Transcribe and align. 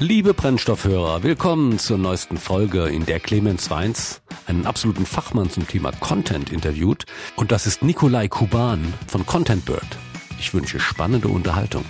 Liebe 0.00 0.32
Brennstoffhörer, 0.32 1.24
willkommen 1.24 1.76
zur 1.80 1.98
neuesten 1.98 2.36
Folge, 2.36 2.86
in 2.86 3.04
der 3.04 3.18
Clemens 3.18 3.68
Weins 3.68 4.22
einen 4.46 4.64
absoluten 4.64 5.04
Fachmann 5.04 5.50
zum 5.50 5.66
Thema 5.66 5.90
Content 5.90 6.52
interviewt. 6.52 7.04
Und 7.34 7.50
das 7.50 7.66
ist 7.66 7.82
Nikolai 7.82 8.28
Kuban 8.28 8.94
von 9.08 9.26
Content 9.26 9.64
Bird. 9.64 9.98
Ich 10.38 10.54
wünsche 10.54 10.78
spannende 10.78 11.26
Unterhaltung. 11.26 11.84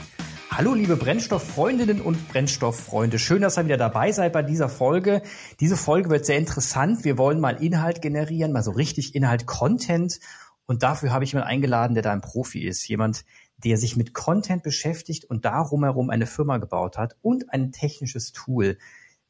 Hallo 0.51 0.73
liebe 0.73 0.97
Brennstofffreundinnen 0.97 2.01
und 2.01 2.29
Brennstofffreunde. 2.31 3.19
Schön, 3.19 3.43
dass 3.43 3.59
ihr 3.59 3.67
wieder 3.67 3.77
dabei 3.77 4.11
seid 4.11 4.33
bei 4.33 4.43
dieser 4.43 4.71
Folge. 4.71 5.21
Diese 5.61 5.77
Folge 5.77 6.09
wird 6.09 6.25
sehr 6.25 6.39
interessant. 6.39 7.05
Wir 7.05 7.19
wollen 7.19 7.41
mal 7.41 7.63
Inhalt 7.63 8.01
generieren, 8.01 8.53
mal 8.53 8.63
so 8.63 8.71
richtig 8.71 9.17
Inhalt, 9.17 9.45
Content. 9.45 10.19
Und 10.65 10.83
dafür 10.83 11.13
habe 11.13 11.25
ich 11.25 11.33
jemanden 11.33 11.51
eingeladen, 11.51 11.93
der 11.93 12.03
da 12.03 12.13
ein 12.13 12.23
Profi 12.23 12.67
ist. 12.67 12.89
Jemand, 12.89 13.27
der 13.65 13.77
sich 13.77 13.97
mit 13.97 14.15
Content 14.15 14.63
beschäftigt 14.63 15.25
und 15.25 15.45
darum 15.45 15.85
herum 15.85 16.11
eine 16.11 16.27
Firma 16.27 16.59
gebaut 16.59 16.97
hat 16.97 17.17
und 17.23 17.53
ein 17.53 17.73
technisches 17.73 18.33
Tool. 18.33 18.79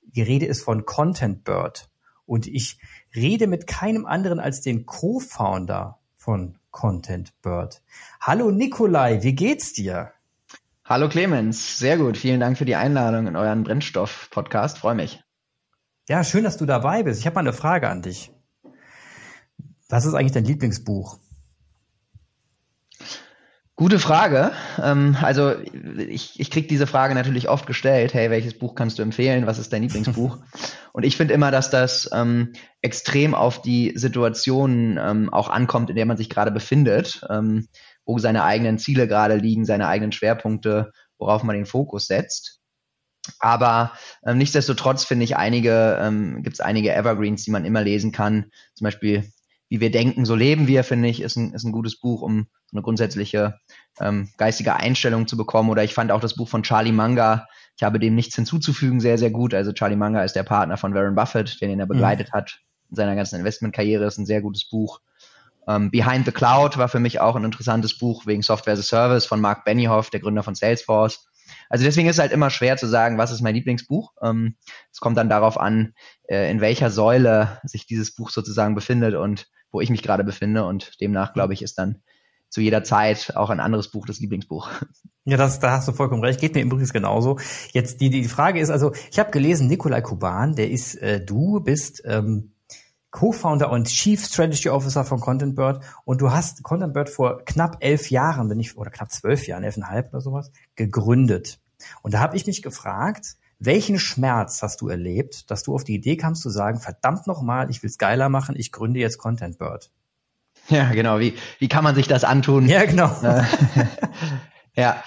Die 0.02 0.22
Rede 0.22 0.46
ist 0.46 0.62
von 0.62 0.84
Content 0.84 1.44
Bird. 1.44 1.88
Und 2.26 2.46
ich 2.46 2.78
rede 3.16 3.46
mit 3.46 3.66
keinem 3.66 4.04
anderen 4.04 4.38
als 4.38 4.60
den 4.60 4.84
Co-Founder 4.84 5.98
von 6.16 6.58
Content 6.70 7.32
Bird. 7.40 7.82
Hallo 8.20 8.50
Nikolai, 8.50 9.22
wie 9.22 9.34
geht's 9.34 9.72
dir? 9.72 10.12
Hallo 10.84 11.08
Clemens, 11.08 11.78
sehr 11.78 11.96
gut. 11.96 12.16
Vielen 12.16 12.40
Dank 12.40 12.58
für 12.58 12.64
die 12.64 12.76
Einladung 12.76 13.26
in 13.26 13.36
euren 13.36 13.62
Brennstoff-Podcast. 13.62 14.78
Freue 14.78 14.94
mich. 14.94 15.22
Ja, 16.08 16.24
schön, 16.24 16.44
dass 16.44 16.56
du 16.56 16.66
dabei 16.66 17.02
bist. 17.02 17.20
Ich 17.20 17.26
habe 17.26 17.34
mal 17.34 17.40
eine 17.40 17.52
Frage 17.52 17.88
an 17.88 18.02
dich. 18.02 18.32
Was 19.88 20.04
ist 20.04 20.14
eigentlich 20.14 20.32
dein 20.32 20.44
Lieblingsbuch? 20.44 21.18
Gute 23.78 24.00
Frage. 24.00 24.50
Ähm, 24.82 25.16
also 25.22 25.54
ich, 25.60 26.40
ich 26.40 26.50
kriege 26.50 26.66
diese 26.66 26.88
Frage 26.88 27.14
natürlich 27.14 27.48
oft 27.48 27.64
gestellt. 27.64 28.12
Hey, 28.12 28.28
welches 28.28 28.58
Buch 28.58 28.74
kannst 28.74 28.98
du 28.98 29.04
empfehlen? 29.04 29.46
Was 29.46 29.60
ist 29.60 29.72
dein 29.72 29.82
Lieblingsbuch? 29.82 30.36
Und 30.92 31.04
ich 31.04 31.16
finde 31.16 31.32
immer, 31.32 31.52
dass 31.52 31.70
das 31.70 32.10
ähm, 32.12 32.54
extrem 32.82 33.36
auf 33.36 33.62
die 33.62 33.92
Situation 33.94 34.98
ähm, 35.00 35.32
auch 35.32 35.48
ankommt, 35.48 35.90
in 35.90 35.96
der 35.96 36.06
man 36.06 36.16
sich 36.16 36.28
gerade 36.28 36.50
befindet, 36.50 37.24
ähm, 37.30 37.68
wo 38.04 38.18
seine 38.18 38.42
eigenen 38.42 38.78
Ziele 38.78 39.06
gerade 39.06 39.36
liegen, 39.36 39.64
seine 39.64 39.86
eigenen 39.86 40.10
Schwerpunkte, 40.10 40.90
worauf 41.16 41.44
man 41.44 41.54
den 41.54 41.66
Fokus 41.66 42.08
setzt. 42.08 42.58
Aber 43.38 43.92
ähm, 44.26 44.38
nichtsdestotrotz 44.38 45.04
finde 45.04 45.22
ich 45.22 45.36
einige, 45.36 46.00
ähm, 46.02 46.42
gibt 46.42 46.54
es 46.54 46.60
einige 46.60 46.92
Evergreens, 46.92 47.44
die 47.44 47.52
man 47.52 47.64
immer 47.64 47.82
lesen 47.82 48.10
kann. 48.10 48.50
Zum 48.74 48.86
Beispiel 48.86 49.30
wie 49.68 49.80
wir 49.80 49.90
denken, 49.90 50.24
so 50.24 50.34
leben 50.34 50.66
wir, 50.66 50.84
finde 50.84 51.08
ich, 51.08 51.20
ist 51.20 51.36
ein, 51.36 51.52
ist 51.52 51.64
ein 51.64 51.72
gutes 51.72 52.00
Buch, 52.00 52.22
um 52.22 52.46
eine 52.72 52.82
grundsätzliche 52.82 53.58
ähm, 54.00 54.30
geistige 54.38 54.76
Einstellung 54.76 55.26
zu 55.26 55.36
bekommen. 55.36 55.70
Oder 55.70 55.84
ich 55.84 55.94
fand 55.94 56.10
auch 56.10 56.20
das 56.20 56.34
Buch 56.34 56.48
von 56.48 56.62
Charlie 56.62 56.92
Munger, 56.92 57.46
ich 57.76 57.82
habe 57.82 58.00
dem 58.00 58.14
nichts 58.14 58.34
hinzuzufügen, 58.34 59.00
sehr, 59.00 59.18
sehr 59.18 59.30
gut. 59.30 59.54
Also 59.54 59.72
Charlie 59.72 59.96
Munger 59.96 60.24
ist 60.24 60.34
der 60.34 60.42
Partner 60.42 60.76
von 60.76 60.94
Warren 60.94 61.14
Buffett, 61.14 61.60
den 61.60 61.78
er 61.78 61.86
mhm. 61.86 61.90
begleitet 61.90 62.28
mhm. 62.32 62.36
hat 62.36 62.58
in 62.90 62.96
seiner 62.96 63.14
ganzen 63.14 63.36
Investmentkarriere, 63.36 64.04
ist 64.04 64.18
ein 64.18 64.26
sehr 64.26 64.40
gutes 64.40 64.68
Buch. 64.68 65.00
Ähm, 65.68 65.90
Behind 65.90 66.24
the 66.24 66.32
Cloud 66.32 66.78
war 66.78 66.88
für 66.88 66.98
mich 66.98 67.20
auch 67.20 67.36
ein 67.36 67.44
interessantes 67.44 67.98
Buch 67.98 68.26
wegen 68.26 68.42
Software 68.42 68.72
as 68.72 68.80
a 68.80 68.82
Service 68.82 69.26
von 69.26 69.40
Mark 69.40 69.64
Benioff, 69.64 70.10
der 70.10 70.20
Gründer 70.20 70.42
von 70.42 70.54
Salesforce. 70.54 71.28
Also 71.68 71.84
deswegen 71.84 72.08
ist 72.08 72.16
es 72.16 72.20
halt 72.20 72.32
immer 72.32 72.50
schwer 72.50 72.76
zu 72.76 72.86
sagen, 72.86 73.18
was 73.18 73.30
ist 73.30 73.42
mein 73.42 73.54
Lieblingsbuch. 73.54 74.12
Ähm, 74.22 74.56
es 74.92 75.00
kommt 75.00 75.18
dann 75.18 75.28
darauf 75.28 75.58
an, 75.58 75.94
äh, 76.28 76.50
in 76.50 76.60
welcher 76.60 76.90
Säule 76.90 77.60
sich 77.64 77.86
dieses 77.86 78.14
Buch 78.14 78.30
sozusagen 78.30 78.74
befindet 78.74 79.14
und 79.14 79.46
wo 79.70 79.80
ich 79.80 79.90
mich 79.90 80.02
gerade 80.02 80.24
befinde. 80.24 80.64
Und 80.64 81.00
demnach, 81.00 81.32
glaube 81.34 81.54
ich, 81.54 81.62
ist 81.62 81.78
dann 81.78 82.02
zu 82.48 82.60
jeder 82.60 82.82
Zeit 82.82 83.36
auch 83.36 83.50
ein 83.50 83.60
anderes 83.60 83.90
Buch 83.90 84.06
das 84.06 84.20
Lieblingsbuch. 84.20 84.68
Ja, 85.24 85.36
das, 85.36 85.60
da 85.60 85.72
hast 85.72 85.86
du 85.86 85.92
vollkommen 85.92 86.24
recht. 86.24 86.40
Geht 86.40 86.54
mir 86.54 86.62
übrigens 86.62 86.94
genauso. 86.94 87.38
Jetzt 87.72 88.00
die, 88.00 88.08
die 88.08 88.24
Frage 88.24 88.60
ist 88.60 88.70
also, 88.70 88.92
ich 89.10 89.18
habe 89.18 89.30
gelesen, 89.30 89.68
Nikolai 89.68 90.00
Kuban, 90.00 90.56
der 90.56 90.70
ist, 90.70 90.94
äh, 90.94 91.22
du 91.22 91.60
bist 91.60 92.02
ähm, 92.06 92.52
Co-Founder 93.10 93.70
und 93.70 93.88
Chief 93.88 94.24
Strategy 94.24 94.70
Officer 94.70 95.04
von 95.04 95.20
Content 95.20 95.54
Bird 95.54 95.84
und 96.04 96.22
du 96.22 96.30
hast 96.30 96.62
Content 96.62 96.94
Bird 96.94 97.10
vor 97.10 97.44
knapp 97.44 97.76
elf 97.80 98.10
Jahren, 98.10 98.48
wenn 98.48 98.60
ich, 98.60 98.76
oder 98.78 98.90
knapp 98.90 99.10
zwölf 99.10 99.46
Jahren, 99.46 99.64
elfeinhalb 99.64 100.08
oder 100.10 100.22
sowas, 100.22 100.50
gegründet. 100.76 101.58
Und 102.02 102.14
da 102.14 102.20
habe 102.20 102.36
ich 102.36 102.46
mich 102.46 102.62
gefragt, 102.62 103.36
welchen 103.58 103.98
Schmerz 103.98 104.62
hast 104.62 104.80
du 104.80 104.88
erlebt, 104.88 105.50
dass 105.50 105.62
du 105.62 105.74
auf 105.74 105.84
die 105.84 105.94
Idee 105.94 106.16
kamst 106.16 106.42
zu 106.42 106.50
sagen, 106.50 106.80
verdammt 106.80 107.26
nochmal, 107.26 107.70
ich 107.70 107.82
will's 107.82 107.98
geiler 107.98 108.28
machen, 108.28 108.54
ich 108.56 108.72
gründe 108.72 109.00
jetzt 109.00 109.18
Content 109.18 109.58
Bird? 109.58 109.90
Ja, 110.68 110.90
genau. 110.92 111.18
Wie, 111.18 111.34
wie 111.58 111.68
kann 111.68 111.84
man 111.84 111.94
sich 111.94 112.08
das 112.08 112.24
antun? 112.24 112.68
Ja, 112.68 112.84
genau. 112.84 113.10
Äh, 113.22 113.42
ja. 114.76 115.02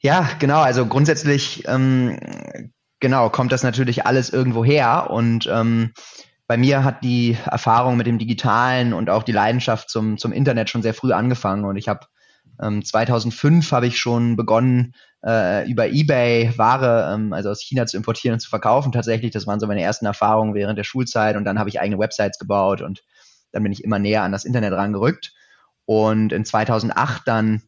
Ja, 0.00 0.28
genau. 0.38 0.60
Also 0.60 0.86
grundsätzlich, 0.86 1.64
ähm, 1.66 2.18
genau, 3.00 3.28
kommt 3.30 3.52
das 3.52 3.62
natürlich 3.62 4.06
alles 4.06 4.30
irgendwo 4.30 4.64
her 4.64 5.10
und 5.10 5.48
ähm, 5.52 5.92
bei 6.46 6.56
mir 6.56 6.84
hat 6.84 7.02
die 7.02 7.36
Erfahrung 7.44 7.96
mit 7.96 8.06
dem 8.06 8.18
Digitalen 8.18 8.92
und 8.92 9.10
auch 9.10 9.24
die 9.24 9.32
Leidenschaft 9.32 9.90
zum, 9.90 10.16
zum 10.16 10.32
Internet 10.32 10.70
schon 10.70 10.82
sehr 10.82 10.94
früh 10.94 11.12
angefangen 11.12 11.64
und 11.64 11.76
ich 11.76 11.88
habe 11.88 12.06
ähm, 12.62 12.84
2005 12.84 13.72
habe 13.72 13.86
ich 13.86 13.98
schon 13.98 14.36
begonnen, 14.36 14.94
äh, 15.26 15.68
über 15.68 15.88
eBay 15.88 16.52
Ware, 16.56 17.12
ähm, 17.12 17.32
also 17.32 17.50
aus 17.50 17.60
China 17.60 17.86
zu 17.86 17.96
importieren 17.96 18.34
und 18.34 18.40
zu 18.40 18.48
verkaufen. 18.48 18.92
Tatsächlich, 18.92 19.32
das 19.32 19.46
waren 19.46 19.60
so 19.60 19.66
meine 19.66 19.82
ersten 19.82 20.06
Erfahrungen 20.06 20.54
während 20.54 20.78
der 20.78 20.84
Schulzeit 20.84 21.36
und 21.36 21.44
dann 21.44 21.58
habe 21.58 21.68
ich 21.68 21.80
eigene 21.80 21.98
Websites 21.98 22.38
gebaut 22.38 22.80
und 22.80 23.02
dann 23.52 23.62
bin 23.62 23.72
ich 23.72 23.82
immer 23.82 23.98
näher 23.98 24.22
an 24.22 24.32
das 24.32 24.44
Internet 24.44 24.72
rangerückt. 24.72 25.32
Und 25.84 26.32
in 26.32 26.44
2008 26.44 27.22
dann 27.26 27.62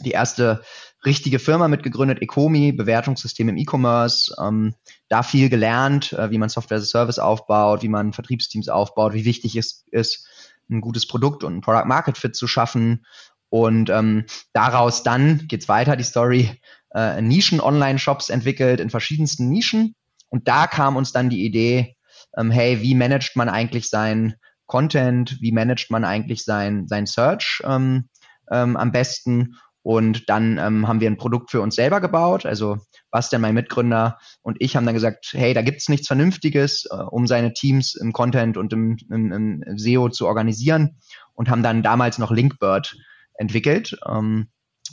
die 0.00 0.10
erste 0.10 0.62
richtige 1.04 1.38
Firma 1.38 1.68
mitgegründet, 1.68 2.22
Ecomi, 2.22 2.72
Bewertungssystem 2.72 3.48
im 3.48 3.56
E-Commerce. 3.56 4.34
Ähm, 4.40 4.74
da 5.08 5.22
viel 5.22 5.48
gelernt, 5.48 6.12
äh, 6.12 6.30
wie 6.30 6.38
man 6.38 6.48
Software 6.48 6.78
as 6.78 6.84
a 6.84 6.86
Service 6.86 7.18
aufbaut, 7.18 7.82
wie 7.82 7.88
man 7.88 8.12
Vertriebsteams 8.12 8.68
aufbaut, 8.68 9.14
wie 9.14 9.24
wichtig 9.24 9.56
es 9.56 9.84
ist, 9.90 10.26
ein 10.70 10.80
gutes 10.80 11.06
Produkt 11.06 11.44
und 11.44 11.56
ein 11.56 11.60
Product 11.60 11.86
Market 11.86 12.18
Fit 12.18 12.36
zu 12.36 12.46
schaffen. 12.46 13.04
Und 13.52 13.90
ähm, 13.90 14.24
daraus 14.54 15.02
dann 15.02 15.46
geht's 15.46 15.68
weiter, 15.68 15.94
die 15.94 16.04
Story, 16.04 16.58
äh, 16.94 17.20
Nischen-Online-Shops 17.20 18.30
entwickelt 18.30 18.80
in 18.80 18.88
verschiedensten 18.88 19.50
Nischen. 19.50 19.94
Und 20.30 20.48
da 20.48 20.66
kam 20.66 20.96
uns 20.96 21.12
dann 21.12 21.28
die 21.28 21.44
Idee, 21.44 21.98
ähm, 22.34 22.50
hey, 22.50 22.80
wie 22.80 22.94
managt 22.94 23.36
man 23.36 23.50
eigentlich 23.50 23.90
sein 23.90 24.36
Content, 24.64 25.36
wie 25.42 25.52
managt 25.52 25.90
man 25.90 26.06
eigentlich 26.06 26.44
sein, 26.44 26.88
sein 26.88 27.04
Search 27.04 27.60
ähm, 27.66 28.08
ähm, 28.50 28.78
am 28.78 28.90
besten? 28.90 29.56
Und 29.82 30.30
dann 30.30 30.56
ähm, 30.56 30.88
haben 30.88 31.00
wir 31.00 31.10
ein 31.10 31.18
Produkt 31.18 31.50
für 31.50 31.60
uns 31.60 31.74
selber 31.74 32.00
gebaut. 32.00 32.46
Also 32.46 32.78
Bastian, 33.10 33.42
mein 33.42 33.52
Mitgründer 33.52 34.16
und 34.40 34.56
ich 34.60 34.76
haben 34.76 34.86
dann 34.86 34.94
gesagt, 34.94 35.32
hey, 35.32 35.52
da 35.52 35.60
gibt's 35.60 35.90
nichts 35.90 36.06
Vernünftiges, 36.06 36.86
äh, 36.90 36.94
um 36.94 37.26
seine 37.26 37.52
Teams 37.52 37.96
im 37.96 38.14
Content 38.14 38.56
und 38.56 38.72
im, 38.72 38.96
im, 39.10 39.30
im 39.30 39.78
SEO 39.78 40.08
zu 40.08 40.26
organisieren 40.26 40.96
und 41.34 41.50
haben 41.50 41.62
dann 41.62 41.82
damals 41.82 42.16
noch 42.16 42.30
Linkbird 42.30 42.96
entwickelt. 43.34 43.96
Ähm, 44.08 44.48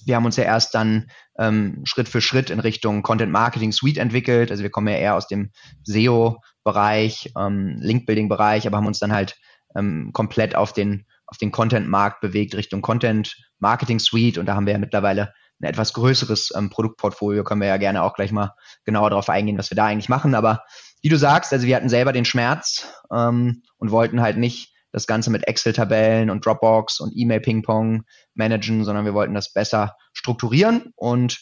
wir 0.06 0.16
haben 0.16 0.26
uns 0.26 0.38
ja 0.38 0.44
erst 0.44 0.76
dann 0.76 1.10
ähm, 1.38 1.82
Schritt 1.84 2.10
für 2.10 2.22
Schritt 2.22 2.50
in 2.50 2.60
Richtung 2.60 3.02
Content 3.04 3.32
Marketing 3.32 3.72
Suite 3.72 3.98
entwickelt. 3.98 4.52
Also 4.52 4.64
wir 4.64 4.70
kommen 4.70 4.88
ja 4.88 4.96
eher 4.96 5.16
aus 5.16 5.28
dem 5.28 5.52
SEO-Bereich, 5.84 7.34
ähm, 7.38 7.78
Link-Building-Bereich, 7.80 8.68
aber 8.68 8.78
haben 8.78 8.88
uns 8.88 9.00
dann 9.00 9.14
halt 9.14 9.38
ähm, 9.76 10.12
komplett 10.14 10.56
auf 10.56 10.74
den, 10.74 11.06
auf 11.26 11.38
den 11.38 11.52
Content-Markt 11.52 12.22
bewegt, 12.22 12.56
Richtung 12.56 12.82
Content 12.82 13.36
Marketing 13.60 14.00
Suite. 14.00 14.38
Und 14.38 14.46
da 14.46 14.56
haben 14.56 14.66
wir 14.66 14.74
ja 14.74 14.80
mittlerweile 14.80 15.34
ein 15.62 15.68
etwas 15.68 15.94
größeres 15.94 16.54
ähm, 16.56 16.70
Produktportfolio. 16.70 17.44
Können 17.44 17.62
wir 17.62 17.68
ja 17.68 17.78
gerne 17.78 18.04
auch 18.04 18.14
gleich 18.14 18.32
mal 18.32 18.56
genauer 18.86 19.10
darauf 19.10 19.30
eingehen, 19.30 19.58
was 19.58 19.70
wir 19.70 19.76
da 19.76 19.86
eigentlich 19.86 20.10
machen. 20.10 20.36
Aber 20.36 20.64
wie 21.02 21.10
du 21.10 21.18
sagst, 21.18 21.54
also 21.54 21.66
wir 21.66 21.76
hatten 21.76 21.90
selber 21.90 22.14
den 22.14 22.26
Schmerz 22.26 22.88
ähm, 23.14 23.64
und 23.78 23.92
wollten 23.92 24.22
halt 24.22 24.38
nicht 24.38 24.74
das 24.92 25.08
Ganze 25.08 25.30
mit 25.30 25.48
Excel-Tabellen 25.48 26.30
und 26.30 26.46
Dropbox 26.46 27.00
und 27.00 27.14
E-Mail-Ping-Pong 27.16 28.04
managen, 28.34 28.84
sondern 28.84 29.06
wir 29.06 29.14
wollten 29.14 29.34
das 29.34 29.54
besser 29.54 29.96
strukturieren 30.14 30.92
und 30.96 31.40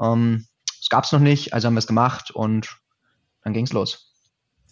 ähm, 0.00 0.46
es 0.80 0.88
gab 0.88 1.04
es 1.04 1.12
noch 1.12 1.20
nicht, 1.20 1.52
also 1.52 1.66
haben 1.66 1.74
wir 1.74 1.80
es 1.80 1.86
gemacht 1.86 2.30
und 2.30 2.76
dann 3.42 3.52
ging 3.52 3.64
es 3.64 3.72
los. 3.72 4.12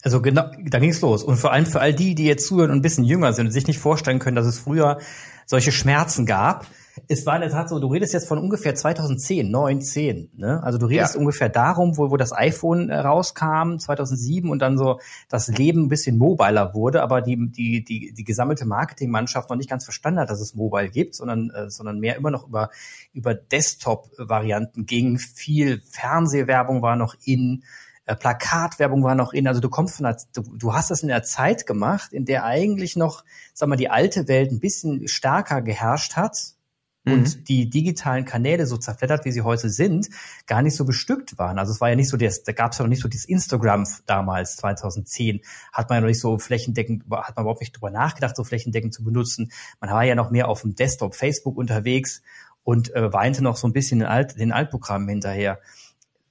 Also 0.01 0.21
genau, 0.21 0.49
da 0.63 0.79
ging 0.79 0.91
es 0.91 1.01
los. 1.01 1.23
Und 1.23 1.37
vor 1.37 1.51
allem 1.51 1.65
für 1.65 1.81
all 1.81 1.93
die, 1.93 2.15
die 2.15 2.25
jetzt 2.25 2.47
zuhören 2.47 2.71
und 2.71 2.77
ein 2.77 2.81
bisschen 2.81 3.03
jünger 3.03 3.33
sind 3.33 3.47
und 3.47 3.51
sich 3.51 3.67
nicht 3.67 3.79
vorstellen 3.79 4.19
können, 4.19 4.35
dass 4.35 4.45
es 4.45 4.59
früher 4.59 4.99
solche 5.45 5.71
Schmerzen 5.71 6.25
gab, 6.25 6.65
es 7.07 7.25
war 7.25 7.35
in 7.35 7.41
der 7.41 7.49
Tat 7.49 7.69
so, 7.69 7.79
du 7.79 7.87
redest 7.87 8.13
jetzt 8.13 8.27
von 8.27 8.37
ungefähr 8.37 8.75
2010, 8.75 9.49
9, 9.49 9.81
10. 9.81 10.31
Ne? 10.35 10.61
Also 10.63 10.77
du 10.77 10.85
redest 10.85 11.15
ja. 11.15 11.19
ungefähr 11.19 11.49
darum, 11.49 11.97
wo, 11.97 12.11
wo 12.11 12.17
das 12.17 12.31
iPhone 12.31 12.89
äh, 12.89 12.97
rauskam, 12.99 13.77
2007 13.77 14.49
und 14.49 14.59
dann 14.59 14.77
so 14.77 14.99
das 15.29 15.47
Leben 15.47 15.83
ein 15.83 15.89
bisschen 15.89 16.17
mobiler 16.17 16.73
wurde, 16.73 17.01
aber 17.01 17.21
die, 17.21 17.51
die, 17.51 17.83
die, 17.83 18.13
die 18.13 18.23
gesammelte 18.23 18.65
Marketingmannschaft 18.65 19.49
noch 19.49 19.57
nicht 19.57 19.69
ganz 19.69 19.83
verstanden 19.83 20.19
hat, 20.19 20.29
dass 20.29 20.41
es 20.41 20.55
Mobile 20.55 20.89
gibt, 20.89 21.15
sondern, 21.15 21.49
äh, 21.51 21.69
sondern 21.69 21.99
mehr 21.99 22.15
immer 22.15 22.31
noch 22.31 22.47
über, 22.47 22.69
über 23.13 23.33
Desktop-Varianten 23.33 24.85
ging. 24.85 25.17
Viel 25.17 25.81
Fernsehwerbung 25.89 26.81
war 26.81 26.95
noch 26.95 27.15
in, 27.25 27.63
äh, 28.05 28.15
Plakatwerbung 28.15 29.03
war 29.03 29.15
noch 29.15 29.33
in. 29.33 29.47
Also 29.47 29.61
du 29.61 29.69
kommst 29.69 29.97
von 29.97 30.05
der, 30.05 30.17
du, 30.33 30.41
du 30.41 30.73
hast 30.73 30.91
das 30.91 31.03
in 31.03 31.09
der 31.09 31.23
Zeit 31.23 31.67
gemacht, 31.67 32.13
in 32.13 32.25
der 32.25 32.43
eigentlich 32.43 32.95
noch, 32.95 33.23
sag 33.53 33.69
mal, 33.69 33.75
die 33.75 33.89
alte 33.89 34.27
Welt 34.27 34.51
ein 34.51 34.59
bisschen 34.59 35.07
stärker 35.07 35.61
geherrscht 35.61 36.15
hat 36.15 36.55
mhm. 37.03 37.13
und 37.13 37.49
die 37.49 37.69
digitalen 37.69 38.25
Kanäle 38.25 38.65
so 38.65 38.77
zerfleddert, 38.77 39.25
wie 39.25 39.31
sie 39.31 39.41
heute 39.41 39.69
sind, 39.69 40.09
gar 40.47 40.61
nicht 40.61 40.75
so 40.75 40.85
bestückt 40.85 41.37
waren. 41.37 41.59
Also 41.59 41.71
es 41.71 41.81
war 41.81 41.89
ja 41.89 41.95
nicht 41.95 42.09
so, 42.09 42.17
das, 42.17 42.43
da 42.43 42.51
gab 42.51 42.71
es 42.71 42.77
ja 42.77 42.83
noch 42.83 42.89
nicht 42.89 43.01
so 43.01 43.07
dieses 43.07 43.25
Instagram 43.25 43.85
damals, 44.05 44.57
2010, 44.57 45.41
hat 45.71 45.89
man 45.89 45.97
ja 45.97 46.01
noch 46.01 46.07
nicht 46.07 46.21
so 46.21 46.37
flächendeckend, 46.37 47.03
hat 47.11 47.35
man 47.35 47.43
überhaupt 47.43 47.61
nicht 47.61 47.73
drüber 47.73 47.91
nachgedacht, 47.91 48.35
so 48.35 48.43
flächendeckend 48.43 48.93
zu 48.93 49.03
benutzen. 49.03 49.51
Man 49.79 49.89
war 49.89 50.03
ja 50.03 50.15
noch 50.15 50.31
mehr 50.31 50.47
auf 50.47 50.61
dem 50.61 50.75
Desktop, 50.75 51.15
Facebook 51.15 51.57
unterwegs 51.57 52.21
und 52.63 52.93
äh, 52.95 53.11
weinte 53.11 53.43
noch 53.43 53.57
so 53.57 53.67
ein 53.67 53.73
bisschen 53.73 53.99
den, 53.99 54.07
Alt, 54.07 54.37
den 54.39 54.51
Altprogrammen 54.51 55.09
hinterher. 55.09 55.59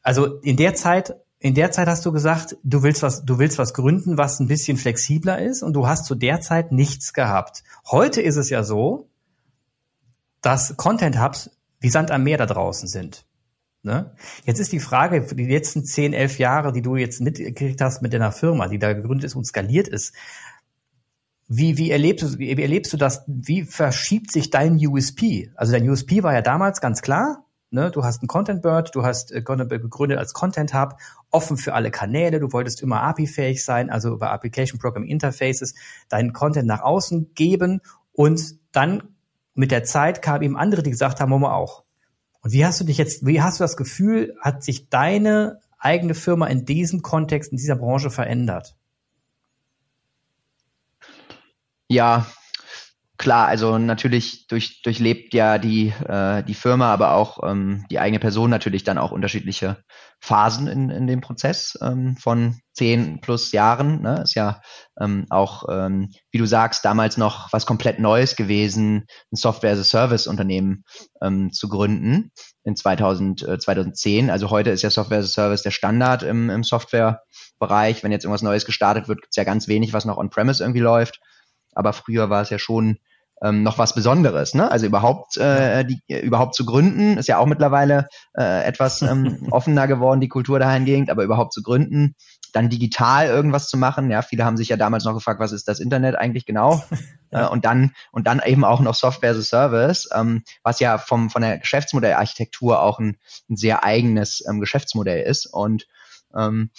Also 0.03 0.41
in 0.41 0.57
der 0.57 0.75
Zeit 0.75 1.15
in 1.41 1.55
der 1.55 1.71
Zeit 1.71 1.87
hast 1.87 2.05
du 2.05 2.11
gesagt, 2.11 2.57
du 2.65 2.83
willst 2.83 3.03
was, 3.03 3.25
du 3.25 3.39
willst 3.39 3.59
was 3.59 3.73
gründen, 3.73 4.19
was 4.19 4.41
ein 4.41 4.49
bisschen 4.49 4.77
flexibler 4.77 5.41
ist 5.41 5.63
und 5.63 5.75
du 5.75 5.87
hast 5.87 6.05
zu 6.05 6.17
der 6.17 6.41
Zeit 6.41 6.73
nichts 6.73 7.13
gehabt. 7.13 7.63
Heute 7.89 8.21
ist 8.21 8.35
es 8.35 8.51
ja 8.51 8.65
so, 8.65 9.09
dass 10.41 10.77
Content 10.77 11.21
Hubs 11.21 11.51
wie 11.81 11.91
Sand 11.91 12.11
am 12.11 12.25
Meer 12.25 12.39
da 12.39 12.47
draußen 12.47 12.89
sind. 12.89 13.25
Ne? 13.83 14.15
Jetzt 14.45 14.59
ist 14.59 14.73
die 14.73 14.81
Frage, 14.81 15.23
die 15.35 15.47
letzten 15.47 15.85
10, 15.85 16.13
11 16.13 16.39
Jahre, 16.39 16.73
die 16.73 16.83
du 16.83 16.97
jetzt 16.97 17.21
mitgekriegt 17.21 17.81
hast 17.81 18.03
mit 18.03 18.13
deiner 18.13 18.33
Firma, 18.33 18.69
die 18.69 18.79
da 18.79 18.93
gegründet 18.93 19.25
ist 19.25 19.37
und 19.37 19.47
skaliert 19.47 19.89
ist, 19.89 20.15
wie, 21.47 21.79
wie, 21.79 21.91
erlebst 21.91 22.35
du, 22.35 22.39
wie 22.39 22.51
erlebst 22.51 22.93
du 22.93 22.99
das? 22.99 23.25
Wie 23.27 23.65
verschiebt 23.65 24.33
sich 24.33 24.51
dein 24.51 24.75
USP? 24.75 25.51
Also 25.55 25.73
dein 25.73 25.89
USP 25.89 26.23
war 26.23 26.35
ja 26.35 26.43
damals 26.43 26.81
ganz 26.83 27.01
klar, 27.01 27.49
Ne, 27.71 27.91
du 27.91 28.03
hast 28.03 28.23
ein 28.23 28.29
Content 28.29 28.63
Bird, 28.63 28.95
du 28.95 29.05
hast 29.05 29.31
äh, 29.31 29.43
gegründet 29.43 30.17
als 30.17 30.33
Content 30.33 30.73
Hub, 30.73 30.97
offen 31.31 31.59
für 31.59 31.75
alle 31.75 31.91
Kanäle, 31.91 32.41
du 32.41 32.51
wolltest 32.51 32.81
immer 32.81 33.03
API-fähig 33.03 33.63
sein, 33.63 33.91
also 33.91 34.15
über 34.15 34.31
Application 34.31 34.81
Program 34.81 35.05
Interfaces 35.05 35.75
deinen 36.09 36.33
Content 36.33 36.67
nach 36.67 36.81
außen 36.81 37.35
geben 37.35 37.83
und 38.13 38.57
dann 38.73 39.17
mit 39.59 39.73
der 39.73 39.83
Zeit 39.83 40.23
kamen 40.23 40.45
eben 40.45 40.57
andere, 40.57 40.85
die 40.85 40.91
gesagt 40.91 41.21
haben, 41.21 41.31
wir 41.31 41.53
auch. 41.53 41.83
Und 42.43 42.53
wie 42.53 42.65
hast 42.65 42.81
du 42.81 42.85
dich 42.85 42.97
jetzt, 42.97 43.27
wie 43.27 43.43
hast 43.43 43.59
du 43.59 43.65
das 43.65 43.77
Gefühl, 43.77 44.37
hat 44.41 44.63
sich 44.63 44.89
deine 44.89 45.59
eigene 45.79 46.15
Firma 46.15 46.47
in 46.47 46.65
diesem 46.65 47.03
Kontext, 47.03 47.51
in 47.51 47.59
dieser 47.59 47.75
Branche 47.75 48.11
verändert? 48.11 48.77
Ja, 51.89 52.27
klar, 53.19 53.49
also 53.49 53.79
natürlich 53.79 54.47
durch, 54.47 54.81
durchlebt 54.83 55.35
ja 55.35 55.59
die, 55.59 55.89
äh, 56.07 56.43
die 56.45 56.55
Firma, 56.55 56.93
aber 56.93 57.15
auch 57.15 57.41
ähm, 57.45 57.85
die 57.91 57.99
eigene 57.99 58.21
Person 58.21 58.49
natürlich 58.49 58.85
dann 58.85 58.97
auch 58.97 59.11
unterschiedliche 59.11 59.79
Phasen 60.21 60.69
in, 60.69 60.91
in 60.91 61.07
dem 61.07 61.21
Prozess 61.21 61.77
ähm, 61.83 62.17
von 62.17 62.61
zehn 62.73 63.21
plus 63.21 63.53
Jahren. 63.53 64.03
Ne? 64.03 64.23
Ist 64.23 64.35
ja 64.35 64.61
ähm, 65.01 65.27
auch, 65.31 65.65
ähm, 65.69 66.13
wie 66.31 66.39
du 66.39 66.47
sagst, 66.47 66.85
damals 66.85 67.17
noch 67.17 67.53
was 67.53 67.67
komplett 67.67 67.99
Neues 67.99 68.37
gewesen, 68.37 69.07
ein 69.33 69.37
Software-as-a-Service-Unternehmen 69.37 70.85
ähm, 71.21 71.53
zu 71.53 71.69
gründen 71.69 72.31
in 72.63 72.77
2000, 72.77 73.43
äh, 73.43 73.59
2010. 73.59 74.31
Also 74.31 74.51
heute 74.51 74.71
ist 74.71 74.83
ja 74.83 74.91
Software-as-a-Service 74.91 75.63
der 75.63 75.73
Standard 75.73 76.23
im, 76.23 76.51
im 76.51 76.63
Software-Bereich. 76.63 78.03
Wenn 78.03 78.13
jetzt 78.13 78.25
irgendwas 78.25 78.43
Neues 78.43 78.65
gestartet 78.65 79.09
wird, 79.09 79.23
gibt's 79.23 79.37
ja 79.37 79.45
ganz 79.45 79.67
wenig, 79.67 79.93
was 79.93 80.05
noch 80.05 80.19
on-premise 80.19 80.63
irgendwie 80.63 80.81
läuft 80.81 81.21
aber 81.79 81.93
früher 81.93 82.29
war 82.29 82.43
es 82.43 82.51
ja 82.51 82.59
schon 82.59 82.99
ähm, 83.43 83.63
noch 83.63 83.79
was 83.79 83.95
Besonderes. 83.95 84.55
Ne? 84.55 84.71
Also 84.71 84.87
überhaupt, 84.87 85.37
äh, 85.37 85.85
die, 85.85 86.01
überhaupt 86.09 86.55
zu 86.55 86.65
gründen, 86.65 87.19
ist 87.19 87.29
ja 87.29 87.39
auch 87.39 87.47
mittlerweile 87.47 88.09
äh, 88.37 88.65
etwas 88.65 89.03
ähm, 89.03 89.47
offener 89.51 89.87
geworden, 89.87 90.21
die 90.21 90.29
Kultur 90.29 90.59
dahingehend, 90.59 91.11
aber 91.11 91.25
überhaupt 91.25 91.53
zu 91.53 91.63
gründen, 91.63 92.15
dann 92.53 92.69
digital 92.69 93.27
irgendwas 93.27 93.69
zu 93.69 93.77
machen. 93.77 94.11
Ja, 94.11 94.23
viele 94.23 94.45
haben 94.45 94.57
sich 94.57 94.69
ja 94.69 94.77
damals 94.77 95.05
noch 95.05 95.15
gefragt, 95.15 95.41
was 95.41 95.53
ist 95.53 95.69
das 95.69 95.81
Internet 95.81 96.17
eigentlich 96.17 96.47
genau? 96.47 96.83
ja. 97.31 97.47
äh, 97.47 97.49
und 97.49 97.65
dann 97.65 97.93
und 98.13 98.27
dann 98.27 98.41
eben 98.45 98.65
auch 98.65 98.81
noch 98.81 98.95
Software 98.95 99.31
as 99.31 99.39
a 99.39 99.43
Service, 99.43 100.09
ähm, 100.15 100.43
was 100.63 100.81
ja 100.81 100.99
vom 100.99 101.31
von 101.31 101.43
der 101.43 101.59
Geschäftsmodellarchitektur 101.59 102.83
auch 102.83 102.99
ein, 102.99 103.19
ein 103.49 103.57
sehr 103.57 103.85
eigenes 103.85 104.43
ähm, 104.49 104.61
Geschäftsmodell 104.61 105.23
ist. 105.23 105.47
Und 105.47 105.87
ähm, 106.37 106.71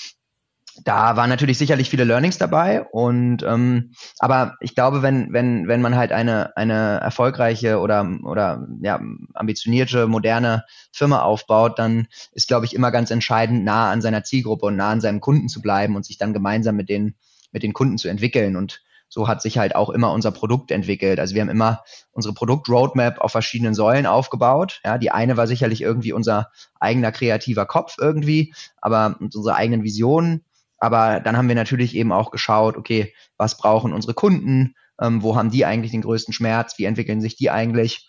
da 0.83 1.15
waren 1.15 1.29
natürlich 1.29 1.57
sicherlich 1.57 1.89
viele 1.89 2.03
Learnings 2.03 2.37
dabei 2.37 2.83
und 2.83 3.43
ähm, 3.43 3.91
aber 4.19 4.55
ich 4.61 4.75
glaube, 4.75 5.01
wenn 5.01 5.33
wenn 5.33 5.67
wenn 5.67 5.81
man 5.81 5.95
halt 5.95 6.11
eine 6.11 6.55
eine 6.57 6.99
erfolgreiche 6.99 7.79
oder 7.79 8.07
oder 8.23 8.67
ja 8.81 8.99
ambitionierte 9.33 10.07
moderne 10.07 10.65
Firma 10.91 11.21
aufbaut, 11.21 11.79
dann 11.79 12.07
ist 12.31 12.47
glaube 12.47 12.65
ich 12.65 12.75
immer 12.75 12.91
ganz 12.91 13.11
entscheidend 13.11 13.63
nah 13.63 13.91
an 13.91 14.01
seiner 14.01 14.23
Zielgruppe 14.23 14.67
und 14.67 14.75
nah 14.75 14.91
an 14.91 15.01
seinem 15.01 15.21
Kunden 15.21 15.49
zu 15.49 15.61
bleiben 15.61 15.95
und 15.95 16.05
sich 16.05 16.17
dann 16.17 16.33
gemeinsam 16.33 16.75
mit 16.75 16.89
den 16.89 17.15
mit 17.51 17.63
den 17.63 17.73
Kunden 17.73 17.97
zu 17.97 18.07
entwickeln 18.07 18.55
und 18.55 18.81
so 19.11 19.27
hat 19.27 19.41
sich 19.41 19.57
halt 19.57 19.75
auch 19.75 19.89
immer 19.89 20.11
unser 20.11 20.31
Produkt 20.31 20.69
entwickelt. 20.69 21.19
Also 21.19 21.33
wir 21.33 21.41
haben 21.41 21.49
immer 21.49 21.83
unsere 22.11 22.35
Produktroadmap 22.35 23.19
auf 23.19 23.31
verschiedenen 23.31 23.73
Säulen 23.73 24.05
aufgebaut. 24.05 24.81
Ja, 24.85 24.99
die 24.99 25.09
eine 25.09 25.35
war 25.35 25.47
sicherlich 25.47 25.81
irgendwie 25.81 26.13
unser 26.13 26.51
eigener 26.79 27.11
kreativer 27.11 27.65
Kopf 27.65 27.95
irgendwie, 27.99 28.53
aber 28.77 29.17
unsere 29.19 29.55
eigenen 29.55 29.83
Visionen 29.83 30.45
aber 30.79 31.19
dann 31.19 31.37
haben 31.37 31.47
wir 31.47 31.55
natürlich 31.55 31.95
eben 31.95 32.11
auch 32.11 32.31
geschaut, 32.31 32.77
okay, 32.77 33.13
was 33.37 33.57
brauchen 33.57 33.93
unsere 33.93 34.13
Kunden? 34.13 34.75
Ähm, 35.01 35.21
wo 35.21 35.35
haben 35.35 35.51
die 35.51 35.65
eigentlich 35.65 35.91
den 35.91 36.01
größten 36.01 36.33
Schmerz? 36.33 36.77
Wie 36.77 36.85
entwickeln 36.85 37.21
sich 37.21 37.35
die 37.35 37.51
eigentlich? 37.51 38.07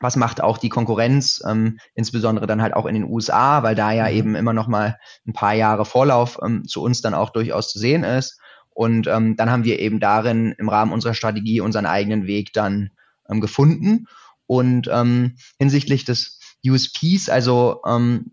Was 0.00 0.16
macht 0.16 0.40
auch 0.40 0.56
die 0.56 0.70
Konkurrenz, 0.70 1.42
ähm, 1.46 1.78
insbesondere 1.94 2.46
dann 2.46 2.62
halt 2.62 2.74
auch 2.74 2.86
in 2.86 2.94
den 2.94 3.04
USA, 3.04 3.62
weil 3.62 3.74
da 3.74 3.92
ja 3.92 4.04
mhm. 4.04 4.16
eben 4.16 4.34
immer 4.34 4.54
noch 4.54 4.66
mal 4.66 4.98
ein 5.26 5.34
paar 5.34 5.54
Jahre 5.54 5.84
Vorlauf 5.84 6.38
ähm, 6.42 6.66
zu 6.66 6.82
uns 6.82 7.02
dann 7.02 7.14
auch 7.14 7.30
durchaus 7.30 7.70
zu 7.70 7.78
sehen 7.78 8.04
ist. 8.04 8.40
Und 8.70 9.06
ähm, 9.08 9.36
dann 9.36 9.50
haben 9.50 9.64
wir 9.64 9.78
eben 9.78 10.00
darin 10.00 10.54
im 10.56 10.70
Rahmen 10.70 10.92
unserer 10.92 11.12
Strategie 11.12 11.60
unseren 11.60 11.84
eigenen 11.84 12.26
Weg 12.26 12.54
dann 12.54 12.90
ähm, 13.28 13.40
gefunden. 13.40 14.06
Und 14.46 14.88
ähm, 14.90 15.36
hinsichtlich 15.58 16.04
des 16.06 16.40
USPs, 16.66 17.28
also 17.28 17.82
ähm, 17.86 18.32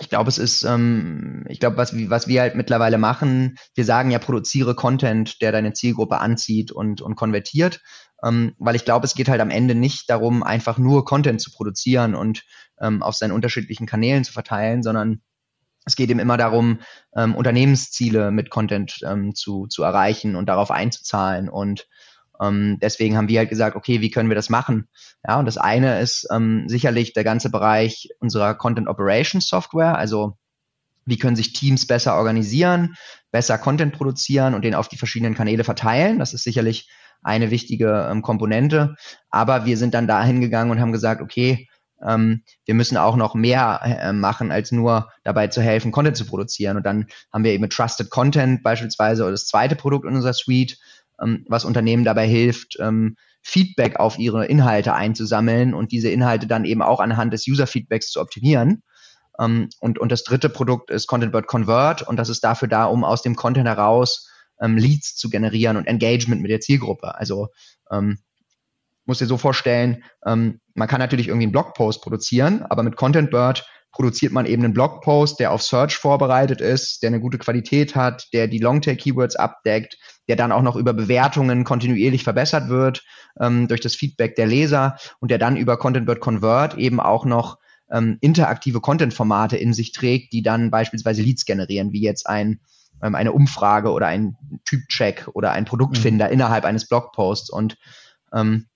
ich 0.00 0.08
glaube, 0.08 0.28
es 0.28 0.38
ist, 0.38 0.64
ähm, 0.64 1.44
ich 1.48 1.60
glaube, 1.60 1.76
was, 1.76 1.94
was 2.10 2.26
wir 2.28 2.40
halt 2.40 2.54
mittlerweile 2.54 2.98
machen, 2.98 3.56
wir 3.74 3.84
sagen 3.84 4.10
ja, 4.10 4.18
produziere 4.18 4.74
Content, 4.74 5.40
der 5.40 5.52
deine 5.52 5.72
Zielgruppe 5.72 6.18
anzieht 6.18 6.72
und, 6.72 7.00
und 7.00 7.14
konvertiert, 7.14 7.80
ähm, 8.22 8.54
weil 8.58 8.76
ich 8.76 8.84
glaube, 8.84 9.06
es 9.06 9.14
geht 9.14 9.28
halt 9.28 9.40
am 9.40 9.50
Ende 9.50 9.74
nicht 9.74 10.10
darum, 10.10 10.42
einfach 10.42 10.78
nur 10.78 11.04
Content 11.04 11.40
zu 11.40 11.52
produzieren 11.52 12.14
und 12.14 12.44
ähm, 12.80 13.02
auf 13.02 13.14
seinen 13.14 13.32
unterschiedlichen 13.32 13.86
Kanälen 13.86 14.24
zu 14.24 14.32
verteilen, 14.32 14.82
sondern 14.82 15.22
es 15.86 15.96
geht 15.96 16.10
eben 16.10 16.20
immer 16.20 16.36
darum, 16.36 16.80
ähm, 17.14 17.34
Unternehmensziele 17.34 18.30
mit 18.30 18.50
Content 18.50 19.00
ähm, 19.04 19.34
zu, 19.34 19.66
zu 19.66 19.82
erreichen 19.82 20.34
und 20.34 20.48
darauf 20.48 20.70
einzuzahlen. 20.70 21.48
Und 21.48 21.86
ähm, 22.48 22.78
deswegen 22.80 23.16
haben 23.16 23.28
wir 23.28 23.38
halt 23.38 23.50
gesagt, 23.50 23.76
okay, 23.76 24.00
wie 24.00 24.10
können 24.10 24.28
wir 24.28 24.36
das 24.36 24.50
machen? 24.50 24.88
Ja, 25.26 25.38
und 25.38 25.46
das 25.46 25.58
eine 25.58 26.00
ist 26.00 26.26
ähm, 26.32 26.68
sicherlich 26.68 27.12
der 27.12 27.24
ganze 27.24 27.50
Bereich 27.50 28.08
unserer 28.20 28.54
Content 28.54 28.88
Operations 28.88 29.48
Software, 29.48 29.96
also 29.96 30.36
wie 31.06 31.18
können 31.18 31.36
sich 31.36 31.52
Teams 31.52 31.86
besser 31.86 32.16
organisieren, 32.16 32.94
besser 33.30 33.58
Content 33.58 33.92
produzieren 33.92 34.54
und 34.54 34.64
den 34.64 34.74
auf 34.74 34.88
die 34.88 34.96
verschiedenen 34.96 35.34
Kanäle 35.34 35.64
verteilen. 35.64 36.18
Das 36.18 36.32
ist 36.32 36.44
sicherlich 36.44 36.88
eine 37.22 37.50
wichtige 37.50 38.08
ähm, 38.10 38.22
Komponente. 38.22 38.94
Aber 39.30 39.66
wir 39.66 39.76
sind 39.76 39.94
dann 39.94 40.06
dahin 40.06 40.40
gegangen 40.40 40.70
und 40.70 40.80
haben 40.80 40.92
gesagt, 40.92 41.20
okay, 41.20 41.68
ähm, 42.06 42.42
wir 42.66 42.74
müssen 42.74 42.96
auch 42.96 43.16
noch 43.16 43.34
mehr 43.34 43.80
äh, 43.82 44.12
machen, 44.12 44.52
als 44.52 44.72
nur 44.72 45.10
dabei 45.22 45.48
zu 45.48 45.62
helfen, 45.62 45.92
Content 45.92 46.16
zu 46.16 46.26
produzieren. 46.26 46.76
Und 46.76 46.84
dann 46.84 47.06
haben 47.32 47.44
wir 47.44 47.52
eben 47.52 47.68
Trusted 47.68 48.10
Content 48.10 48.62
beispielsweise 48.62 49.22
oder 49.22 49.32
das 49.32 49.46
zweite 49.46 49.76
Produkt 49.76 50.06
in 50.06 50.14
unserer 50.14 50.34
Suite, 50.34 50.78
was 51.48 51.64
Unternehmen 51.64 52.04
dabei 52.04 52.26
hilft, 52.26 52.76
ähm, 52.80 53.16
Feedback 53.42 53.96
auf 53.96 54.18
ihre 54.18 54.46
Inhalte 54.46 54.94
einzusammeln 54.94 55.74
und 55.74 55.92
diese 55.92 56.08
Inhalte 56.08 56.46
dann 56.46 56.64
eben 56.64 56.82
auch 56.82 57.00
anhand 57.00 57.32
des 57.32 57.46
User-Feedbacks 57.46 58.10
zu 58.10 58.20
optimieren. 58.20 58.82
Ähm, 59.38 59.68
und, 59.80 59.98
und 59.98 60.10
das 60.10 60.24
dritte 60.24 60.48
Produkt 60.48 60.90
ist 60.90 61.06
ContentBird 61.06 61.46
Convert 61.46 62.02
und 62.02 62.16
das 62.16 62.28
ist 62.28 62.42
dafür 62.42 62.68
da, 62.68 62.86
um 62.86 63.04
aus 63.04 63.22
dem 63.22 63.36
Content 63.36 63.68
heraus 63.68 64.30
ähm, 64.60 64.76
Leads 64.76 65.16
zu 65.16 65.28
generieren 65.28 65.76
und 65.76 65.86
Engagement 65.86 66.42
mit 66.42 66.50
der 66.50 66.60
Zielgruppe. 66.60 67.14
Also 67.14 67.48
ähm, 67.90 68.18
muss 69.04 69.18
dir 69.18 69.26
so 69.26 69.36
vorstellen, 69.36 70.02
ähm, 70.24 70.60
man 70.74 70.88
kann 70.88 71.00
natürlich 71.00 71.28
irgendwie 71.28 71.44
einen 71.44 71.52
Blogpost 71.52 72.02
produzieren, 72.02 72.62
aber 72.62 72.82
mit 72.82 72.96
ContentBird 72.96 73.66
produziert 73.94 74.32
man 74.32 74.44
eben 74.44 74.64
einen 74.64 74.74
Blogpost, 74.74 75.38
der 75.38 75.52
auf 75.52 75.62
Search 75.62 75.96
vorbereitet 75.96 76.60
ist, 76.60 77.02
der 77.02 77.08
eine 77.08 77.20
gute 77.20 77.38
Qualität 77.38 77.94
hat, 77.94 78.28
der 78.32 78.48
die 78.48 78.58
Longtail-Keywords 78.58 79.36
abdeckt, 79.36 79.96
der 80.28 80.36
dann 80.36 80.52
auch 80.52 80.62
noch 80.62 80.76
über 80.76 80.92
Bewertungen 80.92 81.64
kontinuierlich 81.64 82.24
verbessert 82.24 82.68
wird 82.68 83.04
ähm, 83.40 83.68
durch 83.68 83.80
das 83.80 83.94
Feedback 83.94 84.34
der 84.34 84.46
Leser 84.46 84.96
und 85.20 85.30
der 85.30 85.38
dann 85.38 85.56
über 85.56 85.78
ContentBird 85.78 86.20
Convert 86.20 86.76
eben 86.76 86.98
auch 86.98 87.24
noch 87.24 87.58
ähm, 87.90 88.18
interaktive 88.20 88.80
Content-Formate 88.80 89.56
in 89.56 89.72
sich 89.72 89.92
trägt, 89.92 90.32
die 90.32 90.42
dann 90.42 90.70
beispielsweise 90.70 91.22
Leads 91.22 91.44
generieren, 91.44 91.92
wie 91.92 92.02
jetzt 92.02 92.28
ein 92.28 92.60
ähm, 93.02 93.14
eine 93.14 93.32
Umfrage 93.32 93.92
oder 93.92 94.08
ein 94.08 94.36
Typcheck 94.64 95.28
oder 95.34 95.52
ein 95.52 95.66
Produktfinder 95.66 96.26
mhm. 96.26 96.32
innerhalb 96.32 96.64
eines 96.64 96.88
Blogposts 96.88 97.50
und 97.50 97.76
ähm, 98.32 98.66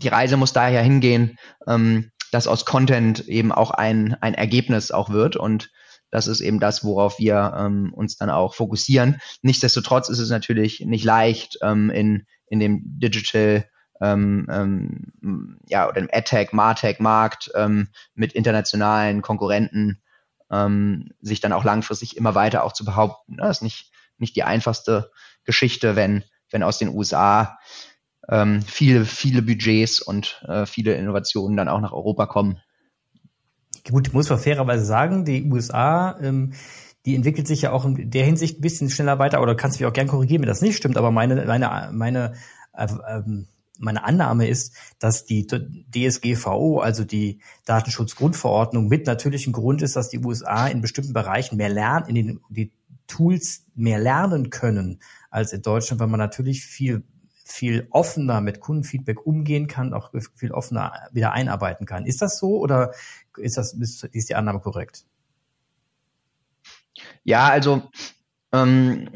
die 0.00 0.08
Reise 0.08 0.38
muss 0.38 0.54
daher 0.54 0.82
hingehen, 0.82 1.38
ähm, 1.66 2.10
dass 2.32 2.48
aus 2.48 2.64
Content 2.64 3.28
eben 3.28 3.52
auch 3.52 3.70
ein, 3.70 4.16
ein 4.20 4.34
Ergebnis 4.34 4.90
auch 4.90 5.10
wird 5.10 5.36
und 5.36 5.70
das 6.10 6.26
ist 6.26 6.40
eben 6.40 6.60
das, 6.60 6.82
worauf 6.84 7.18
wir 7.18 7.54
ähm, 7.56 7.92
uns 7.94 8.16
dann 8.16 8.28
auch 8.28 8.54
fokussieren. 8.54 9.20
Nichtsdestotrotz 9.40 10.08
ist 10.08 10.18
es 10.18 10.28
natürlich 10.28 10.80
nicht 10.80 11.04
leicht, 11.04 11.58
ähm, 11.62 11.88
in, 11.90 12.26
in 12.48 12.58
dem 12.58 12.82
Digital 12.84 13.66
ähm, 14.00 14.46
ähm, 14.50 15.58
ja, 15.68 15.88
oder 15.88 15.98
im 15.98 16.08
AdTech, 16.12 16.52
MarTech-Markt 16.52 17.52
ähm, 17.54 17.88
mit 18.14 18.32
internationalen 18.32 19.22
Konkurrenten 19.22 20.02
ähm, 20.50 21.10
sich 21.20 21.40
dann 21.40 21.52
auch 21.52 21.64
langfristig 21.64 22.16
immer 22.16 22.34
weiter 22.34 22.64
auch 22.64 22.72
zu 22.72 22.84
behaupten. 22.84 23.36
Das 23.36 23.58
ist 23.58 23.62
nicht, 23.62 23.92
nicht 24.18 24.36
die 24.36 24.42
einfachste 24.42 25.10
Geschichte, 25.44 25.96
wenn, 25.96 26.24
wenn 26.50 26.62
aus 26.62 26.78
den 26.78 26.88
USA 26.88 27.58
ähm, 28.28 28.62
viele, 28.62 29.04
viele 29.04 29.42
Budgets 29.42 30.00
und 30.00 30.42
äh, 30.46 30.66
viele 30.66 30.94
Innovationen 30.94 31.56
dann 31.56 31.68
auch 31.68 31.80
nach 31.80 31.92
Europa 31.92 32.26
kommen. 32.26 32.58
Gut, 33.88 34.12
muss 34.12 34.30
man 34.30 34.38
fairerweise 34.38 34.84
sagen, 34.84 35.24
die 35.24 35.50
USA, 35.50 36.16
ähm, 36.20 36.52
die 37.04 37.16
entwickelt 37.16 37.48
sich 37.48 37.62
ja 37.62 37.72
auch 37.72 37.84
in 37.84 38.10
der 38.10 38.24
Hinsicht 38.24 38.58
ein 38.58 38.62
bisschen 38.62 38.90
schneller 38.90 39.18
weiter, 39.18 39.42
oder 39.42 39.56
kannst 39.56 39.78
du 39.78 39.82
mich 39.82 39.90
auch 39.90 39.94
gern 39.94 40.06
korrigieren, 40.06 40.42
wenn 40.42 40.48
das 40.48 40.62
nicht 40.62 40.76
stimmt, 40.76 40.96
aber 40.96 41.10
meine, 41.10 41.44
meine, 41.46 41.90
meine, 41.92 42.34
äh, 42.74 42.86
ähm, 43.08 43.48
meine 43.78 44.04
Annahme 44.04 44.46
ist, 44.46 44.76
dass 45.00 45.24
die 45.24 45.46
DSGVO, 45.46 46.78
also 46.78 47.04
die 47.04 47.40
Datenschutzgrundverordnung, 47.64 48.86
mit 48.86 49.06
natürlichem 49.06 49.52
Grund 49.52 49.82
ist, 49.82 49.96
dass 49.96 50.08
die 50.08 50.20
USA 50.20 50.68
in 50.68 50.80
bestimmten 50.80 51.12
Bereichen 51.12 51.56
mehr 51.56 51.70
lernen, 51.70 52.06
in 52.08 52.14
den 52.14 52.40
die 52.48 52.72
Tools 53.08 53.66
mehr 53.74 53.98
lernen 53.98 54.50
können 54.50 55.00
als 55.30 55.52
in 55.52 55.62
Deutschland, 55.62 56.00
weil 56.00 56.06
man 56.06 56.20
natürlich 56.20 56.64
viel 56.64 57.02
viel 57.52 57.86
offener 57.90 58.40
mit 58.40 58.60
Kundenfeedback 58.60 59.26
umgehen 59.26 59.66
kann, 59.66 59.92
auch 59.92 60.10
viel 60.34 60.52
offener 60.52 60.92
wieder 61.12 61.32
einarbeiten 61.32 61.86
kann. 61.86 62.06
Ist 62.06 62.22
das 62.22 62.38
so 62.38 62.58
oder 62.58 62.92
ist 63.36 63.56
das 63.56 63.74
ist, 63.74 64.28
die 64.28 64.34
Annahme 64.34 64.60
korrekt? 64.60 65.04
Ja, 67.24 67.48
also 67.48 67.82
ähm, 68.52 69.08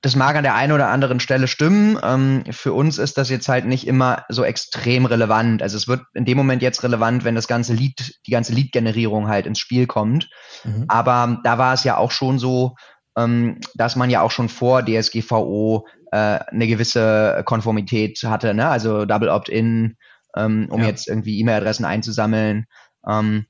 das 0.00 0.14
mag 0.14 0.36
an 0.36 0.44
der 0.44 0.54
einen 0.54 0.72
oder 0.72 0.88
anderen 0.88 1.20
Stelle 1.20 1.48
stimmen. 1.48 1.98
Ähm, 2.02 2.44
für 2.50 2.72
uns 2.72 2.98
ist 2.98 3.18
das 3.18 3.30
jetzt 3.30 3.48
halt 3.48 3.64
nicht 3.64 3.86
immer 3.86 4.24
so 4.28 4.44
extrem 4.44 5.06
relevant. 5.06 5.62
Also 5.62 5.76
es 5.76 5.88
wird 5.88 6.02
in 6.14 6.24
dem 6.24 6.36
Moment 6.36 6.62
jetzt 6.62 6.82
relevant, 6.82 7.24
wenn 7.24 7.34
das 7.34 7.48
ganze 7.48 7.74
Lead, 7.74 8.18
die 8.26 8.30
ganze 8.30 8.52
Lead-Generierung 8.52 9.28
halt 9.28 9.46
ins 9.46 9.58
Spiel 9.58 9.86
kommt. 9.86 10.28
Mhm. 10.64 10.84
Aber 10.88 11.40
da 11.42 11.58
war 11.58 11.74
es 11.74 11.84
ja 11.84 11.96
auch 11.96 12.10
schon 12.10 12.38
so, 12.38 12.76
ähm, 13.18 13.60
dass 13.74 13.96
man 13.96 14.10
ja 14.10 14.22
auch 14.22 14.30
schon 14.30 14.48
vor 14.48 14.84
DSGVO 14.84 15.86
äh, 16.12 16.16
eine 16.16 16.66
gewisse 16.68 17.42
Konformität 17.44 18.22
hatte, 18.22 18.54
ne? 18.54 18.68
Also 18.68 19.04
Double 19.04 19.28
Opt-in, 19.28 19.96
ähm, 20.36 20.68
um 20.70 20.80
ja. 20.80 20.86
jetzt 20.86 21.08
irgendwie 21.08 21.38
E-Mail-Adressen 21.40 21.84
einzusammeln. 21.84 22.66
Ähm, 23.06 23.46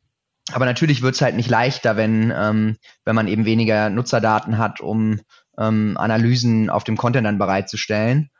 aber 0.52 0.64
natürlich 0.64 1.02
wird 1.02 1.14
es 1.14 1.20
halt 1.20 1.36
nicht 1.36 1.50
leichter, 1.50 1.96
wenn, 1.96 2.32
ähm, 2.34 2.78
wenn 3.04 3.14
man 3.14 3.28
eben 3.28 3.44
weniger 3.44 3.90
Nutzerdaten 3.90 4.56
hat, 4.56 4.80
um 4.80 5.20
ähm, 5.58 5.96
Analysen 5.98 6.70
auf 6.70 6.84
dem 6.84 6.96
Content 6.96 7.26
dann 7.26 7.38
bereitzustellen. 7.38 8.30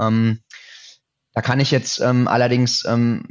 Ähm, 0.00 0.40
da 1.34 1.42
kann 1.42 1.60
ich 1.60 1.70
jetzt 1.70 2.00
ähm, 2.00 2.26
allerdings 2.26 2.84
ähm, 2.86 3.24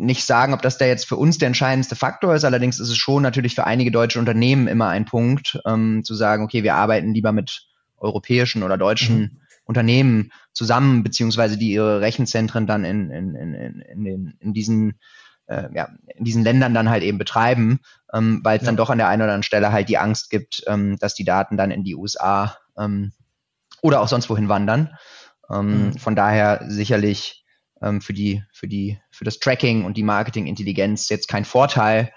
nicht 0.00 0.24
sagen, 0.24 0.54
ob 0.54 0.62
das 0.62 0.78
da 0.78 0.86
jetzt 0.86 1.06
für 1.06 1.16
uns 1.16 1.38
der 1.38 1.48
entscheidendste 1.48 1.96
Faktor 1.96 2.34
ist. 2.34 2.44
Allerdings 2.44 2.80
ist 2.80 2.88
es 2.88 2.96
schon 2.96 3.22
natürlich 3.22 3.54
für 3.54 3.66
einige 3.66 3.90
deutsche 3.90 4.18
Unternehmen 4.18 4.66
immer 4.66 4.88
ein 4.88 5.04
Punkt, 5.04 5.60
ähm, 5.66 6.02
zu 6.04 6.14
sagen, 6.14 6.44
okay, 6.44 6.62
wir 6.62 6.74
arbeiten 6.74 7.14
lieber 7.14 7.32
mit 7.32 7.66
europäischen 7.96 8.62
oder 8.62 8.78
deutschen 8.78 9.18
mhm. 9.18 9.40
Unternehmen 9.64 10.32
zusammen, 10.52 11.02
beziehungsweise 11.02 11.56
die 11.56 11.72
ihre 11.72 12.00
Rechenzentren 12.00 12.66
dann 12.66 12.84
in, 12.84 13.10
in, 13.10 13.34
in, 13.34 13.54
in, 13.82 14.04
den, 14.04 14.34
in 14.40 14.52
diesen 14.52 14.98
äh, 15.46 15.68
ja, 15.74 15.88
in 16.16 16.24
diesen 16.24 16.44
Ländern 16.44 16.74
dann 16.74 16.88
halt 16.88 17.02
eben 17.02 17.18
betreiben, 17.18 17.80
ähm, 18.12 18.40
weil 18.42 18.56
es 18.56 18.62
ja. 18.62 18.66
dann 18.66 18.76
doch 18.76 18.88
an 18.88 18.98
der 18.98 19.08
einen 19.08 19.22
oder 19.22 19.32
anderen 19.32 19.42
Stelle 19.42 19.72
halt 19.72 19.88
die 19.88 19.98
Angst 19.98 20.30
gibt, 20.30 20.62
ähm, 20.66 20.96
dass 20.98 21.14
die 21.14 21.24
Daten 21.24 21.56
dann 21.56 21.70
in 21.70 21.84
die 21.84 21.96
USA 21.96 22.56
ähm, 22.78 23.12
oder 23.82 24.00
auch 24.00 24.08
sonst 24.08 24.30
wohin 24.30 24.48
wandern. 24.48 24.96
Ähm, 25.50 25.86
mhm. 25.86 25.98
Von 25.98 26.14
daher 26.14 26.64
sicherlich 26.68 27.39
ähm, 27.82 28.00
für 28.00 28.12
die, 28.12 28.42
für 28.52 28.68
die, 28.68 28.98
für 29.10 29.24
das 29.24 29.38
Tracking 29.38 29.84
und 29.84 29.96
die 29.96 30.02
Marketingintelligenz 30.02 31.08
jetzt 31.08 31.28
kein 31.28 31.44
Vorteil, 31.44 32.12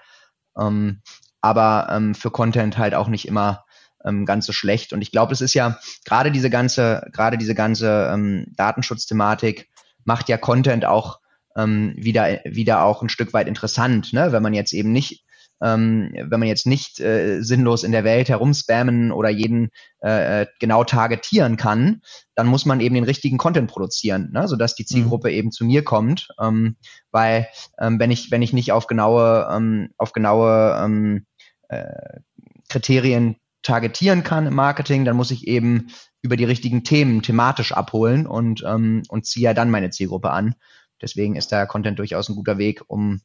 ähm, 0.58 1.02
aber 1.40 1.88
ähm, 1.90 2.14
für 2.14 2.30
Content 2.30 2.78
halt 2.78 2.94
auch 2.94 3.08
nicht 3.08 3.28
immer 3.28 3.64
ähm, 4.04 4.24
ganz 4.26 4.46
so 4.46 4.52
schlecht. 4.52 4.92
Und 4.92 5.02
ich 5.02 5.10
glaube, 5.10 5.32
es 5.32 5.40
ist 5.40 5.54
ja 5.54 5.78
gerade 6.04 6.30
diese 6.30 6.50
ganze, 6.50 7.06
gerade 7.12 7.38
diese 7.38 7.54
ganze 7.54 8.10
ähm, 8.12 8.46
Datenschutzthematik 8.56 9.68
macht 10.04 10.28
ja 10.28 10.36
Content 10.36 10.84
auch 10.84 11.20
ähm, 11.56 11.94
wieder, 11.96 12.40
wieder 12.44 12.82
auch 12.82 13.02
ein 13.02 13.08
Stück 13.08 13.32
weit 13.32 13.48
interessant, 13.48 14.12
ne? 14.12 14.32
wenn 14.32 14.42
man 14.42 14.54
jetzt 14.54 14.72
eben 14.72 14.92
nicht 14.92 15.24
ähm, 15.64 16.12
wenn 16.12 16.40
man 16.40 16.48
jetzt 16.48 16.66
nicht 16.66 17.00
äh, 17.00 17.40
sinnlos 17.40 17.84
in 17.84 17.92
der 17.92 18.04
Welt 18.04 18.28
herumspammen 18.28 19.10
oder 19.10 19.30
jeden 19.30 19.70
äh, 20.02 20.42
äh, 20.42 20.46
genau 20.60 20.84
targetieren 20.84 21.56
kann, 21.56 22.02
dann 22.34 22.46
muss 22.46 22.66
man 22.66 22.80
eben 22.80 22.94
den 22.94 23.04
richtigen 23.04 23.38
Content 23.38 23.70
produzieren, 23.70 24.30
ne? 24.32 24.46
sodass 24.46 24.74
die 24.74 24.84
Zielgruppe 24.84 25.28
mhm. 25.28 25.34
eben 25.34 25.52
zu 25.52 25.64
mir 25.64 25.82
kommt. 25.82 26.28
Ähm, 26.38 26.76
weil 27.10 27.48
ähm, 27.78 27.98
wenn 27.98 28.10
ich 28.10 28.30
wenn 28.30 28.42
ich 28.42 28.52
nicht 28.52 28.72
auf 28.72 28.86
genaue 28.86 29.48
ähm, 29.50 29.88
auf 29.96 30.12
genaue 30.12 30.78
ähm, 30.84 31.26
äh, 31.70 32.20
Kriterien 32.68 33.36
targetieren 33.62 34.22
kann 34.22 34.46
im 34.46 34.54
Marketing, 34.54 35.06
dann 35.06 35.16
muss 35.16 35.30
ich 35.30 35.46
eben 35.46 35.88
über 36.20 36.36
die 36.36 36.44
richtigen 36.44 36.84
Themen 36.84 37.22
thematisch 37.22 37.72
abholen 37.72 38.26
und 38.26 38.62
ähm, 38.66 39.02
und 39.08 39.24
ziehe 39.24 39.44
ja 39.44 39.54
dann 39.54 39.70
meine 39.70 39.88
Zielgruppe 39.88 40.30
an. 40.30 40.56
Deswegen 41.00 41.36
ist 41.36 41.52
der 41.52 41.66
Content 41.66 41.98
durchaus 41.98 42.28
ein 42.28 42.36
guter 42.36 42.58
Weg, 42.58 42.82
um, 42.86 43.20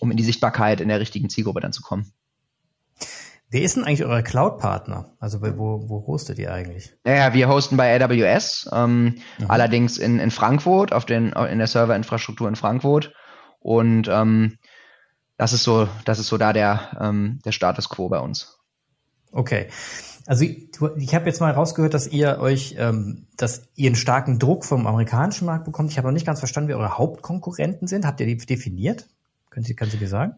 um 0.00 0.10
in 0.10 0.16
die 0.16 0.24
Sichtbarkeit 0.24 0.80
in 0.80 0.88
der 0.88 1.00
richtigen 1.00 1.28
Zielgruppe 1.28 1.60
dann 1.60 1.72
zu 1.72 1.82
kommen. 1.82 2.12
Wer 3.52 3.60
ist 3.60 3.76
denn 3.76 3.84
eigentlich 3.84 4.04
euer 4.04 4.22
Cloud-Partner? 4.22 5.12
Also 5.18 5.42
wo, 5.42 5.86
wo 5.86 6.06
hostet 6.06 6.38
ihr 6.38 6.54
eigentlich? 6.54 6.94
Ja, 7.06 7.34
wir 7.34 7.48
hosten 7.48 7.76
bei 7.76 8.02
AWS, 8.02 8.70
ähm, 8.72 9.16
mhm. 9.38 9.46
allerdings 9.48 9.98
in, 9.98 10.18
in 10.20 10.30
Frankfurt, 10.30 10.94
auf 10.94 11.04
den, 11.04 11.32
in 11.32 11.58
der 11.58 11.66
Serverinfrastruktur 11.66 12.48
in 12.48 12.56
Frankfurt. 12.56 13.12
Und 13.60 14.08
ähm, 14.08 14.56
das 15.36 15.52
ist 15.52 15.64
so, 15.64 15.86
das 16.06 16.18
ist 16.18 16.28
so 16.28 16.38
da 16.38 16.54
der, 16.54 16.96
ähm, 16.98 17.40
der 17.44 17.52
Status 17.52 17.90
quo 17.90 18.08
bei 18.08 18.20
uns. 18.20 18.58
Okay. 19.32 19.68
Also 20.26 20.44
ich 20.44 21.14
habe 21.14 21.26
jetzt 21.26 21.40
mal 21.40 21.50
rausgehört, 21.50 21.92
dass 21.92 22.06
ihr 22.06 22.38
euch, 22.38 22.76
ähm, 22.78 23.26
dass 23.36 23.68
ihr 23.74 23.88
einen 23.88 23.96
starken 23.96 24.38
Druck 24.38 24.64
vom 24.64 24.86
amerikanischen 24.86 25.44
Markt 25.46 25.64
bekommt. 25.64 25.90
Ich 25.90 25.98
habe 25.98 26.08
noch 26.08 26.12
nicht 26.12 26.26
ganz 26.26 26.38
verstanden, 26.38 26.68
wer 26.68 26.78
eure 26.78 26.96
Hauptkonkurrenten 26.96 27.88
sind. 27.88 28.06
Habt 28.06 28.20
ihr 28.20 28.26
die 28.26 28.36
definiert? 28.38 29.08
Können 29.52 29.64
Sie, 29.64 29.76
können 29.76 29.90
Sie 29.90 29.98
dir 29.98 30.08
sagen? 30.08 30.36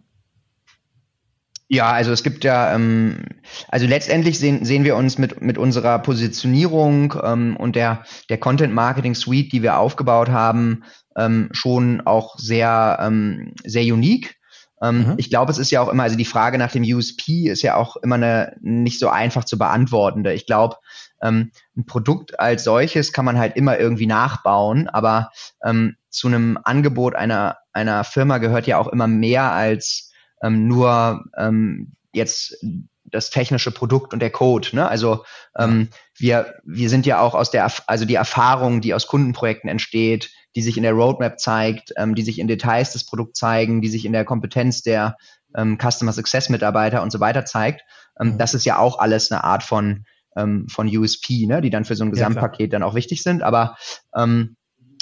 Ja, 1.69 1.93
also 1.93 2.11
es 2.11 2.25
gibt 2.25 2.43
ja, 2.43 2.75
ähm, 2.75 3.23
also 3.69 3.87
letztendlich 3.87 4.41
sehen, 4.41 4.65
sehen 4.65 4.83
wir 4.83 4.97
uns 4.97 5.19
mit, 5.19 5.41
mit 5.41 5.57
unserer 5.57 6.01
Positionierung 6.01 7.15
ähm, 7.23 7.57
und 7.57 7.77
der, 7.77 8.05
der 8.29 8.39
Content 8.39 8.75
Marketing 8.75 9.15
Suite, 9.15 9.53
die 9.53 9.63
wir 9.63 9.79
aufgebaut 9.79 10.31
haben, 10.31 10.83
ähm, 11.17 11.49
schon 11.53 12.01
auch 12.01 12.37
sehr, 12.39 12.99
ähm, 13.01 13.55
sehr 13.65 13.85
unique. 13.85 14.35
Ähm, 14.83 15.07
mhm. 15.07 15.15
Ich 15.17 15.31
glaube, 15.31 15.53
es 15.53 15.59
ist 15.59 15.71
ja 15.71 15.81
auch 15.81 15.89
immer, 15.89 16.03
also 16.03 16.17
die 16.17 16.25
Frage 16.25 16.59
nach 16.59 16.73
dem 16.73 16.83
USP 16.83 17.49
ist 17.49 17.63
ja 17.63 17.77
auch 17.77 17.97
immer 17.97 18.17
eine 18.17 18.57
nicht 18.61 18.99
so 18.99 19.09
einfach 19.09 19.45
zu 19.45 19.57
beantwortende. 19.59 20.35
Ich 20.35 20.47
glaube, 20.47 20.77
ähm, 21.23 21.53
ein 21.77 21.87
Produkt 21.87 22.41
als 22.41 22.65
solches 22.65 23.13
kann 23.13 23.25
man 23.25 23.39
halt 23.39 23.55
immer 23.57 23.79
irgendwie 23.79 24.07
nachbauen, 24.07 24.89
aber 24.89 25.31
ähm, 25.65 25.95
zu 26.11 26.27
einem 26.27 26.59
Angebot 26.63 27.15
einer, 27.15 27.59
einer 27.75 28.05
Firma 28.05 28.39
gehört 28.39 28.67
ja 28.67 28.79
auch 28.79 28.89
immer 28.89 29.07
mehr 29.07 29.53
als 29.53 30.13
ähm, 30.43 30.67
nur 30.67 31.25
ähm, 31.37 31.93
jetzt 32.13 32.57
das 33.05 33.31
technische 33.31 33.71
Produkt 33.71 34.13
und 34.13 34.21
der 34.21 34.31
Code. 34.31 34.69
Ne? 34.73 34.89
Also 34.89 35.25
ähm, 35.57 35.89
wir, 36.17 36.55
wir 36.65 36.89
sind 36.89 37.07
ja 37.07 37.21
auch 37.21 37.35
aus 37.35 37.51
der, 37.51 37.71
also 37.87 38.05
die 38.05 38.15
Erfahrung, 38.15 38.81
die 38.81 38.95
aus 38.95 39.07
Kundenprojekten 39.07 39.69
entsteht, 39.69 40.31
die 40.57 40.63
sich 40.63 40.77
in 40.77 40.83
der 40.83 40.93
Roadmap 40.93 41.39
zeigt, 41.39 41.93
ähm, 41.97 42.15
die 42.15 42.23
sich 42.23 42.39
in 42.39 42.49
Details 42.49 42.93
des 42.93 43.05
Produkts 43.05 43.39
zeigen, 43.39 43.83
die 43.83 43.89
sich 43.89 44.05
in 44.05 44.13
der 44.13 44.25
Kompetenz 44.25 44.83
der 44.83 45.17
ähm, 45.57 45.79
Customer 45.79 46.13
Success 46.13 46.49
Mitarbeiter 46.49 47.03
und 47.03 47.11
so 47.11 47.21
weiter 47.21 47.45
zeigt. 47.45 47.83
Ähm. 48.21 48.39
Das 48.39 48.55
ist 48.55 48.65
ja 48.65 48.79
auch 48.79 48.99
alles 48.99 49.31
eine 49.31 49.45
Art 49.45 49.63
von, 49.63 50.05
ähm, 50.37 50.67
von 50.69 50.89
USP, 50.89 51.47
ne? 51.47 51.61
die 51.61 51.71
dann 51.71 51.85
für 51.85 51.97
so 51.97 52.05
ein 52.05 52.11
Gesamtpaket 52.11 52.73
ja, 52.73 52.79
dann 52.79 52.83
auch 52.83 52.95
wichtig 52.95 53.23
sind. 53.23 53.43
Aber 53.43 53.77
ähm, 54.17 54.57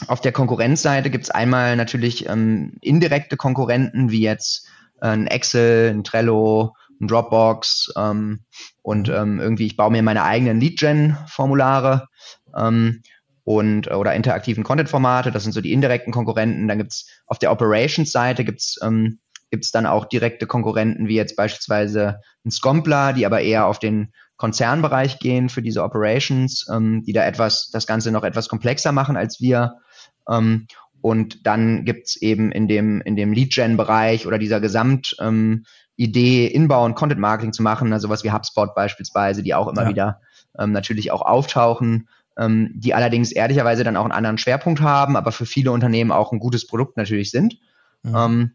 auf 0.09 0.21
der 0.21 0.33
Konkurrenzseite 0.33 1.11
gibt 1.11 1.25
es 1.25 1.31
einmal 1.31 1.77
natürlich 1.77 2.29
ähm, 2.29 2.75
indirekte 2.81 3.37
Konkurrenten, 3.37 4.11
wie 4.11 4.23
jetzt 4.23 4.69
äh, 5.01 5.09
ein 5.09 5.27
Excel, 5.27 5.91
ein 5.91 6.05
Trello, 6.05 6.75
ein 7.01 7.09
Dropbox 7.09 7.93
ähm, 7.97 8.41
und 8.83 9.09
ähm, 9.09 9.41
irgendwie 9.41 9.67
ich 9.67 9.77
baue 9.77 9.91
mir 9.91 10.03
meine 10.03 10.25
eigenen 10.25 10.61
Lead-Gen-Formulare. 10.61 12.09
Ähm, 12.57 13.03
und 13.45 13.89
äh, 13.89 13.95
oder 13.95 14.15
interaktiven 14.15 14.63
Content-Formate, 14.63 15.33
das 15.33 15.43
sind 15.43 15.53
so 15.53 15.61
die 15.61 15.73
indirekten 15.73 16.13
Konkurrenten. 16.13 16.69
Dann 16.69 16.79
gibt's 16.79 17.09
auf 17.27 17.39
der 17.39 17.51
Operations-Seite 17.51 18.45
gibt's 18.45 18.79
ähm, 18.83 19.19
gibt's 19.51 19.71
dann 19.71 19.85
auch 19.85 20.07
direkte 20.07 20.47
Konkurrenten, 20.47 21.09
wie 21.09 21.17
jetzt 21.17 21.37
beispielsweise 21.37 22.21
ein 22.45 22.51
Scompler, 22.51 23.13
die 23.13 23.27
aber 23.27 23.43
eher 23.43 23.67
auf 23.67 23.79
den 23.79 24.13
Konzernbereich 24.37 25.19
gehen 25.19 25.51
für 25.51 25.61
diese 25.61 25.85
Operations, 25.85 26.67
ähm, 26.73 27.05
die 27.07 27.13
da 27.13 27.25
etwas, 27.25 27.71
das 27.71 27.87
Ganze 27.87 28.11
noch 28.11 28.25
etwas 28.25 28.49
komplexer 28.49 28.91
machen 28.91 29.17
als 29.17 29.41
wir. 29.41 29.75
Ähm, 30.29 30.67
und 31.01 31.47
dann 31.47 31.85
gibt's 31.85 32.17
eben 32.17 32.53
in 32.53 32.69
dem, 32.69 33.01
in 33.01 33.17
dem 33.17 33.33
Lead-Gen-Bereich 33.33 34.27
oder 34.27 34.39
dieser 34.39 34.61
Gesamt, 34.61 35.17
ähm, 35.21 35.65
Idee, 35.97 36.47
Inbound 36.47 36.97
Content 36.97 37.21
Marketing 37.21 37.53
zu 37.53 37.63
machen, 37.63 37.93
also 37.93 38.09
was 38.09 38.25
wie 38.25 38.31
HubSpot 38.31 38.75
beispielsweise, 38.75 39.43
die 39.43 39.55
auch 39.55 39.69
immer 39.69 39.83
ja. 39.83 39.89
wieder 39.89 40.21
ähm, 40.59 40.73
natürlich 40.73 41.11
auch 41.11 41.23
auftauchen, 41.23 42.09
ähm, 42.39 42.71
die 42.75 42.95
allerdings 42.95 43.33
ehrlicherweise 43.33 43.85
dann 43.85 43.97
auch 43.97 44.05
einen 44.05 44.13
anderen 44.13 44.39
Schwerpunkt 44.39 44.81
haben, 44.81 45.17
aber 45.17 45.33
für 45.33 45.47
viele 45.47 45.73
Unternehmen 45.73 46.13
auch 46.13 46.33
ein 46.33 46.39
gutes 46.39 46.67
Produkt 46.67 46.97
natürlich 46.97 47.31
sind. 47.31 47.59
Mhm. 48.03 48.15
Ähm, 48.17 48.51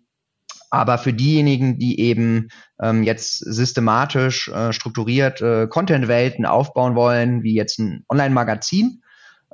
aber 0.69 0.97
für 0.97 1.13
diejenigen, 1.13 1.79
die 1.79 2.00
eben 2.00 2.50
ähm, 2.81 3.03
jetzt 3.03 3.38
systematisch 3.39 4.50
äh, 4.50 4.74
strukturiert 4.74 5.41
äh, 5.41 5.67
Content-Welten 5.67 6.45
aufbauen 6.45 6.95
wollen, 6.95 7.43
wie 7.43 7.53
jetzt 7.53 7.79
ein 7.79 8.03
Online-Magazin, 8.09 9.01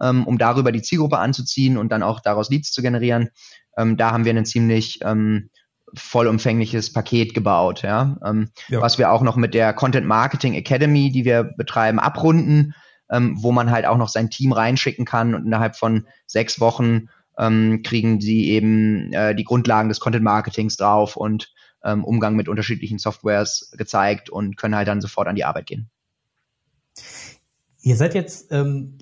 ähm, 0.02 0.26
um 0.26 0.38
darüber 0.38 0.72
die 0.72 0.82
Zielgruppe 0.82 1.20
anzuziehen 1.20 1.78
und 1.78 1.90
dann 1.92 2.04
auch 2.04 2.20
daraus 2.20 2.50
Leads 2.50 2.72
zu 2.72 2.82
generieren, 2.82 3.30
ähm, 3.78 3.98
da 3.98 4.12
haben 4.12 4.26
wir 4.26 4.34
ein 4.34 4.46
ziemlich 4.46 5.00
ähm, 5.04 5.50
vollumfängliches 5.96 6.92
Paket 6.92 7.34
gebaut, 7.34 7.84
ja? 7.84 8.18
Ähm, 8.26 8.50
ja. 8.68 8.82
was 8.82 8.98
wir 8.98 9.12
auch 9.12 9.22
noch 9.22 9.36
mit 9.36 9.54
der 9.54 9.74
Content 9.74 10.08
Marketing 10.08 10.54
Academy, 10.54 11.12
die 11.12 11.26
wir 11.26 11.44
betreiben, 11.44 12.00
abrunden, 12.00 12.74
ähm, 13.12 13.36
wo 13.42 13.52
man 13.52 13.70
halt 13.70 13.86
auch 13.86 13.98
noch 13.98 14.10
sein 14.10 14.30
Team 14.30 14.52
reinschicken 14.52 15.06
kann 15.06 15.36
und 15.36 15.46
innerhalb 15.46 15.76
von 15.76 16.08
sechs 16.26 16.60
Wochen 16.60 17.10
ähm, 17.38 17.82
kriegen 17.84 18.22
sie 18.22 18.50
eben 18.50 19.12
äh, 19.14 19.36
die 19.36 19.44
Grundlagen 19.44 19.90
des 19.90 20.00
Content 20.00 20.24
Marketings 20.24 20.78
drauf 20.78 21.16
und 21.16 21.52
Umgang 21.86 22.38
mit 22.38 22.48
unterschiedlichen 22.48 22.98
Softwares 22.98 23.70
gezeigt 23.78 24.30
und 24.30 24.56
können 24.56 24.74
halt 24.74 24.88
dann 24.88 25.02
sofort 25.02 25.28
an 25.28 25.36
die 25.36 25.44
Arbeit 25.44 25.66
gehen. 25.66 25.90
Ihr 27.82 27.98
seid 27.98 28.16
jetzt 28.16 28.54
ähm, 28.54 29.00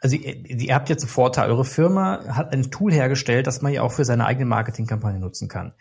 also 0.00 0.16
ihr, 0.16 0.74
habt 0.74 0.88
jetzt 0.88 1.02
einen 1.02 1.10
Vorteil. 1.10 1.50
Eure 1.50 1.64
Firma 1.64 2.24
hat 2.28 2.52
ein 2.52 2.70
Tool 2.70 2.92
hergestellt, 2.92 3.46
das 3.46 3.62
man 3.62 3.72
ja 3.72 3.82
auch 3.82 3.92
für 3.92 4.04
seine 4.04 4.26
eigene 4.26 4.46
Marketingkampagne 4.46 5.18
nutzen 5.18 5.48
kann. 5.48 5.72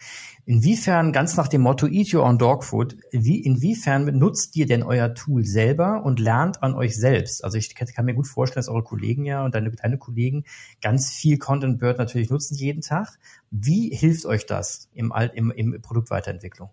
Inwiefern, 0.46 1.12
ganz 1.12 1.38
nach 1.38 1.48
dem 1.48 1.62
Motto 1.62 1.88
Eat 1.88 2.14
Your 2.14 2.24
Own 2.24 2.38
Dog 2.38 2.64
Food, 2.64 2.98
wie, 3.12 3.40
inwiefern 3.40 4.06
nutzt 4.18 4.56
ihr 4.56 4.66
denn 4.66 4.82
euer 4.82 5.14
Tool 5.14 5.46
selber 5.46 6.04
und 6.04 6.20
lernt 6.20 6.64
an 6.64 6.74
euch 6.74 6.96
selbst? 6.96 7.44
Also 7.44 7.58
ich 7.58 7.76
kann 7.76 8.06
mir 8.06 8.16
gut 8.16 8.28
vorstellen, 8.28 8.62
dass 8.62 8.70
eure 8.70 8.84
Kollegen 8.84 9.26
ja 9.26 9.44
und 9.46 9.54
deine, 9.54 9.72
deine 9.72 9.98
Kollegen 9.98 10.46
ganz 10.82 11.12
viel 11.12 11.38
Content 11.38 11.80
Bird 11.80 12.00
natürlich 12.00 12.30
nutzen 12.30 12.56
jeden 12.56 12.82
Tag. 12.82 13.20
Wie 13.52 13.94
hilft 13.96 14.26
euch 14.26 14.46
das 14.46 14.90
im, 14.94 15.14
im, 15.34 15.52
im 15.52 15.82
Produktweiterentwicklung? 15.82 16.70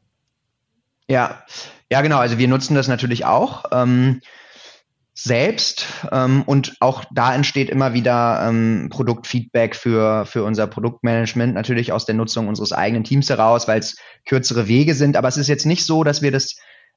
Ja, 1.09 1.45
ja, 1.91 2.01
genau. 2.01 2.19
Also 2.19 2.39
wir 2.39 2.49
nutzen 2.49 2.75
das 2.75 2.89
natürlich 2.89 3.27
auch. 3.27 3.65
Ähm, 3.71 4.23
selbst 5.17 5.87
ähm, 6.11 6.43
und 6.43 6.75
auch 6.81 7.05
da 7.13 7.35
entsteht 7.35 7.71
immer 7.71 7.95
wieder 7.95 8.47
ähm, 8.49 8.89
Produktfeedback 8.91 9.77
für, 9.77 10.27
für 10.27 10.43
unser 10.43 10.67
Produktmanagement, 10.67 11.55
natürlich 11.55 11.93
aus 11.93 12.05
der 12.05 12.17
Nutzung 12.17 12.49
unseres 12.49 12.73
eigenen 12.73 13.05
Teams 13.05 13.31
heraus, 13.31 13.69
weil 13.69 13.79
es 13.79 13.97
kürzere 14.27 14.67
Wege 14.67 14.95
sind. 14.95 15.17
Aber 15.17 15.29
es 15.29 15.37
ist 15.37 15.47
jetzt 15.47 15.67
nicht 15.67 15.87
so, 15.87 16.03
dass 16.03 16.21
wir 16.21 16.33
das, 16.33 16.57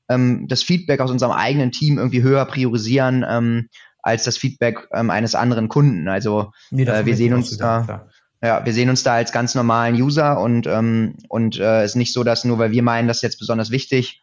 ähm, 0.10 0.48
das 0.48 0.64
Feedback 0.64 1.00
aus 1.00 1.12
unserem 1.12 1.32
eigenen 1.32 1.72
Team 1.72 2.00
irgendwie 2.00 2.24
höher 2.24 2.44
priorisieren 2.46 3.24
ähm, 3.28 3.70
als 4.02 4.24
das 4.24 4.38
Feedback 4.38 4.88
ähm, 4.94 5.12
eines 5.12 5.36
anderen 5.36 5.70
Kunden. 5.70 6.08
Also 6.08 6.52
nee, 6.72 6.84
äh, 6.84 7.06
wir 7.06 7.16
sehen 7.16 7.36
uns 7.36 7.56
da. 7.56 7.84
Klar. 7.84 8.10
Ja, 8.42 8.66
wir 8.66 8.74
sehen 8.74 8.90
uns 8.90 9.02
da 9.04 9.14
als 9.14 9.32
ganz 9.32 9.56
normalen 9.56 9.96
User 9.96 10.40
und 10.40 10.68
ähm, 10.68 11.16
und 11.28 11.60
äh, 11.60 11.84
ist 11.84 11.96
nicht 11.96 12.14
so, 12.14 12.24
dass 12.24 12.46
nur 12.46 12.60
weil 12.60 12.72
wir 12.72 12.84
meinen, 12.84 13.08
das 13.08 13.18
ist 13.18 13.24
jetzt 13.24 13.40
besonders 13.40 13.72
wichtig, 13.72 14.22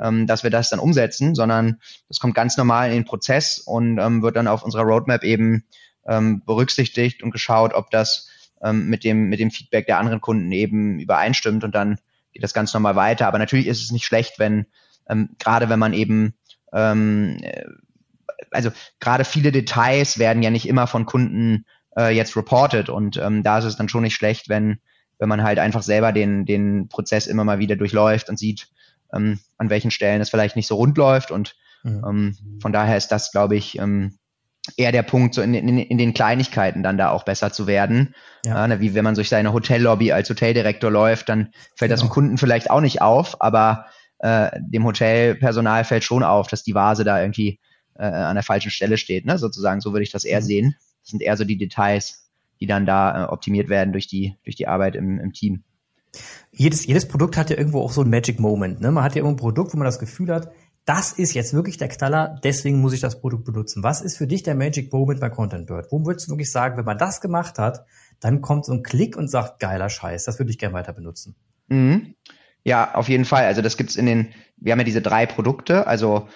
ähm, 0.00 0.26
dass 0.26 0.42
wir 0.42 0.50
das 0.50 0.70
dann 0.70 0.78
umsetzen, 0.78 1.34
sondern 1.34 1.80
das 2.08 2.18
kommt 2.20 2.34
ganz 2.34 2.56
normal 2.56 2.88
in 2.88 2.94
den 2.94 3.04
Prozess 3.04 3.58
und 3.58 3.98
ähm, 3.98 4.22
wird 4.22 4.36
dann 4.36 4.48
auf 4.48 4.62
unserer 4.62 4.82
Roadmap 4.82 5.24
eben 5.24 5.64
ähm, 6.06 6.42
berücksichtigt 6.44 7.22
und 7.22 7.30
geschaut, 7.30 7.74
ob 7.74 7.90
das 7.90 8.28
ähm, 8.62 8.88
mit 8.88 9.04
dem 9.04 9.28
mit 9.28 9.40
dem 9.40 9.50
Feedback 9.50 9.86
der 9.86 9.98
anderen 9.98 10.20
Kunden 10.20 10.50
eben 10.52 10.98
übereinstimmt 10.98 11.64
und 11.64 11.74
dann 11.74 11.98
geht 12.32 12.42
das 12.42 12.54
ganz 12.54 12.72
normal 12.74 12.96
weiter. 12.96 13.26
Aber 13.26 13.38
natürlich 13.38 13.66
ist 13.66 13.82
es 13.82 13.90
nicht 13.90 14.04
schlecht, 14.04 14.38
wenn 14.38 14.66
ähm, 15.08 15.30
gerade 15.38 15.68
wenn 15.68 15.78
man 15.78 15.92
eben 15.92 16.34
ähm, 16.72 17.38
äh, 17.42 17.64
also 18.50 18.70
gerade 19.00 19.24
viele 19.24 19.52
Details 19.52 20.18
werden 20.18 20.42
ja 20.42 20.50
nicht 20.50 20.68
immer 20.68 20.86
von 20.86 21.06
Kunden 21.06 21.66
äh, 21.96 22.14
jetzt 22.14 22.36
reported 22.36 22.88
und 22.88 23.16
ähm, 23.16 23.42
da 23.42 23.58
ist 23.58 23.64
es 23.64 23.76
dann 23.76 23.88
schon 23.88 24.02
nicht 24.02 24.14
schlecht, 24.14 24.48
wenn 24.48 24.78
wenn 25.18 25.28
man 25.28 25.42
halt 25.42 25.58
einfach 25.58 25.82
selber 25.82 26.12
den 26.12 26.46
den 26.46 26.88
Prozess 26.88 27.26
immer 27.26 27.44
mal 27.44 27.58
wieder 27.58 27.76
durchläuft 27.76 28.28
und 28.28 28.38
sieht, 28.38 28.68
ähm, 29.12 29.38
an 29.56 29.70
welchen 29.70 29.90
Stellen 29.90 30.20
es 30.20 30.30
vielleicht 30.30 30.56
nicht 30.56 30.66
so 30.66 30.76
rund 30.76 30.96
läuft. 30.96 31.30
Und 31.30 31.56
mhm. 31.82 32.04
ähm, 32.06 32.58
von 32.60 32.72
daher 32.72 32.96
ist 32.96 33.08
das, 33.08 33.30
glaube 33.30 33.56
ich, 33.56 33.78
ähm, 33.78 34.18
eher 34.76 34.92
der 34.92 35.02
Punkt, 35.02 35.34
so 35.34 35.42
in, 35.42 35.54
in, 35.54 35.78
in 35.78 35.98
den 35.98 36.14
Kleinigkeiten 36.14 36.82
dann 36.82 36.98
da 36.98 37.10
auch 37.10 37.24
besser 37.24 37.52
zu 37.52 37.66
werden. 37.66 38.14
Ja. 38.44 38.66
Ja, 38.66 38.80
wie 38.80 38.94
wenn 38.94 39.04
man 39.04 39.14
durch 39.14 39.28
seine 39.28 39.52
Hotellobby 39.52 40.12
als 40.12 40.28
Hoteldirektor 40.28 40.90
läuft, 40.90 41.28
dann 41.28 41.52
fällt 41.76 41.90
genau. 41.90 41.92
das 41.92 42.00
dem 42.00 42.10
Kunden 42.10 42.38
vielleicht 42.38 42.70
auch 42.70 42.80
nicht 42.80 43.00
auf, 43.00 43.40
aber 43.40 43.86
äh, 44.18 44.50
dem 44.60 44.84
Hotelpersonal 44.84 45.84
fällt 45.84 46.04
schon 46.04 46.22
auf, 46.22 46.48
dass 46.48 46.64
die 46.64 46.74
Vase 46.74 47.04
da 47.04 47.20
irgendwie 47.20 47.60
äh, 47.94 48.04
an 48.04 48.36
der 48.36 48.42
falschen 48.42 48.70
Stelle 48.70 48.98
steht, 48.98 49.26
ne? 49.26 49.38
sozusagen. 49.38 49.80
So 49.80 49.92
würde 49.92 50.02
ich 50.02 50.12
das 50.12 50.24
eher 50.24 50.40
mhm. 50.40 50.44
sehen. 50.44 50.74
Das 51.02 51.10
sind 51.10 51.22
eher 51.22 51.36
so 51.36 51.44
die 51.44 51.58
Details, 51.58 52.30
die 52.60 52.66
dann 52.66 52.86
da 52.86 53.24
äh, 53.24 53.28
optimiert 53.28 53.68
werden 53.68 53.92
durch 53.92 54.06
die, 54.06 54.36
durch 54.44 54.56
die 54.56 54.66
Arbeit 54.66 54.96
im, 54.96 55.18
im 55.18 55.32
Team 55.32 55.64
jedes, 56.50 56.86
jedes 56.86 57.06
Produkt 57.06 57.36
hat 57.36 57.50
ja 57.50 57.56
irgendwo 57.56 57.80
auch 57.80 57.92
so 57.92 58.02
ein 58.02 58.10
Magic 58.10 58.40
Moment. 58.40 58.80
Ne? 58.80 58.90
Man 58.90 59.04
hat 59.04 59.14
ja 59.14 59.22
irgendwo 59.22 59.34
ein 59.34 59.40
Produkt, 59.40 59.72
wo 59.72 59.78
man 59.78 59.84
das 59.84 59.98
Gefühl 59.98 60.32
hat, 60.32 60.50
das 60.84 61.12
ist 61.12 61.34
jetzt 61.34 61.52
wirklich 61.52 61.76
der 61.76 61.88
Knaller, 61.88 62.40
deswegen 62.42 62.80
muss 62.80 62.94
ich 62.94 63.00
das 63.00 63.20
Produkt 63.20 63.44
benutzen. 63.44 63.82
Was 63.82 64.00
ist 64.00 64.16
für 64.16 64.26
dich 64.26 64.42
der 64.42 64.54
Magic 64.54 64.90
Moment 64.90 65.20
bei 65.20 65.28
Content 65.28 65.66
Bird? 65.66 65.88
Wo 65.90 66.06
würdest 66.06 66.26
du 66.26 66.32
wirklich 66.32 66.50
sagen, 66.50 66.78
wenn 66.78 66.84
man 66.86 66.96
das 66.96 67.20
gemacht 67.20 67.58
hat, 67.58 67.84
dann 68.20 68.40
kommt 68.40 68.64
so 68.64 68.72
ein 68.72 68.82
Klick 68.82 69.16
und 69.16 69.28
sagt, 69.28 69.60
geiler 69.60 69.90
Scheiß, 69.90 70.24
das 70.24 70.38
würde 70.38 70.50
ich 70.50 70.58
gerne 70.58 70.74
weiter 70.74 70.94
benutzen? 70.94 71.36
Mhm. 71.68 72.14
Ja, 72.64 72.94
auf 72.94 73.08
jeden 73.08 73.24
Fall. 73.24 73.44
Also 73.44 73.60
das 73.60 73.76
gibt's 73.76 73.96
in 73.96 74.06
den, 74.06 74.28
wir 74.56 74.72
haben 74.72 74.78
ja 74.78 74.84
diese 74.84 75.02
drei 75.02 75.26
Produkte, 75.26 75.86
also 75.86 76.28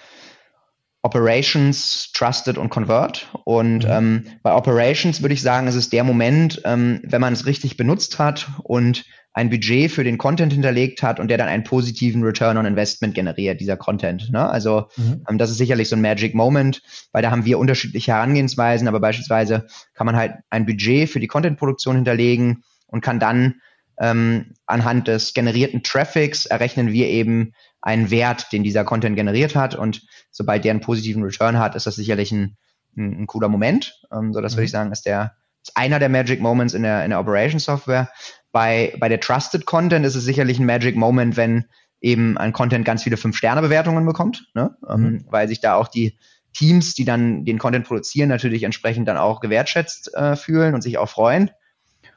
Operations, 1.01 2.11
Trusted 2.13 2.57
und 2.57 2.69
Convert. 2.69 3.29
Und 3.43 3.85
mhm. 3.85 3.91
ähm, 3.91 4.25
bei 4.41 4.53
Operations 4.53 5.21
würde 5.21 5.33
ich 5.33 5.41
sagen, 5.41 5.67
ist 5.67 5.75
es 5.75 5.89
der 5.89 6.03
Moment, 6.03 6.61
ähm, 6.63 7.01
wenn 7.03 7.21
man 7.21 7.33
es 7.33 7.45
richtig 7.45 7.75
benutzt 7.75 8.19
hat 8.19 8.49
und 8.63 9.03
ein 9.33 9.49
Budget 9.49 9.91
für 9.91 10.03
den 10.03 10.19
Content 10.19 10.53
hinterlegt 10.53 11.01
hat 11.01 11.19
und 11.19 11.27
der 11.27 11.39
dann 11.39 11.47
einen 11.47 11.63
positiven 11.63 12.23
Return 12.23 12.57
on 12.57 12.65
Investment 12.65 13.15
generiert, 13.15 13.59
dieser 13.59 13.77
Content. 13.77 14.31
Ne? 14.31 14.47
Also 14.47 14.87
mhm. 14.95 15.25
ähm, 15.27 15.37
das 15.39 15.49
ist 15.49 15.57
sicherlich 15.57 15.89
so 15.89 15.95
ein 15.95 16.01
Magic 16.01 16.35
Moment, 16.35 16.83
weil 17.11 17.23
da 17.23 17.31
haben 17.31 17.45
wir 17.45 17.57
unterschiedliche 17.57 18.11
Herangehensweisen, 18.11 18.87
aber 18.87 18.99
beispielsweise 18.99 19.65
kann 19.95 20.05
man 20.05 20.15
halt 20.15 20.35
ein 20.51 20.65
Budget 20.65 21.09
für 21.09 21.19
die 21.19 21.27
Content-Produktion 21.27 21.95
hinterlegen 21.95 22.63
und 22.85 23.01
kann 23.01 23.19
dann 23.19 23.55
ähm, 23.99 24.53
anhand 24.67 25.07
des 25.07 25.33
generierten 25.33 25.81
Traffics 25.81 26.45
errechnen 26.45 26.91
wir 26.91 27.07
eben 27.07 27.53
einen 27.81 28.11
Wert, 28.11 28.51
den 28.51 28.63
dieser 28.63 28.83
Content 28.83 29.15
generiert 29.15 29.55
hat 29.55 29.75
und 29.75 30.03
sobald 30.31 30.63
der 30.63 30.71
einen 30.71 30.81
positiven 30.81 31.23
Return 31.23 31.57
hat, 31.57 31.75
ist 31.75 31.87
das 31.87 31.95
sicherlich 31.95 32.31
ein, 32.31 32.55
ein, 32.95 33.21
ein 33.21 33.27
cooler 33.27 33.49
Moment. 33.49 33.99
Ähm, 34.11 34.31
so 34.31 34.41
das 34.41 34.53
mhm. 34.53 34.57
würde 34.57 34.65
ich 34.65 34.71
sagen, 34.71 34.91
ist 34.91 35.07
der 35.07 35.35
ist 35.63 35.77
einer 35.77 35.97
der 35.97 36.09
Magic 36.09 36.41
Moments 36.41 36.73
in 36.73 36.83
der, 36.83 37.03
in 37.03 37.09
der 37.09 37.19
Operation 37.19 37.59
Software. 37.59 38.09
Bei, 38.53 38.95
bei 38.99 39.09
der 39.09 39.19
Trusted 39.19 39.65
Content 39.65 40.05
ist 40.05 40.15
es 40.15 40.23
sicherlich 40.23 40.59
ein 40.59 40.65
Magic 40.65 40.95
Moment, 40.95 41.35
wenn 41.35 41.65
eben 41.99 42.37
ein 42.37 42.53
Content 42.53 42.85
ganz 42.85 43.03
viele 43.03 43.17
Fünf-Sterne-Bewertungen 43.17 44.05
bekommt, 44.05 44.47
ne? 44.53 44.77
Ähm, 44.87 45.01
mhm. 45.01 45.25
Weil 45.29 45.49
sich 45.49 45.59
da 45.59 45.75
auch 45.75 45.89
die 45.89 46.17
Teams, 46.53 46.93
die 46.93 47.03
dann 47.03 47.45
den 47.45 47.57
Content 47.57 47.85
produzieren, 47.85 48.29
natürlich 48.29 48.63
entsprechend 48.63 49.07
dann 49.07 49.17
auch 49.17 49.39
gewertschätzt 49.41 50.13
äh, 50.13 50.35
fühlen 50.35 50.75
und 50.75 50.81
sich 50.81 50.97
auch 50.97 51.09
freuen. 51.09 51.49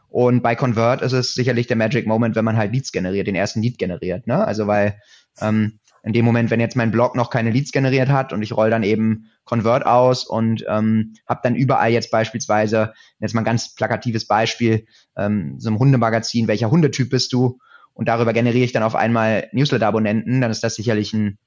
Und 0.08 0.42
bei 0.42 0.54
Convert 0.54 1.02
ist 1.02 1.12
es 1.12 1.34
sicherlich 1.34 1.66
der 1.66 1.76
Magic 1.76 2.06
Moment, 2.06 2.36
wenn 2.36 2.44
man 2.44 2.56
halt 2.56 2.72
Leads 2.72 2.92
generiert, 2.92 3.26
den 3.26 3.34
ersten 3.34 3.62
Lead 3.62 3.78
generiert. 3.78 4.26
Ne? 4.26 4.44
Also 4.44 4.66
weil 4.66 5.00
ähm, 5.40 5.80
in 6.06 6.12
dem 6.12 6.24
Moment, 6.24 6.50
wenn 6.50 6.60
jetzt 6.60 6.76
mein 6.76 6.92
Blog 6.92 7.16
noch 7.16 7.30
keine 7.30 7.50
Leads 7.50 7.72
generiert 7.72 8.08
hat 8.08 8.32
und 8.32 8.40
ich 8.40 8.56
roll 8.56 8.70
dann 8.70 8.84
eben 8.84 9.26
Convert 9.42 9.86
aus 9.86 10.24
und 10.24 10.64
ähm, 10.68 11.14
habe 11.26 11.40
dann 11.42 11.56
überall 11.56 11.90
jetzt 11.90 12.12
beispielsweise, 12.12 12.92
jetzt 13.18 13.34
mal 13.34 13.40
ein 13.40 13.44
ganz 13.44 13.74
plakatives 13.74 14.28
Beispiel, 14.28 14.86
ähm, 15.16 15.56
so 15.58 15.68
ein 15.68 15.80
Hundemagazin, 15.80 16.46
welcher 16.46 16.70
Hundetyp 16.70 17.10
bist 17.10 17.32
du? 17.32 17.58
Und 17.92 18.06
darüber 18.06 18.32
generiere 18.32 18.64
ich 18.64 18.70
dann 18.70 18.84
auf 18.84 18.94
einmal 18.94 19.48
Newsletter-Abonnenten, 19.50 20.40
dann 20.40 20.52
ist 20.52 20.62
das 20.62 20.76
sicherlich 20.76 21.12
ein, 21.12 21.38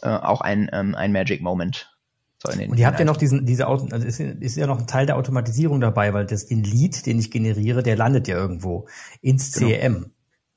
äh, 0.00 0.08
auch 0.08 0.40
ein, 0.40 0.70
ähm, 0.72 0.94
ein 0.94 1.12
Magic 1.12 1.42
Moment. 1.42 1.94
So 2.42 2.50
und 2.50 2.78
ihr 2.78 2.86
habt 2.86 2.98
ja 2.98 3.04
noch 3.04 3.18
diesen, 3.18 3.44
diese 3.44 3.68
Auto, 3.68 3.88
also 3.92 4.06
ist, 4.06 4.18
ist 4.18 4.56
ja 4.56 4.66
noch 4.66 4.78
ein 4.78 4.86
Teil 4.86 5.04
der 5.04 5.18
Automatisierung 5.18 5.82
dabei, 5.82 6.14
weil 6.14 6.24
das 6.24 6.46
den 6.46 6.64
Lead, 6.64 7.04
den 7.04 7.18
ich 7.18 7.30
generiere, 7.30 7.82
der 7.82 7.96
landet 7.96 8.26
ja 8.26 8.36
irgendwo 8.36 8.88
ins 9.20 9.52
genau. 9.52 9.70
CRM. 9.70 10.06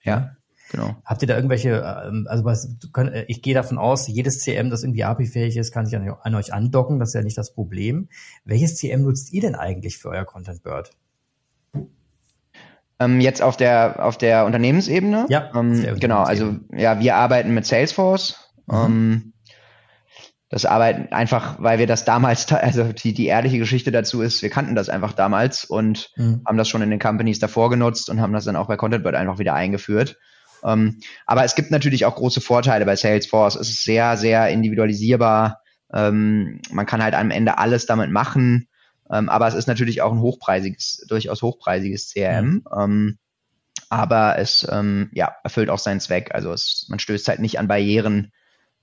Ja. 0.03 0.37
Genau. 0.71 0.95
Habt 1.05 1.21
ihr 1.21 1.27
da 1.27 1.35
irgendwelche, 1.35 2.03
ähm, 2.07 2.27
also 2.29 2.43
was, 2.43 2.75
äh, 2.97 3.25
ich 3.27 3.41
gehe 3.41 3.53
davon 3.53 3.77
aus, 3.77 4.07
jedes 4.07 4.39
CM, 4.39 4.69
das 4.69 4.83
irgendwie 4.83 5.03
API-fähig 5.03 5.57
ist, 5.57 5.71
kann 5.71 5.85
sich 5.85 5.95
an, 5.95 6.09
an, 6.21 6.35
euch 6.35 6.53
andocken, 6.53 6.99
das 6.99 7.09
ist 7.09 7.15
ja 7.15 7.21
nicht 7.21 7.37
das 7.37 7.53
Problem. 7.53 8.09
Welches 8.43 8.75
CM 8.75 9.03
nutzt 9.03 9.31
ihr 9.31 9.41
denn 9.41 9.55
eigentlich 9.55 9.97
für 9.97 10.09
euer 10.09 10.25
Content 10.25 10.63
Bird? 10.63 10.91
Ähm, 12.99 13.19
jetzt 13.19 13.41
auf 13.41 13.57
der 13.57 14.05
auf 14.05 14.17
der 14.17 14.45
Unternehmensebene? 14.45 15.25
Ja. 15.29 15.51
Ähm, 15.53 15.99
genau, 15.99 16.23
also 16.23 16.55
ja, 16.71 16.99
wir 16.99 17.15
arbeiten 17.15 17.53
mit 17.53 17.65
Salesforce. 17.65 18.51
Mhm. 18.67 18.75
Ähm, 18.75 19.33
das 20.49 20.65
arbeiten 20.65 21.11
einfach, 21.11 21.57
weil 21.59 21.79
wir 21.79 21.87
das 21.87 22.05
damals, 22.05 22.51
also 22.53 22.83
die, 22.93 23.13
die 23.13 23.25
ehrliche 23.25 23.57
Geschichte 23.57 23.91
dazu 23.91 24.21
ist, 24.21 24.41
wir 24.41 24.49
kannten 24.49 24.75
das 24.75 24.89
einfach 24.89 25.11
damals 25.11 25.65
und 25.65 26.11
mhm. 26.15 26.41
haben 26.45 26.57
das 26.57 26.69
schon 26.69 26.81
in 26.81 26.91
den 26.91 26.99
Companies 26.99 27.39
davor 27.39 27.69
genutzt 27.69 28.09
und 28.09 28.21
haben 28.21 28.31
das 28.31 28.45
dann 28.45 28.55
auch 28.55 28.67
bei 28.67 28.77
Content 28.77 29.03
Bird 29.03 29.15
einfach 29.15 29.39
wieder 29.39 29.53
eingeführt. 29.53 30.17
Ähm, 30.65 30.99
aber 31.25 31.43
es 31.43 31.55
gibt 31.55 31.71
natürlich 31.71 32.05
auch 32.05 32.15
große 32.15 32.41
Vorteile 32.41 32.85
bei 32.85 32.95
Salesforce. 32.95 33.55
Es 33.55 33.69
ist 33.69 33.83
sehr, 33.83 34.17
sehr 34.17 34.49
individualisierbar. 34.49 35.61
Ähm, 35.93 36.61
man 36.71 36.85
kann 36.85 37.03
halt 37.03 37.13
am 37.13 37.31
Ende 37.31 37.57
alles 37.57 37.85
damit 37.85 38.11
machen. 38.11 38.67
Ähm, 39.11 39.29
aber 39.29 39.47
es 39.47 39.53
ist 39.53 39.67
natürlich 39.67 40.01
auch 40.01 40.11
ein 40.11 40.21
hochpreisiges, 40.21 41.05
durchaus 41.07 41.41
hochpreisiges 41.41 42.11
CRM. 42.11 42.45
Mhm. 42.45 42.63
Ähm, 42.75 43.17
aber 43.89 44.39
es 44.39 44.67
ähm, 44.71 45.09
ja, 45.13 45.35
erfüllt 45.43 45.69
auch 45.69 45.79
seinen 45.79 45.99
Zweck. 45.99 46.33
Also 46.33 46.51
es, 46.51 46.87
man 46.89 46.99
stößt 46.99 47.27
halt 47.27 47.39
nicht 47.39 47.59
an 47.59 47.67
Barrieren 47.67 48.31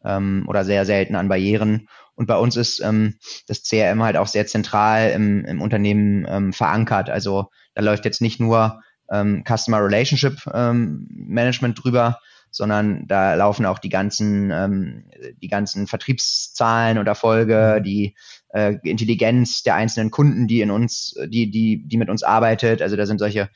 ähm, 0.05 0.45
oder 0.47 0.65
sehr 0.65 0.87
selten 0.87 1.17
an 1.17 1.29
Barrieren. 1.29 1.89
Und 2.15 2.27
bei 2.27 2.37
uns 2.37 2.57
ist 2.57 2.81
ähm, 2.81 3.19
das 3.49 3.63
CRM 3.65 4.03
halt 4.03 4.17
auch 4.17 4.29
sehr 4.29 4.47
zentral 4.47 5.11
im, 5.11 5.45
im 5.45 5.61
Unternehmen 5.61 6.27
ähm, 6.29 6.53
verankert. 6.53 7.11
Also 7.11 7.51
da 7.75 7.83
läuft 7.83 8.05
jetzt 8.05 8.21
nicht 8.21 8.39
nur 8.39 8.81
ähm, 9.13 9.45
Customer 9.47 9.85
Relationship 9.85 10.39
ähm, 10.53 11.07
Management 11.11 11.83
drüber, 11.83 12.19
sondern 12.51 13.07
da 13.07 13.35
laufen 13.35 13.67
auch 13.67 13.79
die 13.79 13.89
ganzen, 13.89 14.51
ähm, 14.51 15.05
die 15.41 15.49
ganzen 15.49 15.87
Vertriebszahlen 15.87 16.99
und 16.99 17.07
Erfolge, 17.07 17.77
mhm. 17.79 17.83
die 17.85 18.17
äh, 18.49 18.77
Intelligenz 18.83 19.63
der 19.63 19.75
einzelnen 19.75 20.11
Kunden, 20.11 20.49
die 20.49 20.61
in 20.61 20.71
uns, 20.71 21.15
die, 21.27 21.51
die, 21.51 21.87
die 21.87 21.97
mit 21.97 22.11
uns 22.11 22.23
arbeitet. 22.23 22.83
Also 22.83 22.97
da 22.97 23.07
sind 23.07 23.19
solche 23.19 23.51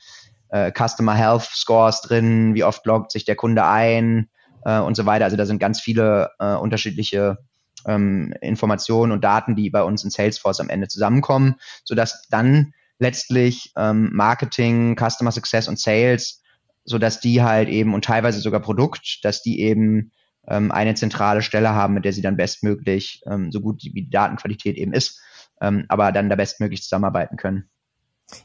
äh, 0.49 0.71
Customer 0.71 1.15
Health 1.15 1.43
Scores 1.43 2.01
drin, 2.01 2.55
wie 2.55 2.63
oft 2.63 2.85
loggt 2.85 3.11
sich 3.11 3.25
der 3.25 3.35
Kunde 3.35 3.65
ein 3.65 4.29
äh, 4.63 4.79
und 4.79 4.95
so 4.95 5.05
weiter. 5.05 5.25
Also 5.25 5.37
da 5.37 5.45
sind 5.45 5.59
ganz 5.59 5.81
viele 5.81 6.31
äh, 6.39 6.55
unterschiedliche 6.55 7.37
ähm, 7.85 8.33
Informationen 8.41 9.11
und 9.11 9.23
Daten, 9.23 9.55
die 9.55 9.69
bei 9.69 9.83
uns 9.83 10.03
in 10.03 10.09
Salesforce 10.09 10.59
am 10.59 10.69
Ende 10.69 10.87
zusammenkommen, 10.87 11.55
sodass 11.83 12.27
dann 12.29 12.73
letztlich 12.99 13.71
ähm, 13.77 14.09
Marketing, 14.13 14.95
Customer 14.95 15.31
Success 15.31 15.67
und 15.67 15.79
Sales, 15.79 16.41
so 16.83 16.97
dass 16.97 17.19
die 17.19 17.41
halt 17.43 17.69
eben 17.69 17.93
und 17.93 18.05
teilweise 18.05 18.39
sogar 18.39 18.61
Produkt, 18.61 19.19
dass 19.23 19.41
die 19.41 19.61
eben 19.61 20.11
ähm, 20.47 20.71
eine 20.71 20.95
zentrale 20.95 21.41
Stelle 21.41 21.71
haben, 21.71 21.93
mit 21.93 22.05
der 22.05 22.13
sie 22.13 22.21
dann 22.21 22.37
bestmöglich, 22.37 23.21
ähm, 23.29 23.51
so 23.51 23.61
gut 23.61 23.83
wie 23.83 23.91
die 23.91 24.09
Datenqualität 24.09 24.77
eben 24.77 24.93
ist, 24.93 25.21
ähm, 25.61 25.85
aber 25.89 26.11
dann 26.11 26.29
da 26.29 26.35
bestmöglich 26.35 26.81
zusammenarbeiten 26.81 27.37
können. 27.37 27.69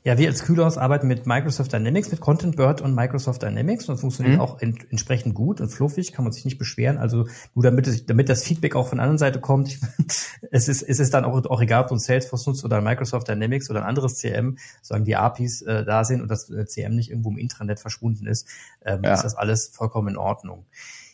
Ja, 0.04 0.16
wir 0.16 0.28
als 0.28 0.44
Kühlhaus 0.44 0.78
arbeiten 0.78 1.08
mit 1.08 1.26
Microsoft 1.26 1.72
Dynamics, 1.72 2.12
mit 2.12 2.20
Content 2.20 2.54
Bird 2.54 2.80
und 2.80 2.94
Microsoft 2.94 3.42
Dynamics 3.42 3.88
und 3.88 3.94
das 3.94 4.00
funktioniert 4.00 4.36
mhm. 4.36 4.40
auch 4.40 4.60
ent 4.60 4.78
entsprechend 4.90 5.34
gut 5.34 5.60
und 5.60 5.70
fluffig, 5.70 6.12
kann 6.12 6.24
man 6.24 6.32
sich 6.32 6.44
nicht 6.44 6.56
beschweren. 6.56 6.98
Also 6.98 7.26
nur 7.54 7.64
damit, 7.64 7.88
es, 7.88 8.06
damit 8.06 8.28
das 8.28 8.44
Feedback 8.44 8.76
auch 8.76 8.86
von 8.86 8.98
der 8.98 9.04
anderen 9.04 9.18
Seite 9.18 9.40
kommt, 9.40 9.68
ich, 9.68 9.80
es, 10.52 10.68
ist, 10.68 10.82
es 10.82 11.00
ist 11.00 11.12
dann 11.14 11.24
auch, 11.24 11.44
auch 11.46 11.60
egal, 11.60 11.82
ob 11.82 11.88
du 11.88 11.96
ein 11.96 11.98
Salesforce 11.98 12.46
nutzt 12.46 12.64
oder 12.64 12.80
Microsoft 12.80 13.26
Dynamics 13.26 13.70
oder 13.70 13.80
ein 13.80 13.88
anderes 13.88 14.18
CM, 14.18 14.56
solange 14.82 15.04
die 15.04 15.16
APIs 15.16 15.62
äh, 15.62 15.84
da 15.84 16.04
sind 16.04 16.22
und 16.22 16.28
das 16.30 16.48
äh, 16.48 16.64
CM 16.64 16.94
nicht 16.94 17.10
irgendwo 17.10 17.30
im 17.30 17.38
Intranet 17.38 17.80
verschwunden 17.80 18.26
ist, 18.26 18.46
ähm, 18.84 19.00
ja. 19.02 19.14
ist 19.14 19.24
das 19.24 19.34
alles 19.34 19.68
vollkommen 19.74 20.10
in 20.10 20.16
Ordnung. 20.16 20.64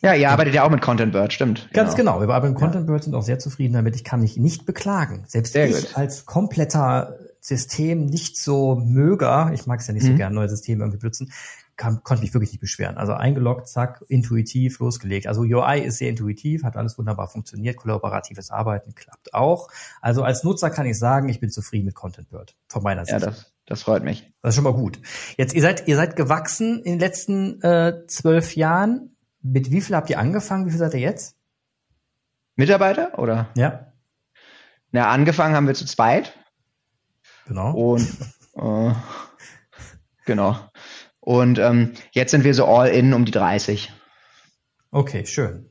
Ja, 0.01 0.13
ihr 0.13 0.29
arbeitet 0.29 0.53
ja 0.53 0.63
auch 0.63 0.69
mit 0.69 0.81
Content 0.81 1.11
Bird, 1.11 1.33
stimmt. 1.33 1.69
Ganz 1.73 1.95
genau. 1.95 2.19
genau. 2.19 2.27
Wir 2.27 2.35
arbeiten 2.35 2.53
mit 2.53 2.61
Content 2.61 2.85
Bird, 2.85 3.03
sind 3.03 3.15
auch 3.15 3.23
sehr 3.23 3.39
zufrieden 3.39 3.73
damit. 3.73 3.95
Ich 3.95 4.03
kann 4.03 4.21
mich 4.21 4.37
nicht 4.37 4.67
beklagen. 4.67 5.23
Selbst 5.27 5.53
sehr 5.53 5.67
ich 5.67 5.75
gut. 5.75 5.97
als 5.97 6.25
kompletter 6.25 7.17
System 7.49 8.05
nicht 8.05 8.37
so 8.37 8.75
möger, 8.75 9.51
ich 9.53 9.65
mag 9.65 9.81
es 9.81 9.87
ja 9.87 9.93
nicht 9.93 10.03
mhm. 10.03 10.11
so 10.11 10.15
gerne, 10.15 10.35
neue 10.35 10.49
Systeme 10.49 10.83
irgendwie 10.83 10.99
benutzen, 10.99 11.31
kann, 11.79 12.03
konnte 12.03 12.21
mich 12.21 12.33
wirklich 12.33 12.51
nicht 12.51 12.59
beschweren. 12.59 12.97
Also 12.97 13.13
eingeloggt, 13.13 13.67
zack, 13.67 14.03
intuitiv 14.07 14.79
losgelegt. 14.79 15.27
Also 15.27 15.41
UI 15.41 15.79
ist 15.79 15.97
sehr 15.97 16.09
intuitiv, 16.09 16.63
hat 16.63 16.75
alles 16.75 16.97
wunderbar 16.97 17.27
funktioniert, 17.27 17.77
kollaboratives 17.77 18.51
Arbeiten 18.51 18.93
klappt 18.93 19.33
auch. 19.33 19.69
Also 20.01 20.23
als 20.23 20.43
Nutzer 20.43 20.69
kann 20.69 20.85
ich 20.85 20.99
sagen, 20.99 21.29
ich 21.29 21.39
bin 21.39 21.49
zufrieden 21.49 21.85
mit 21.85 21.95
Content 21.95 22.29
Bird, 22.29 22.55
von 22.67 22.83
meiner 22.83 23.05
Seite. 23.05 23.25
Ja, 23.25 23.31
das, 23.31 23.53
das 23.65 23.83
freut 23.83 24.03
mich. 24.03 24.31
Das 24.41 24.49
ist 24.49 24.55
schon 24.55 24.65
mal 24.65 24.73
gut. 24.73 24.99
Jetzt, 25.37 25.53
ihr 25.55 25.61
seid, 25.61 25.87
ihr 25.87 25.95
seid 25.95 26.15
gewachsen 26.15 26.83
in 26.83 26.93
den 26.93 26.99
letzten 26.99 27.61
äh, 27.61 28.05
zwölf 28.07 28.55
Jahren. 28.55 29.15
Mit 29.41 29.71
wie 29.71 29.81
viel 29.81 29.95
habt 29.95 30.09
ihr 30.09 30.19
angefangen? 30.19 30.65
Wie 30.65 30.71
viel 30.71 30.79
seid 30.79 30.93
ihr 30.93 30.99
jetzt? 30.99 31.37
Mitarbeiter 32.57 33.17
oder? 33.17 33.47
Ja. 33.55 33.93
Na, 34.91 35.09
angefangen 35.09 35.55
haben 35.55 35.67
wir 35.67 35.75
zu 35.75 35.85
zweit. 35.85 36.33
Genau. 37.49 37.73
Und 37.73 38.07
äh, 38.55 38.93
genau. 40.25 40.57
Und 41.19 41.59
ähm, 41.59 41.93
jetzt 42.11 42.31
sind 42.31 42.43
wir 42.43 42.53
so 42.53 42.65
all 42.65 42.87
in 42.89 43.13
um 43.13 43.25
die 43.25 43.31
30. 43.31 43.91
Okay, 44.91 45.25
schön. 45.25 45.69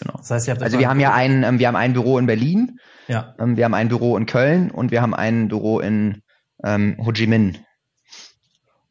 Genau. 0.00 0.18
Das 0.18 0.30
heißt, 0.30 0.48
also 0.48 0.78
wir 0.78 0.88
haben 0.88 1.00
ja 1.00 1.14
ein, 1.14 1.42
ähm, 1.42 1.58
wir 1.58 1.66
haben 1.66 1.76
ein 1.76 1.94
Büro 1.94 2.18
in 2.18 2.26
Berlin. 2.26 2.78
Ja. 3.08 3.34
Ähm, 3.38 3.56
wir 3.56 3.64
haben 3.64 3.74
ein 3.74 3.88
Büro 3.88 4.16
in 4.16 4.26
Köln 4.26 4.70
und 4.70 4.90
wir 4.90 5.00
haben 5.00 5.14
ein 5.14 5.48
Büro 5.48 5.80
in 5.80 6.22
ähm, 6.62 6.96
Ho 7.04 7.12
Chi 7.12 7.26
Minh. 7.26 7.58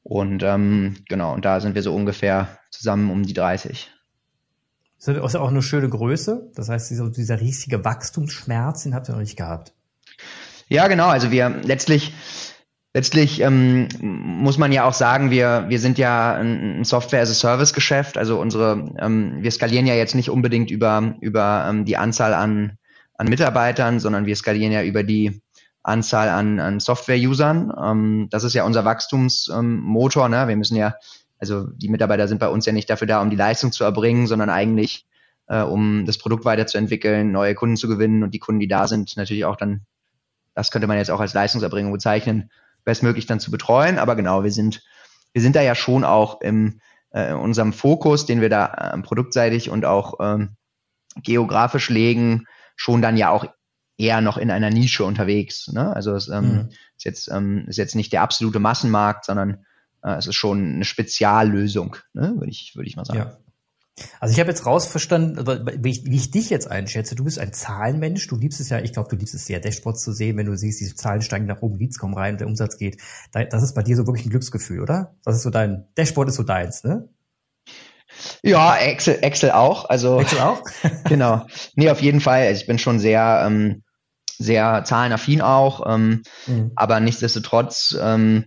Und 0.01 0.43
ähm, 0.43 0.97
genau, 1.07 1.33
und 1.33 1.45
da 1.45 1.61
sind 1.61 1.75
wir 1.75 1.83
so 1.83 1.95
ungefähr 1.95 2.59
zusammen 2.71 3.11
um 3.11 3.23
die 3.23 3.33
30. 3.33 3.91
Das 4.97 5.17
ist 5.17 5.33
ja 5.33 5.39
auch 5.39 5.49
eine 5.49 5.61
schöne 5.61 5.89
Größe. 5.89 6.51
Das 6.55 6.69
heißt, 6.69 6.89
dieser, 6.89 7.09
dieser 7.09 7.39
riesige 7.39 7.85
Wachstumsschmerz, 7.85 8.83
den 8.83 8.95
habt 8.95 9.09
ihr 9.09 9.13
noch 9.13 9.19
nicht 9.19 9.37
gehabt. 9.37 9.73
Ja, 10.73 10.88
genau. 10.88 11.07
Also 11.07 11.29
wir 11.29 11.49
letztlich 11.63 12.13
Letztlich 12.95 13.41
ähm, 13.41 13.88
muss 14.01 14.59
man 14.59 14.71
ja 14.71 14.83
auch 14.83 14.93
sagen, 14.93 15.31
wir, 15.31 15.65
wir 15.67 15.79
sind 15.79 15.97
ja 15.97 16.36
ein 16.36 16.83
Software-as-a-Service-Geschäft. 16.83 18.19
Also 18.19 18.39
unsere, 18.39 18.93
ähm, 18.99 19.38
wir 19.41 19.49
skalieren 19.49 19.88
ja 19.88 19.95
jetzt 19.95 20.13
nicht 20.13 20.29
unbedingt 20.29 20.69
über, 20.69 21.15
über 21.19 21.65
ähm, 21.67 21.86
die 21.86 21.97
Anzahl 21.97 22.36
an, 22.36 22.77
an 23.17 23.29
Mitarbeitern, 23.29 23.99
sondern 23.99 24.27
wir 24.27 24.36
skalieren 24.36 24.71
ja 24.71 24.83
über 24.83 25.01
die 25.01 25.41
Anzahl 25.81 26.29
an, 26.29 26.59
an 26.59 26.79
Software-Usern. 26.79 27.73
Ähm, 27.83 28.27
das 28.29 28.43
ist 28.43 28.53
ja 28.53 28.63
unser 28.63 28.86
Wachstumsmotor. 28.86 30.25
Ähm, 30.25 30.31
ne? 30.31 30.47
Wir 30.47 30.55
müssen 30.55 30.77
ja, 30.77 30.93
also 31.39 31.65
die 31.75 31.89
Mitarbeiter 31.89 32.27
sind 32.27 32.38
bei 32.38 32.47
uns 32.47 32.67
ja 32.67 32.73
nicht 32.73 32.91
dafür 32.91 33.07
da, 33.07 33.23
um 33.23 33.31
die 33.31 33.36
Leistung 33.36 33.71
zu 33.71 33.83
erbringen, 33.83 34.27
sondern 34.27 34.51
eigentlich 34.51 35.07
äh, 35.47 35.63
um 35.63 36.05
das 36.05 36.19
Produkt 36.19 36.45
weiterzuentwickeln, 36.45 37.31
neue 37.31 37.55
Kunden 37.55 37.75
zu 37.75 37.88
gewinnen 37.88 38.21
und 38.21 38.36
die 38.36 38.39
Kunden, 38.39 38.59
die 38.59 38.67
da 38.67 38.88
sind, 38.88 39.17
natürlich 39.17 39.45
auch 39.45 39.55
dann 39.55 39.81
das 40.53 40.71
könnte 40.71 40.87
man 40.87 40.97
jetzt 40.97 41.11
auch 41.11 41.19
als 41.19 41.33
Leistungserbringung 41.33 41.91
bezeichnen, 41.91 42.51
bestmöglich 42.83 43.25
dann 43.25 43.39
zu 43.39 43.51
betreuen. 43.51 43.97
Aber 43.97 44.15
genau, 44.15 44.43
wir 44.43 44.51
sind, 44.51 44.83
wir 45.33 45.41
sind 45.41 45.55
da 45.55 45.61
ja 45.61 45.75
schon 45.75 46.03
auch 46.03 46.41
im, 46.41 46.79
äh, 47.11 47.31
in 47.31 47.37
unserem 47.37 47.73
Fokus, 47.73 48.25
den 48.25 48.41
wir 48.41 48.49
da 48.49 48.93
äh, 48.93 49.01
produktseitig 49.01 49.69
und 49.69 49.85
auch 49.85 50.15
ähm, 50.19 50.55
geografisch 51.15 51.89
legen, 51.89 52.45
schon 52.75 53.01
dann 53.01 53.17
ja 53.17 53.29
auch 53.29 53.45
eher 53.97 54.21
noch 54.21 54.37
in 54.37 54.51
einer 54.51 54.69
Nische 54.69 55.03
unterwegs. 55.05 55.67
Ne? 55.71 55.95
Also 55.95 56.15
es 56.15 56.27
ähm, 56.27 56.43
mhm. 56.43 56.69
ist, 56.97 57.05
jetzt, 57.05 57.31
ähm, 57.31 57.65
ist 57.67 57.77
jetzt 57.77 57.95
nicht 57.95 58.11
der 58.13 58.21
absolute 58.21 58.59
Massenmarkt, 58.59 59.25
sondern 59.25 59.65
äh, 60.03 60.15
es 60.15 60.27
ist 60.27 60.35
schon 60.35 60.75
eine 60.75 60.85
Speziallösung, 60.85 61.97
ne? 62.13 62.33
würde 62.35 62.49
ich, 62.49 62.73
würde 62.75 62.87
ich 62.87 62.95
mal 62.95 63.05
sagen. 63.05 63.19
Ja. 63.19 63.37
Also 64.19 64.34
ich 64.34 64.39
habe 64.39 64.49
jetzt 64.49 64.65
rausverstanden, 64.65 65.45
wie 65.84 65.91
ich, 65.91 66.06
wie 66.06 66.15
ich 66.15 66.32
dich 66.32 66.49
jetzt 66.49 66.69
einschätze, 66.69 67.13
du 67.15 67.25
bist 67.25 67.38
ein 67.38 67.53
Zahlenmensch, 67.53 68.27
du 68.27 68.36
liebst 68.36 68.60
es 68.60 68.69
ja, 68.69 68.79
ich 68.79 68.91
glaube, 68.91 69.10
du 69.10 69.15
liebst 69.15 69.36
es 69.36 69.45
sehr, 69.45 69.60
Dashboards 69.60 70.01
zu 70.01 70.13
sehen, 70.13 70.36
wenn 70.38 70.47
du 70.47 70.58
siehst, 70.58 70.82
die 70.82 70.95
Zahlen 70.95 71.21
steigen 71.21 71.45
nach 71.45 71.62
oben, 71.62 71.77
Leads 71.77 71.99
kommen 71.99 72.15
rein 72.15 72.34
und 72.34 72.39
der 72.39 72.47
Umsatz 72.47 72.77
geht. 72.77 72.97
Das 73.32 73.62
ist 73.62 73.75
bei 73.75 73.84
dir 73.84 73.95
so 73.95 74.08
wirklich 74.08 74.25
ein 74.25 74.32
Glücksgefühl, 74.32 74.82
oder? 74.82 75.15
Das 75.23 75.36
ist 75.36 75.43
so 75.43 75.51
dein, 75.51 75.86
Dashboard 75.95 76.29
ist 76.29 76.36
so 76.36 76.43
deins, 76.43 76.84
ne? 76.84 77.08
Ja, 78.41 78.77
Excel, 78.77 79.19
Excel 79.21 79.51
auch. 79.51 79.89
Also 79.89 80.19
Excel 80.19 80.39
auch? 80.39 80.63
genau. 81.06 81.45
Nee, 81.75 81.89
auf 81.89 82.01
jeden 82.01 82.21
Fall. 82.21 82.47
Also 82.47 82.62
ich 82.62 82.67
bin 82.67 82.79
schon 82.79 82.99
sehr 82.99 83.43
ähm, 83.45 83.84
sehr 84.43 84.84
zahlenaffin 84.84 85.41
auch, 85.41 85.84
ähm, 85.88 86.21
mhm. 86.47 86.71
aber 86.75 86.99
nichtsdestotrotz, 86.99 87.97
ähm, 87.99 88.45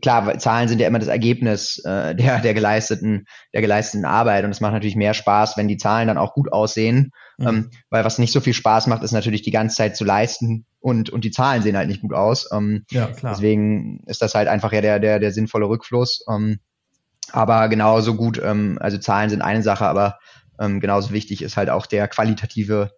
klar, 0.00 0.38
Zahlen 0.38 0.68
sind 0.68 0.80
ja 0.80 0.86
immer 0.86 0.98
das 0.98 1.08
Ergebnis 1.08 1.78
äh, 1.84 2.14
der, 2.14 2.40
der 2.40 2.54
geleisteten, 2.54 3.26
der 3.52 3.62
geleisteten 3.62 4.04
Arbeit 4.04 4.44
und 4.44 4.50
es 4.50 4.60
macht 4.60 4.72
natürlich 4.72 4.96
mehr 4.96 5.14
Spaß, 5.14 5.56
wenn 5.56 5.68
die 5.68 5.76
Zahlen 5.76 6.08
dann 6.08 6.18
auch 6.18 6.34
gut 6.34 6.52
aussehen, 6.52 7.10
mhm. 7.38 7.46
ähm, 7.46 7.70
weil 7.90 8.04
was 8.04 8.18
nicht 8.18 8.32
so 8.32 8.40
viel 8.40 8.54
Spaß 8.54 8.86
macht, 8.86 9.02
ist 9.02 9.12
natürlich 9.12 9.42
die 9.42 9.50
ganze 9.50 9.76
Zeit 9.76 9.96
zu 9.96 10.04
leisten 10.04 10.66
und, 10.80 11.10
und 11.10 11.24
die 11.24 11.30
Zahlen 11.32 11.62
sehen 11.62 11.76
halt 11.76 11.88
nicht 11.88 12.02
gut 12.02 12.14
aus. 12.14 12.48
Ähm, 12.52 12.84
ja, 12.90 13.08
klar. 13.08 13.32
Deswegen 13.32 14.04
ist 14.06 14.22
das 14.22 14.34
halt 14.34 14.48
einfach 14.48 14.72
ja 14.72 14.80
der, 14.80 15.00
der, 15.00 15.18
der 15.18 15.32
sinnvolle 15.32 15.68
Rückfluss. 15.68 16.24
Ähm, 16.30 16.60
aber 17.32 17.68
genauso 17.68 18.14
gut, 18.14 18.40
ähm, 18.42 18.78
also 18.80 18.98
Zahlen 18.98 19.30
sind 19.30 19.42
eine 19.42 19.62
Sache, 19.62 19.86
aber 19.86 20.18
ähm, 20.60 20.78
genauso 20.80 21.10
wichtig 21.10 21.42
ist 21.42 21.56
halt 21.56 21.70
auch 21.70 21.86
der 21.86 22.06
qualitative 22.08 22.92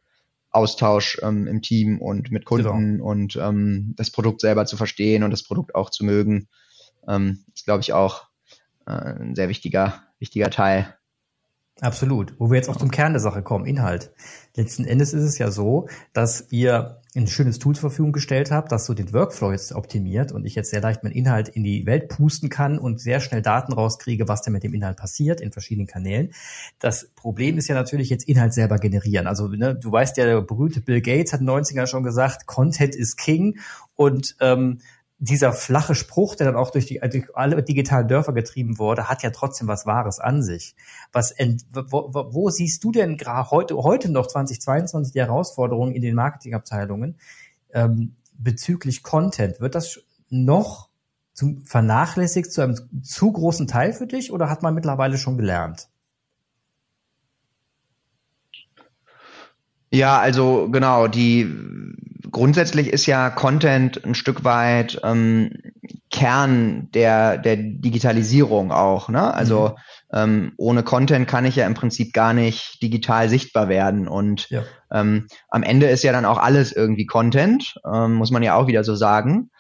Austausch 0.59 1.21
ähm, 1.23 1.47
im 1.47 1.63
Team 1.63 2.01
und 2.01 2.33
mit 2.33 2.45
Kunden 2.45 2.97
genau. 2.97 3.05
und 3.05 3.37
ähm, 3.37 3.95
das 3.97 4.11
Produkt 4.11 4.41
selber 4.41 4.67
zu 4.67 4.77
verstehen 4.77 5.23
und 5.23 5.31
das 5.31 5.45
Produkt 5.45 5.77
auch 5.77 5.91
zu 5.91 6.05
mögen, 6.05 6.49
ähm, 7.07 7.45
ist, 7.55 7.65
glaube 7.65 7.83
ich, 7.83 7.93
auch 7.93 8.25
äh, 8.87 8.91
ein 8.91 9.37
sehr 9.37 9.49
wichtiger, 9.49 10.03
wichtiger 10.19 10.51
Teil 10.51 10.98
Absolut. 11.81 12.35
Wo 12.39 12.51
wir 12.51 12.57
jetzt 12.57 12.69
auch 12.69 12.77
zum 12.77 12.91
Kern 12.91 13.13
der 13.13 13.21
Sache 13.21 13.43
kommen, 13.43 13.65
Inhalt. 13.65 14.11
Letzten 14.57 14.85
Endes 14.85 15.13
ist 15.13 15.23
es 15.23 15.39
ja 15.39 15.53
so, 15.53 15.89
dass 16.13 16.47
ihr 16.51 17.01
ein 17.15 17.29
schönes 17.29 17.59
Tool 17.59 17.75
zur 17.75 17.91
Verfügung 17.91 18.13
gestellt 18.13 18.51
habt, 18.51 18.73
das 18.73 18.85
so 18.85 18.95
den 18.95 19.13
Workflow 19.13 19.53
jetzt 19.53 19.73
optimiert 19.73 20.33
und 20.33 20.45
ich 20.45 20.57
jetzt 20.57 20.71
sehr 20.71 20.81
leicht 20.81 21.05
meinen 21.05 21.13
Inhalt 21.13 21.49
in 21.49 21.63
die 21.63 21.87
Welt 21.87 22.09
pusten 22.09 22.49
kann 22.49 22.79
und 22.79 23.01
sehr 23.01 23.21
schnell 23.21 23.43
Daten 23.43 23.73
rauskriege, 23.73 24.27
was 24.27 24.43
denn 24.43 24.53
mit 24.53 24.65
dem 24.65 24.75
Inhalt 24.75 24.97
passiert 24.97 25.41
in 25.41 25.53
verschiedenen 25.53 25.87
Kanälen. 25.87 26.33
Das 26.81 27.11
Problem 27.15 27.59
ist 27.59 27.69
ja 27.69 27.75
natürlich 27.75 28.11
jetzt 28.11 28.29
Inhalt 28.29 28.53
selber 28.53 28.79
generieren. 28.79 29.29
Also 29.29 29.47
ne, 29.47 29.77
du 29.77 29.93
weißt 29.93 30.17
ja, 30.17 30.25
der 30.25 30.41
berühmte 30.43 30.81
Bill 30.81 31.01
Gates 31.01 31.33
hat 31.33 31.41
in 31.41 31.47
den 31.47 31.57
90ern 31.57 31.87
schon 31.87 32.03
gesagt, 32.03 32.47
Content 32.47 32.97
is 32.97 33.17
King 33.17 33.59
und 33.95 34.37
ähm, 34.41 34.81
dieser 35.21 35.53
flache 35.53 35.97
Spruch, 35.97 36.37
der 36.37 36.47
dann 36.47 36.57
auch 36.57 36.71
durch, 36.71 36.87
die, 36.87 37.01
durch 37.01 37.35
alle 37.35 37.63
digitalen 37.63 38.07
Dörfer 38.07 38.33
getrieben 38.33 38.79
wurde, 38.79 39.09
hat 39.09 39.23
ja 39.23 39.31
trotzdem 39.31 39.67
was 39.67 39.85
Wahres 39.85 40.21
an 40.21 40.43
sich. 40.43 40.77
Was, 41.13 41.35
wo, 41.73 42.15
wo, 42.15 42.33
wo 42.33 42.51
siehst 42.51 42.85
du 42.85 42.93
denn 42.93 43.17
gerade 43.17 43.51
heute, 43.51 43.77
heute 43.77 44.13
noch 44.13 44.29
2022 44.29 45.13
die 45.13 45.21
Herausforderungen 45.21 45.95
in 45.95 46.03
den 46.03 46.15
Marketingabteilungen? 46.15 47.17
Ähm, 47.73 48.15
bezüglich 48.39 49.03
Content, 49.03 49.61
wird 49.61 49.75
das 49.75 50.01
noch 50.31 50.89
zum, 51.33 51.65
vernachlässigt 51.65 52.53
zu 52.53 52.63
einem 52.63 52.77
zu 53.03 53.33
großen 53.33 53.67
Teil 53.67 53.93
für 53.93 54.07
dich 54.07 54.33
oder 54.33 54.49
hat 54.49 54.63
man 54.63 54.75
mittlerweile 54.75 55.19
schon 55.19 55.37
gelernt? 55.37 55.89
Ja, 59.91 60.19
also 60.19 60.69
genau, 60.71 61.09
die 61.09 61.51
grundsätzlich 62.31 62.89
ist 62.89 63.07
ja 63.07 63.31
Content 63.31 64.05
ein 64.05 64.15
Stück 64.15 64.45
weit 64.45 65.01
ähm, 65.03 65.51
Kern 66.11 66.91
der, 66.93 67.39
der 67.39 67.57
Digitalisierung 67.57 68.73
auch. 68.73 69.09
Ne? 69.09 69.33
Also 69.33 69.77
mhm. 70.13 70.19
ähm, 70.19 70.53
ohne 70.57 70.83
Content 70.83 71.29
kann 71.29 71.45
ich 71.45 71.57
ja 71.57 71.67
im 71.67 71.75
Prinzip 71.75 72.13
gar 72.13 72.33
nicht 72.33 72.83
digital 72.83 73.29
sichtbar 73.29 73.69
werden. 73.69 74.09
Und 74.09 74.49
ja. 74.51 74.63
ähm, 74.93 75.27
am 75.49 75.63
Ende 75.63 75.87
ist 75.87 76.05
ja 76.05 76.13
dann 76.13 76.25
auch 76.25 76.39
alles 76.39 76.73
irgendwie 76.73 77.07
Content, 77.07 77.75
ähm, 77.91 78.15
muss 78.15 78.31
man 78.31 78.43
ja 78.43 78.55
auch 78.55 78.67
wieder 78.67 78.85
so 78.85 78.95
sagen. 78.95 79.51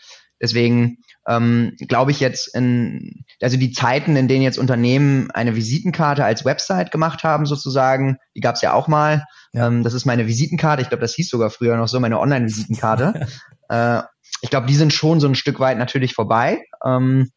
Deswegen 0.40 0.98
ähm, 1.28 1.76
glaube 1.88 2.10
ich 2.10 2.20
jetzt 2.20 2.54
in, 2.54 3.24
also 3.40 3.56
die 3.56 3.72
Zeiten, 3.72 4.16
in 4.16 4.28
denen 4.28 4.42
jetzt 4.42 4.58
Unternehmen 4.58 5.30
eine 5.30 5.54
Visitenkarte 5.54 6.24
als 6.24 6.44
Website 6.44 6.90
gemacht 6.90 7.22
haben, 7.22 7.44
sozusagen, 7.44 8.16
die 8.34 8.40
gab 8.40 8.54
es 8.54 8.62
ja 8.62 8.72
auch 8.72 8.88
mal. 8.88 9.24
Ja. 9.52 9.66
Ähm, 9.66 9.84
das 9.84 9.92
ist 9.92 10.06
meine 10.06 10.26
Visitenkarte. 10.26 10.82
Ich 10.82 10.88
glaube, 10.88 11.02
das 11.02 11.14
hieß 11.14 11.28
sogar 11.28 11.50
früher 11.50 11.76
noch 11.76 11.88
so, 11.88 12.00
meine 12.00 12.18
Online-Visitenkarte. 12.18 13.26
äh, 13.68 14.02
ich 14.40 14.50
glaube, 14.50 14.66
die 14.66 14.74
sind 14.74 14.92
schon 14.92 15.20
so 15.20 15.28
ein 15.28 15.34
Stück 15.34 15.60
weit 15.60 15.78
natürlich 15.78 16.14
vorbei. 16.14 16.64
Ähm, 16.84 17.30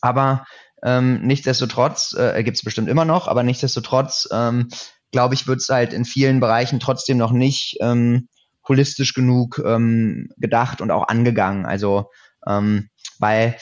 aber 0.00 0.44
ähm, 0.84 1.22
nichtsdestotrotz, 1.22 2.14
äh, 2.14 2.42
gibt 2.44 2.56
es 2.56 2.62
bestimmt 2.62 2.88
immer 2.88 3.04
noch, 3.04 3.26
aber 3.26 3.42
nichtsdestotrotz, 3.42 4.28
ähm, 4.30 4.68
glaube 5.10 5.34
ich, 5.34 5.46
wird 5.46 5.60
es 5.60 5.68
halt 5.68 5.92
in 5.92 6.04
vielen 6.04 6.40
Bereichen 6.40 6.78
trotzdem 6.78 7.16
noch 7.16 7.32
nicht 7.32 7.78
ähm, 7.80 8.28
holistisch 8.68 9.14
genug 9.14 9.60
ähm, 9.64 10.28
gedacht 10.36 10.80
und 10.80 10.90
auch 10.90 11.08
angegangen. 11.08 11.66
Also 11.66 12.10
ähm, 12.46 12.90
weil 13.20 13.56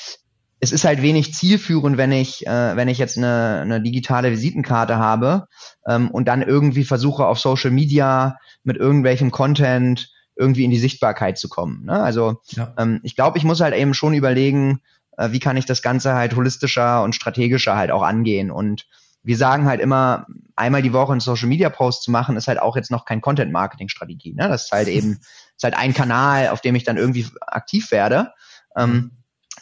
es 0.62 0.71
ist 0.71 0.85
halt 0.85 1.03
wenig 1.03 1.35
zielführend, 1.35 1.97
wenn 1.97 2.12
ich, 2.12 2.47
äh, 2.47 2.77
wenn 2.77 2.87
ich 2.87 2.99
jetzt 2.99 3.19
eine, 3.19 3.61
eine 3.62 3.83
digitale 3.83 4.31
Visitenkarte 4.31 4.97
habe 4.97 5.49
ähm, 5.88 6.09
und 6.09 6.29
dann 6.29 6.41
irgendwie 6.41 6.85
versuche 6.85 7.27
auf 7.27 7.41
Social 7.41 7.73
Media 7.73 8.38
mit 8.62 8.77
irgendwelchem 8.77 9.33
Content 9.33 10.12
irgendwie 10.37 10.65
in 10.65 10.71
die 10.71 10.79
Sichtbarkeit 10.79 11.37
zu 11.37 11.49
kommen. 11.49 11.85
Ne? 11.87 12.01
Also 12.01 12.41
ja. 12.51 12.73
ähm, 12.79 13.01
ich 13.03 13.17
glaube, 13.17 13.38
ich 13.38 13.45
muss 13.45 13.61
halt 13.61 13.75
eben 13.75 13.93
schon 13.93 14.15
überlegen, 14.15 14.81
äh, 15.17 15.33
wie 15.33 15.41
kann 15.41 15.57
ich 15.57 15.67
das 15.67 15.83
Ganze 15.83 16.15
halt 16.15 16.37
holistischer 16.37 17.03
und 17.03 17.15
strategischer 17.15 17.77
halt 17.77 17.91
auch 17.91 18.03
angehen. 18.03 18.53
Und 18.53 18.87
wir 19.25 19.37
sagen 19.37 19.67
halt 19.67 19.81
immer, 19.81 20.27
einmal 20.55 20.83
die 20.83 20.93
Woche 20.93 21.11
einen 21.11 21.21
Social 21.21 21.49
Media 21.49 21.71
Post 21.71 22.05
zu 22.05 22.12
machen, 22.12 22.37
ist 22.37 22.47
halt 22.47 22.61
auch 22.61 22.77
jetzt 22.77 22.93
noch 22.93 23.05
kein 23.05 23.21
Content 23.21 23.51
Marketing 23.51 23.88
Strategie. 23.88 24.35
Ne? 24.35 24.49
Das 24.49 24.67
ist 24.67 24.73
halt 24.73 24.87
eben, 24.88 25.19
ist 25.57 25.65
halt 25.65 25.77
ein 25.77 25.93
Kanal, 25.93 26.49
auf 26.49 26.61
dem 26.61 26.77
ich 26.77 26.85
dann 26.85 26.97
irgendwie 26.97 27.27
aktiv 27.41 27.91
werde. 27.91 28.33
Ähm, 28.77 29.11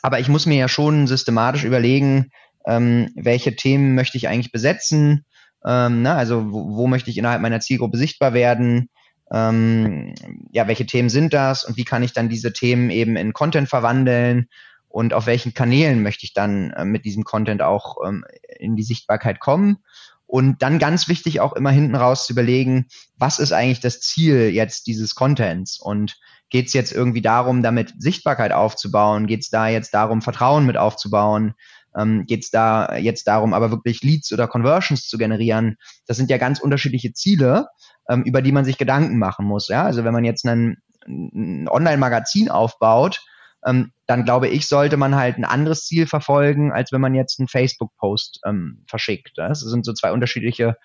aber 0.02 0.20
ich 0.20 0.28
muss 0.28 0.46
mir 0.46 0.58
ja 0.58 0.68
schon 0.68 1.06
systematisch 1.06 1.64
überlegen, 1.64 2.30
ähm, 2.66 3.10
welche 3.14 3.56
Themen 3.56 3.94
möchte 3.94 4.16
ich 4.16 4.28
eigentlich 4.28 4.52
besetzen, 4.52 5.24
ähm, 5.64 6.02
ne? 6.02 6.14
also 6.14 6.52
wo, 6.52 6.76
wo, 6.76 6.86
möchte 6.86 7.10
ich 7.10 7.18
innerhalb 7.18 7.40
meiner 7.40 7.60
Zielgruppe 7.60 7.96
sichtbar 7.96 8.34
werden, 8.34 8.88
ähm, 9.32 10.14
ja, 10.50 10.66
welche 10.66 10.86
Themen 10.86 11.08
sind 11.08 11.32
das 11.32 11.64
und 11.64 11.76
wie 11.76 11.84
kann 11.84 12.02
ich 12.02 12.12
dann 12.12 12.28
diese 12.28 12.52
Themen 12.52 12.90
eben 12.90 13.16
in 13.16 13.32
Content 13.32 13.68
verwandeln 13.68 14.48
und 14.88 15.14
auf 15.14 15.26
welchen 15.26 15.54
Kanälen 15.54 16.02
möchte 16.02 16.24
ich 16.24 16.34
dann 16.34 16.70
äh, 16.72 16.84
mit 16.84 17.04
diesem 17.04 17.24
Content 17.24 17.62
auch 17.62 17.98
ähm, 18.04 18.24
in 18.58 18.76
die 18.76 18.82
Sichtbarkeit 18.82 19.38
kommen. 19.38 19.78
Und 20.26 20.62
dann 20.62 20.78
ganz 20.78 21.08
wichtig 21.08 21.40
auch 21.40 21.54
immer 21.54 21.70
hinten 21.70 21.96
raus 21.96 22.26
zu 22.26 22.32
überlegen, 22.32 22.86
was 23.16 23.40
ist 23.40 23.52
eigentlich 23.52 23.80
das 23.80 24.00
Ziel 24.00 24.50
jetzt 24.50 24.86
dieses 24.86 25.16
Contents 25.16 25.80
und 25.80 26.20
Geht 26.50 26.66
es 26.66 26.72
jetzt 26.72 26.92
irgendwie 26.92 27.22
darum, 27.22 27.62
damit 27.62 27.94
Sichtbarkeit 27.98 28.52
aufzubauen? 28.52 29.26
Geht 29.26 29.40
es 29.40 29.50
da 29.50 29.68
jetzt 29.68 29.94
darum, 29.94 30.20
Vertrauen 30.20 30.66
mit 30.66 30.76
aufzubauen? 30.76 31.54
Ähm, 31.96 32.26
Geht 32.26 32.42
es 32.44 32.50
da 32.50 32.96
jetzt 32.96 33.26
darum, 33.28 33.54
aber 33.54 33.70
wirklich 33.70 34.02
Leads 34.02 34.32
oder 34.32 34.48
Conversions 34.48 35.08
zu 35.08 35.16
generieren? 35.16 35.76
Das 36.06 36.16
sind 36.16 36.28
ja 36.28 36.38
ganz 36.38 36.60
unterschiedliche 36.60 37.12
Ziele, 37.12 37.68
ähm, 38.08 38.24
über 38.24 38.42
die 38.42 38.52
man 38.52 38.64
sich 38.64 38.78
Gedanken 38.78 39.18
machen 39.18 39.46
muss. 39.46 39.68
Ja? 39.68 39.84
Also 39.84 40.04
wenn 40.04 40.12
man 40.12 40.24
jetzt 40.24 40.44
einen, 40.46 40.78
ein 41.06 41.68
Online-Magazin 41.68 42.50
aufbaut, 42.50 43.20
ähm, 43.64 43.92
dann 44.06 44.24
glaube 44.24 44.48
ich, 44.48 44.66
sollte 44.66 44.96
man 44.96 45.14
halt 45.14 45.36
ein 45.36 45.44
anderes 45.44 45.84
Ziel 45.84 46.06
verfolgen, 46.06 46.72
als 46.72 46.92
wenn 46.92 47.00
man 47.00 47.14
jetzt 47.14 47.38
einen 47.38 47.48
Facebook-Post 47.48 48.40
ähm, 48.46 48.84
verschickt. 48.88 49.32
Das 49.36 49.60
sind 49.60 49.84
so 49.84 49.92
zwei 49.92 50.12
unterschiedliche 50.12 50.76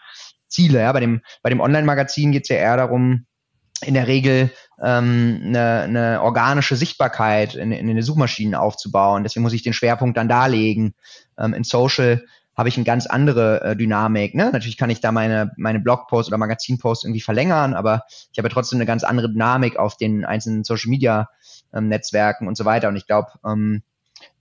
Ziele. 0.48 0.80
Ja? 0.80 0.92
Bei 0.92 1.00
dem, 1.00 1.22
bei 1.42 1.50
dem 1.50 1.60
Online-Magazin 1.60 2.32
geht 2.32 2.44
es 2.44 2.50
ja 2.50 2.58
eher 2.58 2.78
darum, 2.78 3.26
in 3.82 3.94
der 3.94 4.08
Regel 4.08 4.52
ähm, 4.82 5.42
eine, 5.44 5.82
eine 5.82 6.22
organische 6.22 6.76
Sichtbarkeit 6.76 7.56
in, 7.56 7.72
in 7.72 7.88
den 7.88 8.02
Suchmaschinen 8.02 8.56
aufzubauen. 8.56 9.24
Deswegen 9.24 9.44
muss 9.44 9.54
ich 9.54 9.64
den 9.64 9.74
Schwerpunkt 9.74 10.18
dann 10.18 10.30
darlegen. 10.30 10.94
Ähm, 11.38 11.54
in 11.54 11.64
Social 11.64 12.24
habe 12.56 12.70
ich 12.70 12.78
eine 12.78 12.86
ganz 12.86 13.06
andere 13.06 13.62
äh, 13.62 13.76
Dynamik. 13.76 14.34
Ne? 14.34 14.50
Natürlich 14.52 14.78
kann 14.78 14.90
ich 14.90 15.02
da 15.02 15.12
meine, 15.12 15.52
meine 15.58 15.80
Blogposts 15.80 16.30
oder 16.30 16.38
Magazinposts 16.38 17.04
irgendwie 17.04 17.22
verlängern, 17.22 17.74
aber 17.74 18.04
ich 18.32 18.38
habe 18.38 18.50
trotzdem 18.50 18.78
eine 18.78 18.86
ganz 18.86 19.04
andere 19.04 19.30
Dynamik 19.30 19.78
auf 19.78 19.98
den 19.98 20.24
einzelnen 20.24 20.64
Social 20.64 20.90
Media 20.90 21.30
ähm, 21.74 21.90
Netzwerken 21.90 22.48
und 22.48 22.56
so 22.56 22.64
weiter. 22.64 22.88
Und 22.88 22.96
ich 22.96 23.08
glaube, 23.08 23.32
ähm, 23.46 23.84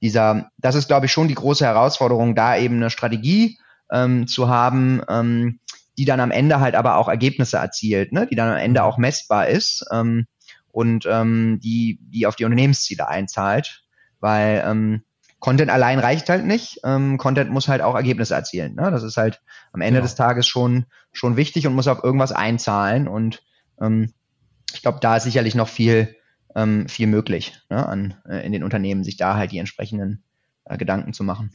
dieser, 0.01 0.51
das 0.59 0.77
ist, 0.77 0.87
glaube 0.87 1.07
ich, 1.07 1.13
schon 1.13 1.29
die 1.29 1.35
große 1.35 1.65
Herausforderung, 1.65 2.37
da 2.37 2.57
eben 2.57 2.77
eine 2.77 2.91
Strategie 2.91 3.59
ähm, 3.91 4.29
zu 4.29 4.49
haben, 4.49 5.03
ähm, 5.09 5.59
die 5.99 6.05
dann 6.05 6.21
am 6.21 6.31
Ende 6.31 6.61
halt 6.61 6.75
aber 6.75 6.97
auch 6.97 7.09
Ergebnisse 7.09 7.57
erzielt, 7.57 8.13
ne? 8.13 8.27
die 8.27 8.37
dann 8.37 8.51
am 8.51 8.59
Ende 8.59 8.85
auch 8.85 8.99
messbar 8.99 9.49
ist 9.49 9.87
ähm, 9.93 10.27
und 10.73 11.07
ähm, 11.09 11.61
die, 11.63 11.99
die 12.03 12.27
auf 12.27 12.37
die 12.37 12.45
Unternehmensziele 12.45 13.09
einzahlt, 13.09 13.85
weil 14.21 14.65
ähm, 14.67 15.05
Content 15.45 15.71
allein 15.71 15.99
reicht 15.99 16.31
halt 16.31 16.47
nicht. 16.47 16.81
Ähm, 16.85 17.19
Content 17.19 17.51
muss 17.51 17.69
halt 17.69 17.83
auch 17.83 17.95
Ergebnisse 17.95 18.35
erzielen. 18.35 18.77
Ne? 18.77 18.91
Das 18.91 19.03
ist 19.03 19.19
halt 19.19 19.43
am 19.75 19.83
Ende 19.83 19.99
genau. 19.99 20.05
des 20.05 20.15
Tages 20.15 20.47
schon, 20.47 20.87
schon 21.13 21.37
wichtig 21.37 21.67
und 21.67 21.75
muss 21.75 21.87
auf 21.87 22.03
irgendwas 22.03 22.33
einzahlen. 22.33 23.07
Und 23.07 23.43
ähm, 23.79 24.15
ich 24.73 24.81
glaube, 24.81 25.01
da 25.03 25.19
ist 25.19 25.25
sicherlich 25.25 25.55
noch 25.55 25.69
viel, 25.69 26.17
ähm, 26.55 26.89
viel 26.89 27.07
möglich 27.07 27.61
ne? 27.69 27.87
An, 27.87 28.15
äh, 28.27 28.45
in 28.47 28.53
den 28.53 28.65
Unternehmen, 28.65 29.05
sich 29.05 29.19
da 29.19 29.37
halt 29.37 29.53
die 29.53 29.59
entsprechenden 29.59 30.25
äh, 30.65 30.79
Gedanken 30.79 31.13
zu 31.13 31.25
machen. 31.25 31.53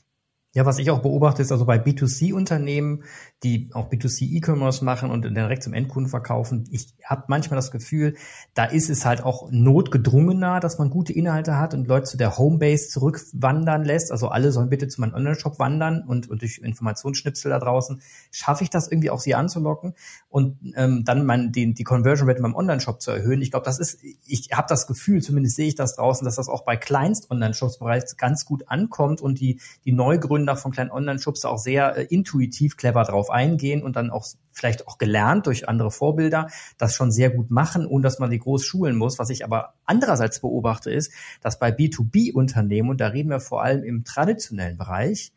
Ja, 0.56 0.66
was 0.66 0.80
ich 0.80 0.90
auch 0.90 1.04
beobachte, 1.04 1.44
ist 1.44 1.52
also 1.52 1.66
bei 1.66 1.78
B2C-Unternehmen, 1.78 3.04
die 3.44 3.70
auch 3.74 3.92
B2C-E-Commerce 3.92 4.84
machen 4.84 5.12
und 5.12 5.22
direkt 5.22 5.62
zum 5.62 5.76
Endkunden 5.76 6.10
verkaufen. 6.10 6.68
Ich 6.72 6.96
habe 7.06 7.26
manchmal 7.28 7.56
das 7.56 7.70
Gefühl, 7.70 8.16
da 8.56 8.66
ist 8.66 8.90
es 8.90 9.06
halt 9.06 9.24
auch 9.24 9.52
notgedrungener, 9.52 10.60
dass 10.60 10.80
man 10.80 10.90
gute 10.90 11.14
Inhalte 11.14 11.58
hat 11.58 11.76
und 11.76 11.88
Leute 11.88 12.06
zu 12.06 12.18
der 12.18 12.40
Homebase 12.40 12.90
zurückwandern 12.90 13.86
lässt. 13.86 14.12
Also 14.12 14.30
alle 14.30 14.52
sollen 14.52 14.70
bitte 14.70 14.88
zu 14.88 15.02
meinem 15.02 15.14
Online-Shop 15.14 15.60
wandern 15.60 16.02
und, 16.02 16.32
und 16.32 16.42
durch 16.42 16.58
Informationsschnipsel 16.58 17.52
da 17.52 17.60
draußen 17.60 18.02
schaffe 18.32 18.64
ich 18.64 18.72
das 18.72 18.92
irgendwie 18.92 19.12
auch 19.12 19.20
sie 19.20 19.36
anzulocken 19.36 19.94
und 20.30 20.58
ähm, 20.76 21.04
dann 21.06 21.28
mein, 21.28 21.52
die, 21.52 21.76
die 21.76 21.84
Conversion 21.84 22.28
Rate 22.28 22.38
in 22.38 22.44
meinem 22.44 22.56
Online-Shop 22.56 23.04
zu 23.04 23.12
erhöhen. 23.12 23.44
Ich 23.44 23.52
glaube, 23.52 23.66
das 23.66 23.78
ist, 23.78 24.00
ich 24.26 24.50
habe 24.52 24.66
das 24.68 24.88
Gefühl, 24.88 25.22
zumindest 25.22 25.58
sehe 25.58 25.68
ich 25.68 25.76
das 25.76 25.96
draußen, 25.96 26.26
dass 26.26 26.38
das 26.38 26.50
auch 26.50 26.66
bei 26.66 26.76
Kleinst-Online-Shops 26.76 27.78
bereits 27.78 28.18
ganz 28.18 28.46
gut 28.46 28.64
ankommt 28.68 29.22
und 29.22 29.40
die, 29.40 29.60
die 29.86 29.92
Neugründer 30.39 30.56
von 30.56 30.71
kleinen 30.71 30.91
Online-Shops 30.91 31.45
auch 31.45 31.58
sehr 31.58 31.97
äh, 31.97 32.04
intuitiv 32.04 32.78
clever 32.78 33.04
drauf 33.04 33.30
eingehen 33.30 33.84
und 33.84 33.95
dann 33.95 34.10
auch 34.10 34.25
vielleicht 34.52 34.88
auch 34.88 34.97
gelernt 34.97 35.47
durch 35.47 35.67
andere 35.67 35.91
Vorbilder, 35.91 36.47
das 36.78 36.95
schon 36.95 37.12
sehr 37.12 37.30
gut 37.30 37.52
machen, 37.52 37.86
ohne 37.86 38.04
dass 38.04 38.19
man 38.19 38.30
die 38.30 38.39
groß 38.39 38.63
schulen 38.63 38.95
muss. 38.95 39.19
Was 39.19 39.30
ich 39.30 39.43
aber 39.43 39.73
andererseits 39.86 40.39
beobachte, 40.39 40.91
ist, 40.91 41.12
dass 41.41 41.60
bei 41.60 41.69
B2B-Unternehmen, 41.69 42.89
und 42.89 43.02
da 43.02 43.08
reden 43.08 43.30
wir 43.30 43.39
vor 43.39 43.63
allem 43.63 43.84
im 43.84 44.04
traditionellen 44.04 44.78
Bereich, 44.78 45.34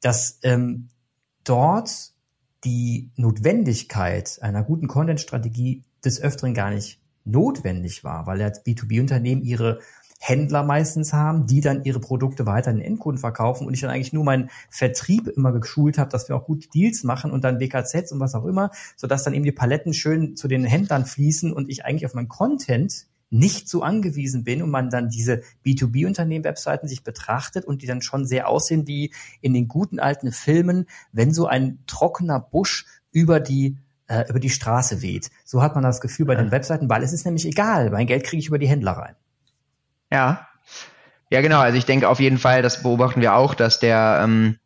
dass 0.00 0.38
ähm, 0.42 0.88
dort 1.44 2.12
die 2.64 3.10
Notwendigkeit 3.16 4.38
einer 4.40 4.62
guten 4.62 4.88
Content-Strategie 4.88 5.84
des 6.04 6.20
Öfteren 6.20 6.54
gar 6.54 6.70
nicht 6.70 7.00
notwendig 7.24 8.04
war, 8.04 8.26
weil 8.26 8.40
ja 8.40 8.48
B2B-Unternehmen 8.48 9.42
ihre 9.42 9.80
Händler 10.26 10.62
meistens 10.62 11.12
haben, 11.12 11.46
die 11.46 11.60
dann 11.60 11.84
ihre 11.84 12.00
Produkte 12.00 12.46
weiter 12.46 12.70
an 12.70 12.76
den 12.76 12.84
Endkunden 12.84 13.20
verkaufen 13.20 13.66
und 13.66 13.74
ich 13.74 13.82
dann 13.82 13.90
eigentlich 13.90 14.14
nur 14.14 14.24
meinen 14.24 14.48
Vertrieb 14.70 15.28
immer 15.28 15.52
geschult 15.52 15.98
habe, 15.98 16.10
dass 16.10 16.30
wir 16.30 16.36
auch 16.36 16.46
gute 16.46 16.66
Deals 16.70 17.04
machen 17.04 17.30
und 17.30 17.44
dann 17.44 17.60
WKZs 17.60 18.10
und 18.10 18.20
was 18.20 18.34
auch 18.34 18.46
immer, 18.46 18.70
sodass 18.96 19.22
dann 19.22 19.34
eben 19.34 19.44
die 19.44 19.52
Paletten 19.52 19.92
schön 19.92 20.34
zu 20.34 20.48
den 20.48 20.64
Händlern 20.64 21.04
fließen 21.04 21.52
und 21.52 21.68
ich 21.68 21.84
eigentlich 21.84 22.06
auf 22.06 22.14
meinen 22.14 22.28
Content 22.28 23.06
nicht 23.28 23.68
so 23.68 23.82
angewiesen 23.82 24.44
bin 24.44 24.62
und 24.62 24.70
man 24.70 24.88
dann 24.88 25.10
diese 25.10 25.42
B2B-Unternehmen-Webseiten 25.66 26.88
sich 26.88 27.04
betrachtet 27.04 27.66
und 27.66 27.82
die 27.82 27.86
dann 27.86 28.00
schon 28.00 28.24
sehr 28.24 28.48
aussehen 28.48 28.86
wie 28.86 29.12
in 29.42 29.52
den 29.52 29.68
guten 29.68 29.98
alten 29.98 30.32
Filmen, 30.32 30.86
wenn 31.12 31.34
so 31.34 31.46
ein 31.46 31.80
trockener 31.86 32.40
Busch 32.40 32.86
über 33.12 33.40
die 33.40 33.76
äh, 34.06 34.24
über 34.30 34.40
die 34.40 34.50
Straße 34.50 35.02
weht. 35.02 35.30
So 35.44 35.60
hat 35.60 35.74
man 35.74 35.84
das 35.84 36.00
Gefühl 36.00 36.24
bei 36.24 36.34
den 36.34 36.50
Webseiten, 36.50 36.88
weil 36.88 37.02
es 37.02 37.12
ist 37.12 37.26
nämlich 37.26 37.44
egal, 37.46 37.90
mein 37.90 38.06
Geld 38.06 38.24
kriege 38.24 38.40
ich 38.40 38.48
über 38.48 38.58
die 38.58 38.68
Händler 38.68 38.92
rein. 38.92 39.16
Ja. 40.14 40.46
Ja, 41.28 41.40
genau. 41.40 41.58
Also 41.58 41.76
ich 41.76 41.86
denke 41.86 42.08
auf 42.08 42.20
jeden 42.20 42.38
Fall, 42.38 42.62
das 42.62 42.84
beobachten 42.84 43.20
wir 43.20 43.34
auch, 43.34 43.54
dass 43.54 43.80
der, 43.80 44.20
ähm, 44.22 44.58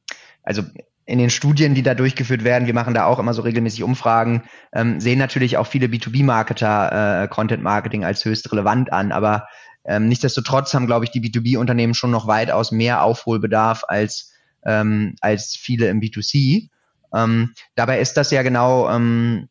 also 0.43 0.63
in 1.07 1.19
den 1.19 1.31
Studien, 1.31 1.75
die 1.75 1.83
da 1.83 1.95
durchgeführt 1.95 2.45
werden, 2.45 2.67
wir 2.67 2.75
machen 2.75 2.93
da 2.93 3.07
auch 3.07 3.19
immer 3.19 3.33
so 3.33 3.41
regelmäßig 3.41 3.83
Umfragen, 3.83 4.43
ähm, 4.75 5.01
sehen 5.01 5.19
natürlich 5.19 5.57
auch 5.57 5.67
viele 5.67 5.87
B2B-Marketer 5.87 7.23
äh, 7.23 7.29
Content 7.29 7.63
Marketing 7.63 8.05
als 8.05 8.27
höchst 8.27 8.53
relevant 8.53 8.93
an. 8.93 9.11
Aber 9.11 9.49
ähm, 9.87 10.09
nichtsdestotrotz 10.09 10.75
haben, 10.75 10.87
glaube 10.87 11.07
ich, 11.07 11.11
die 11.13 11.23
B2B-Unternehmen 11.23 11.95
schon 11.95 12.11
noch 12.11 12.27
weitaus 12.27 12.71
mehr 12.71 13.03
Aufholbedarf 13.03 13.85
als, 13.89 14.35
ähm, 14.67 15.17
als 15.23 15.57
viele 15.57 15.89
im 15.89 16.01
B2C. 16.01 16.69
Ähm, 17.15 17.55
dabei 17.75 18.01
ist 18.01 18.19
das 18.19 18.31
ja 18.31 18.43
genau, 18.43 18.91
ähm, 18.91 19.49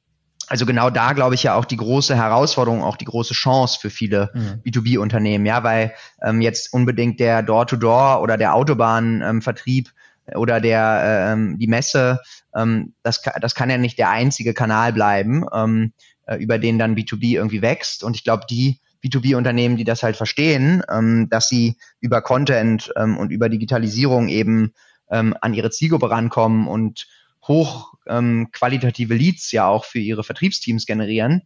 also 0.47 0.65
genau 0.65 0.89
da 0.89 1.13
glaube 1.13 1.36
ich 1.36 1.43
ja 1.43 1.55
auch 1.55 1.65
die 1.65 1.77
große 1.77 2.15
Herausforderung, 2.15 2.83
auch 2.83 2.97
die 2.97 3.05
große 3.05 3.33
Chance 3.33 3.79
für 3.79 3.89
viele 3.89 4.31
mhm. 4.33 4.62
B2B-Unternehmen, 4.65 5.45
ja, 5.45 5.63
weil 5.63 5.93
ähm, 6.21 6.41
jetzt 6.41 6.73
unbedingt 6.73 7.19
der 7.19 7.43
Door-to-Door 7.43 8.17
-Door 8.17 8.21
oder 8.21 8.38
der 8.38 8.55
Autobahnvertrieb 8.55 9.89
ähm, 9.89 10.39
oder 10.39 10.60
der 10.60 11.31
ähm, 11.33 11.57
die 11.57 11.67
Messe, 11.67 12.21
ähm, 12.55 12.93
das, 13.03 13.21
das 13.41 13.55
kann 13.55 13.69
ja 13.69 13.77
nicht 13.77 13.97
der 13.97 14.10
einzige 14.10 14.53
Kanal 14.53 14.93
bleiben, 14.93 15.45
ähm, 15.53 15.93
äh, 16.25 16.36
über 16.38 16.60
den 16.60 16.79
dann 16.79 16.95
B2B 16.95 17.36
irgendwie 17.36 17.62
wächst. 17.62 18.03
Und 18.03 18.15
ich 18.15 18.23
glaube, 18.23 18.45
die 18.49 18.79
B2B-Unternehmen, 19.03 19.77
die 19.77 19.83
das 19.83 20.03
halt 20.03 20.17
verstehen, 20.17 20.83
ähm, 20.89 21.27
dass 21.29 21.49
sie 21.49 21.77
über 21.99 22.21
Content 22.21 22.91
ähm, 22.95 23.17
und 23.17 23.31
über 23.31 23.49
Digitalisierung 23.49 24.27
eben 24.27 24.73
ähm, 25.10 25.36
an 25.41 25.53
ihre 25.53 25.69
Zielgruppe 25.69 26.10
rankommen 26.10 26.67
und 26.67 27.07
hoch 27.47 27.93
ähm, 28.09 28.49
qualitative 28.51 29.13
Leads 29.13 29.51
ja 29.51 29.67
auch 29.67 29.85
für 29.85 29.99
ihre 29.99 30.23
Vertriebsteams 30.23 30.85
generieren. 30.85 31.43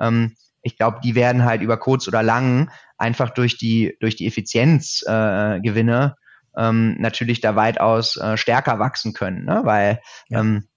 Ähm, 0.00 0.36
ich 0.62 0.76
glaube, 0.76 1.00
die 1.02 1.14
werden 1.14 1.44
halt 1.44 1.60
über 1.62 1.76
kurz 1.76 2.08
oder 2.08 2.22
lang 2.22 2.70
einfach 2.96 3.30
durch 3.30 3.58
die 3.58 3.96
durch 4.00 4.16
die 4.16 4.26
Effizienzgewinne 4.26 6.16
äh, 6.56 6.68
ähm, 6.68 6.96
natürlich 6.98 7.40
da 7.40 7.56
weitaus 7.56 8.16
äh, 8.16 8.36
stärker 8.36 8.78
wachsen 8.78 9.12
können, 9.12 9.44
ne? 9.44 9.60
weil 9.64 10.00
ja. 10.28 10.40
ähm, 10.40 10.68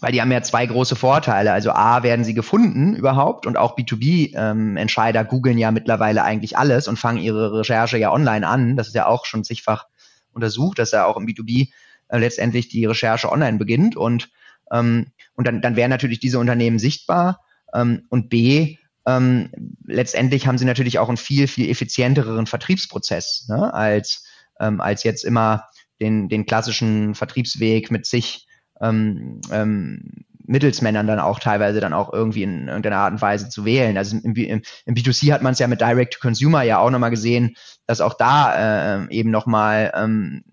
weil 0.00 0.12
die 0.12 0.20
haben 0.20 0.32
ja 0.32 0.42
zwei 0.42 0.66
große 0.66 0.96
Vorteile. 0.96 1.52
Also 1.52 1.70
A, 1.70 2.02
werden 2.02 2.24
sie 2.24 2.34
gefunden 2.34 2.94
überhaupt 2.94 3.46
und 3.46 3.56
auch 3.56 3.76
B2B-Entscheider 3.76 5.20
ähm, 5.20 5.28
googeln 5.28 5.56
ja 5.56 5.70
mittlerweile 5.70 6.24
eigentlich 6.24 6.58
alles 6.58 6.88
und 6.88 6.98
fangen 6.98 7.18
ihre 7.18 7.60
Recherche 7.60 7.96
ja 7.96 8.12
online 8.12 8.46
an. 8.46 8.76
Das 8.76 8.88
ist 8.88 8.94
ja 8.94 9.06
auch 9.06 9.24
schon 9.24 9.44
zigfach 9.44 9.86
untersucht, 10.32 10.78
dass 10.78 10.90
ja 10.90 11.06
auch 11.06 11.16
im 11.16 11.26
B2B 11.26 11.70
äh, 12.08 12.18
letztendlich 12.18 12.68
die 12.68 12.84
Recherche 12.84 13.30
online 13.30 13.56
beginnt 13.56 13.96
und 13.96 14.30
ähm, 14.74 15.06
und 15.34 15.46
dann, 15.46 15.62
dann 15.62 15.76
wären 15.76 15.90
natürlich 15.90 16.20
diese 16.20 16.38
Unternehmen 16.38 16.78
sichtbar 16.78 17.40
ähm, 17.72 18.06
und 18.10 18.28
B, 18.28 18.76
ähm, 19.06 19.50
letztendlich 19.86 20.46
haben 20.46 20.58
sie 20.58 20.64
natürlich 20.64 20.98
auch 20.98 21.08
einen 21.08 21.16
viel, 21.16 21.46
viel 21.46 21.70
effizienteren 21.70 22.46
Vertriebsprozess 22.46 23.46
ne, 23.48 23.72
als, 23.72 24.24
ähm, 24.60 24.80
als 24.80 25.04
jetzt 25.04 25.24
immer 25.24 25.64
den, 26.00 26.28
den 26.28 26.46
klassischen 26.46 27.14
Vertriebsweg 27.14 27.90
mit 27.90 28.06
sich 28.06 28.46
ähm, 28.80 29.40
ähm, 29.50 30.24
Mittelsmännern 30.46 31.06
dann 31.06 31.20
auch 31.20 31.38
teilweise 31.38 31.80
dann 31.80 31.94
auch 31.94 32.12
irgendwie 32.12 32.42
in 32.42 32.68
irgendeiner 32.68 32.98
Art 32.98 33.12
und 33.12 33.22
Weise 33.22 33.48
zu 33.48 33.64
wählen. 33.64 33.96
Also 33.96 34.16
im, 34.16 34.34
im, 34.34 34.62
im 34.84 34.94
B2C 34.94 35.32
hat 35.32 35.42
man 35.42 35.52
es 35.52 35.58
ja 35.58 35.68
mit 35.68 35.80
Direct 35.80 36.14
to 36.14 36.20
Consumer 36.20 36.62
ja 36.62 36.78
auch 36.78 36.90
nochmal 36.90 37.10
gesehen, 37.10 37.56
dass 37.86 38.00
auch 38.00 38.14
da 38.14 39.04
äh, 39.04 39.06
eben 39.10 39.30
nochmal 39.30 39.92
ähm, 39.94 40.44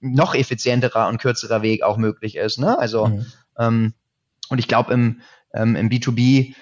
noch 0.00 0.34
effizienterer 0.34 1.08
und 1.08 1.18
kürzerer 1.18 1.62
Weg 1.62 1.82
auch 1.82 1.96
möglich 1.96 2.36
ist. 2.36 2.58
Ne? 2.58 2.78
Also 2.78 3.06
mhm. 3.06 3.26
Ähm, 3.58 3.94
und 4.48 4.58
ich 4.58 4.68
glaube 4.68 4.92
im, 4.92 5.20
ähm, 5.54 5.76
im 5.76 5.88
B2B 5.88 6.54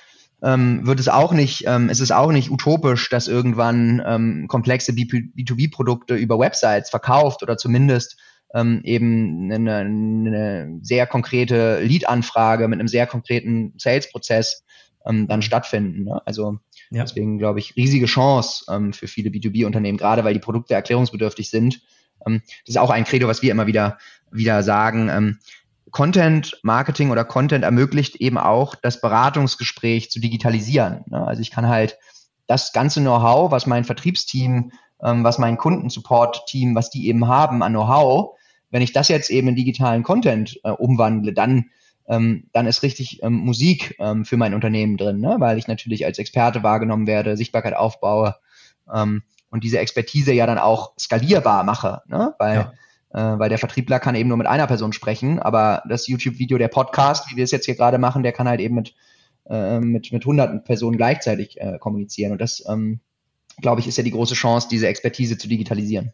ähm, 0.43 0.87
wird 0.87 1.01
es 1.01 1.09
auch 1.09 1.33
nicht, 1.33 1.65
ähm, 1.67 1.89
es 1.89 2.01
ist 2.01 2.13
auch 2.13 2.33
nicht 2.33 2.51
utopisch, 2.51 3.09
dass 3.09 3.29
irgendwann 3.29 4.03
ähm, 4.05 4.47
komplexe 4.49 4.93
B2B-Produkte 4.93 6.15
über 6.15 6.39
Websites 6.39 6.91
verkauft 6.91 7.43
oder 7.43 7.57
zumindest 7.57 8.19
ähm, 8.55 8.81
eben 8.85 9.51
eine, 9.53 9.77
eine 9.77 10.79
sehr 10.83 11.07
konkrete 11.07 11.81
Lead-Anfrage 11.81 12.69
mit 12.69 12.81
einem 12.81 12.89
sehr 12.89 13.07
konkreten 13.07 13.73
Sales-Prozess 13.79 14.65
ähm, 15.07 15.29
dann 15.29 15.43
stattfinden. 15.43 16.05
Ne? 16.05 16.21
Also 16.27 16.59
ja. 16.91 17.03
deswegen 17.03 17.39
glaube 17.39 17.61
ich 17.61 17.77
riesige 17.77 18.07
Chance 18.07 18.65
ähm, 18.69 18.93
für 18.93 19.07
viele 19.07 19.31
B2B-Unternehmen, 19.31 19.97
gerade 19.97 20.25
weil 20.25 20.35
die 20.35 20.41
Produkte 20.41 20.75
erklärungsbedürftig 20.75 21.51
sind 21.51 21.81
ähm, 22.27 22.43
das 22.65 22.75
ist 22.75 22.79
auch 22.79 22.91
ein 22.91 23.05
Credo, 23.05 23.29
was 23.29 23.43
wir 23.43 23.51
immer 23.51 23.67
wieder, 23.67 23.99
wieder 24.31 24.63
sagen. 24.63 25.09
Ähm, 25.09 25.39
Content 25.93 26.59
Marketing 26.63 27.11
oder 27.11 27.25
Content 27.25 27.65
ermöglicht 27.65 28.17
eben 28.17 28.39
auch 28.39 28.75
das 28.75 29.01
Beratungsgespräch 29.01 30.11
zu 30.11 30.21
digitalisieren. 30.21 31.05
Ne? 31.07 31.25
Also 31.25 31.43
ich 31.43 31.51
kann 31.51 31.69
halt 31.69 31.99
das 32.47 32.73
ganze 32.73 33.01
Know-how, 33.01 33.51
was 33.51 33.67
mein 33.67 33.85
Vertriebsteam, 33.85 34.73
ähm, 35.03 35.23
was 35.23 35.39
mein 35.39 35.59
Kundensupport-Team, 35.59 36.75
was 36.75 36.91
die 36.91 37.09
eben 37.09 37.29
haben 37.29 37.63
an 37.63 37.73
Know-how, 37.73 38.37
wenn 38.71 38.83
ich 38.83 38.93
das 38.93 39.09
jetzt 39.09 39.31
eben 39.31 39.49
in 39.49 39.55
digitalen 39.55 40.03
Content 40.03 40.59
äh, 40.65 40.71
umwandle, 40.71 41.33
dann 41.35 41.67
ähm, 42.09 42.49
dann 42.53 42.67
ist 42.67 42.83
richtig 42.83 43.23
ähm, 43.23 43.35
Musik 43.35 43.97
für 44.25 44.37
mein 44.37 44.55
Unternehmen 44.55 44.97
drin, 44.97 45.21
ne? 45.21 45.37
weil 45.39 45.57
ich 45.57 45.69
natürlich 45.69 46.05
als 46.05 46.19
Experte 46.19 46.65
wahrgenommen 46.65 47.07
werde, 47.07 47.37
Sichtbarkeit 47.37 47.75
aufbaue 47.75 48.35
und 48.85 49.63
diese 49.63 49.79
Expertise 49.79 50.33
ja 50.33 50.47
dann 50.47 50.59
auch 50.59 50.95
skalierbar 50.99 51.63
mache, 51.63 52.03
ne? 52.07 52.35
weil, 52.41 52.57
ja. 52.57 52.73
Äh, 53.13 53.39
weil 53.39 53.49
der 53.49 53.59
Vertriebler 53.59 54.01
kann 54.01 54.15
eben 54.15 54.29
nur 54.29 54.39
mit 54.39 54.47
einer 54.47 54.67
Person 54.67 54.93
sprechen, 54.93 55.39
aber 55.39 55.83
das 55.89 56.07
YouTube-Video, 56.09 56.59
der 56.59 56.69
Podcast, 56.69 57.31
wie 57.31 57.37
wir 57.37 57.45
es 57.45 57.51
jetzt 57.51 57.67
hier 57.67 57.77
gerade 57.77 57.99
machen, 57.99 58.23
der 58.23 58.33
kann 58.33 58.49
halt 58.49 58.61
eben 58.61 58.75
mit, 58.75 58.95
äh, 59.49 59.81
mit, 59.81 60.13
mit 60.13 60.25
hunderten 60.25 60.65
Personen 60.65 60.97
gleichzeitig 60.97 61.61
äh, 61.61 61.79
kommunizieren. 61.79 62.33
Und 62.33 62.41
das, 62.41 62.65
ähm, 62.69 63.01
glaube 63.61 63.81
ich, 63.81 63.89
ist 63.89 63.99
ja 63.99 64.05
die 64.05 64.11
große 64.11 64.35
Chance, 64.35 64.69
diese 64.71 64.87
Expertise 64.87 65.37
zu 65.37 65.49
digitalisieren. 65.49 66.13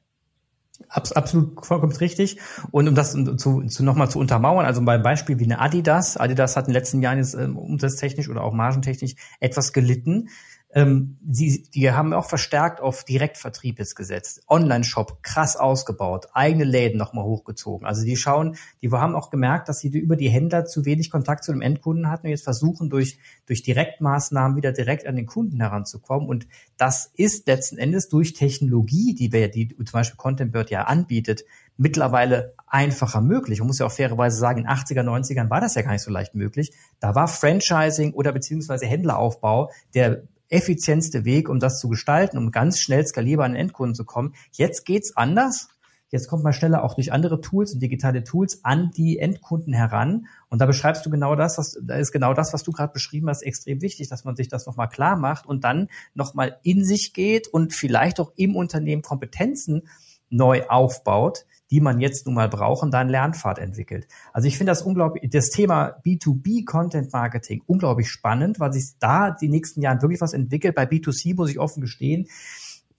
Absolut 0.88 1.66
vollkommen 1.66 1.92
richtig. 1.96 2.38
Und 2.70 2.88
um 2.88 2.94
das 2.94 3.12
zu, 3.12 3.62
zu 3.62 3.84
nochmal 3.84 4.10
zu 4.10 4.18
untermauern, 4.18 4.64
also 4.64 4.80
beim 4.82 5.02
Beispiel 5.02 5.38
wie 5.40 5.44
eine 5.44 5.58
Adidas, 5.60 6.16
Adidas 6.16 6.56
hat 6.56 6.66
in 6.66 6.72
den 6.72 6.80
letzten 6.80 7.02
Jahren 7.02 7.18
jetzt 7.18 7.34
ähm, 7.34 7.56
umsatztechnisch 7.56 8.28
oder 8.28 8.44
auch 8.44 8.52
margentechnisch 8.52 9.14
etwas 9.40 9.72
gelitten. 9.72 10.28
Ähm, 10.70 11.16
die, 11.22 11.62
die 11.70 11.90
haben 11.92 12.12
auch 12.12 12.26
verstärkt 12.26 12.82
auf 12.82 13.04
Direktvertrieb 13.04 13.78
jetzt 13.78 13.94
gesetzt. 13.94 14.42
Online-Shop 14.48 15.22
krass 15.22 15.56
ausgebaut, 15.56 16.28
eigene 16.34 16.64
Läden 16.64 16.98
nochmal 16.98 17.24
hochgezogen. 17.24 17.86
Also 17.86 18.04
die 18.04 18.16
schauen, 18.16 18.56
die 18.82 18.90
haben 18.90 19.14
auch 19.14 19.30
gemerkt, 19.30 19.70
dass 19.70 19.80
sie 19.80 19.88
über 19.88 20.16
die 20.16 20.28
Händler 20.28 20.66
zu 20.66 20.84
wenig 20.84 21.10
Kontakt 21.10 21.44
zu 21.44 21.52
dem 21.52 21.62
Endkunden 21.62 22.10
hatten 22.10 22.26
und 22.26 22.30
jetzt 22.30 22.44
versuchen 22.44 22.90
durch, 22.90 23.18
durch 23.46 23.62
Direktmaßnahmen 23.62 24.58
wieder 24.58 24.72
direkt 24.72 25.06
an 25.06 25.16
den 25.16 25.24
Kunden 25.24 25.58
heranzukommen. 25.60 26.28
Und 26.28 26.46
das 26.76 27.12
ist 27.16 27.46
letzten 27.46 27.78
Endes 27.78 28.10
durch 28.10 28.34
Technologie, 28.34 29.14
die 29.14 29.32
wir, 29.32 29.48
die 29.48 29.68
zum 29.68 29.92
Beispiel 29.92 30.18
Content 30.18 30.52
Bird 30.52 30.70
ja 30.70 30.82
anbietet, 30.82 31.44
mittlerweile 31.78 32.54
einfacher 32.66 33.22
möglich. 33.22 33.60
Man 33.60 33.68
muss 33.68 33.78
ja 33.78 33.86
auch 33.86 33.92
fairerweise 33.92 34.36
sagen, 34.36 34.60
in 34.60 34.66
80er, 34.66 35.02
90ern 35.02 35.48
war 35.48 35.62
das 35.62 35.76
ja 35.76 35.82
gar 35.82 35.92
nicht 35.92 36.02
so 36.02 36.10
leicht 36.10 36.34
möglich. 36.34 36.72
Da 37.00 37.14
war 37.14 37.26
Franchising 37.26 38.12
oder 38.12 38.32
beziehungsweise 38.32 38.84
Händleraufbau 38.84 39.70
der 39.94 40.24
effizienteste 40.48 41.24
Weg, 41.24 41.48
um 41.48 41.58
das 41.58 41.78
zu 41.78 41.88
gestalten, 41.88 42.38
um 42.38 42.50
ganz 42.50 42.78
schnell 42.78 43.06
skalierbar 43.06 43.46
an 43.46 43.52
den 43.52 43.60
Endkunden 43.60 43.94
zu 43.94 44.04
kommen. 44.04 44.34
Jetzt 44.52 44.84
geht's 44.84 45.16
anders. 45.16 45.68
Jetzt 46.10 46.28
kommt 46.28 46.42
man 46.42 46.54
schneller 46.54 46.84
auch 46.84 46.94
durch 46.94 47.12
andere 47.12 47.42
Tools 47.42 47.74
und 47.74 47.80
digitale 47.80 48.24
Tools 48.24 48.64
an 48.64 48.90
die 48.96 49.18
Endkunden 49.18 49.74
heran. 49.74 50.26
Und 50.48 50.60
da 50.60 50.66
beschreibst 50.66 51.04
du 51.04 51.10
genau 51.10 51.36
das, 51.36 51.58
was, 51.58 51.78
da 51.82 51.96
ist 51.96 52.12
genau 52.12 52.32
das, 52.32 52.54
was 52.54 52.62
du 52.62 52.72
gerade 52.72 52.94
beschrieben 52.94 53.28
hast, 53.28 53.42
extrem 53.42 53.82
wichtig, 53.82 54.08
dass 54.08 54.24
man 54.24 54.34
sich 54.34 54.48
das 54.48 54.64
nochmal 54.64 54.88
klar 54.88 55.16
macht 55.16 55.44
und 55.44 55.64
dann 55.64 55.88
nochmal 56.14 56.58
in 56.62 56.82
sich 56.82 57.12
geht 57.12 57.46
und 57.48 57.74
vielleicht 57.74 58.20
auch 58.20 58.32
im 58.36 58.56
Unternehmen 58.56 59.02
Kompetenzen 59.02 59.82
neu 60.30 60.66
aufbaut, 60.68 61.44
die 61.70 61.80
man 61.80 62.00
jetzt 62.00 62.26
nun 62.26 62.34
mal 62.34 62.48
braucht 62.48 62.82
und 62.82 62.92
da 62.92 63.00
einen 63.00 63.10
Lernpfad 63.10 63.58
entwickelt. 63.58 64.06
Also 64.32 64.48
ich 64.48 64.56
finde 64.56 64.70
das 64.70 64.82
unglaublich, 64.82 65.30
das 65.30 65.50
Thema 65.50 66.00
B2B 66.04 66.64
Content 66.64 67.12
Marketing 67.12 67.62
unglaublich 67.66 68.10
spannend, 68.10 68.60
weil 68.60 68.72
sich 68.72 68.98
da 68.98 69.30
die 69.30 69.48
nächsten 69.48 69.82
Jahren 69.82 70.02
wirklich 70.02 70.20
was 70.20 70.32
entwickelt. 70.32 70.74
Bei 70.74 70.84
B2C 70.84 71.34
muss 71.34 71.50
ich 71.50 71.58
offen 71.58 71.80
gestehen, 71.80 72.28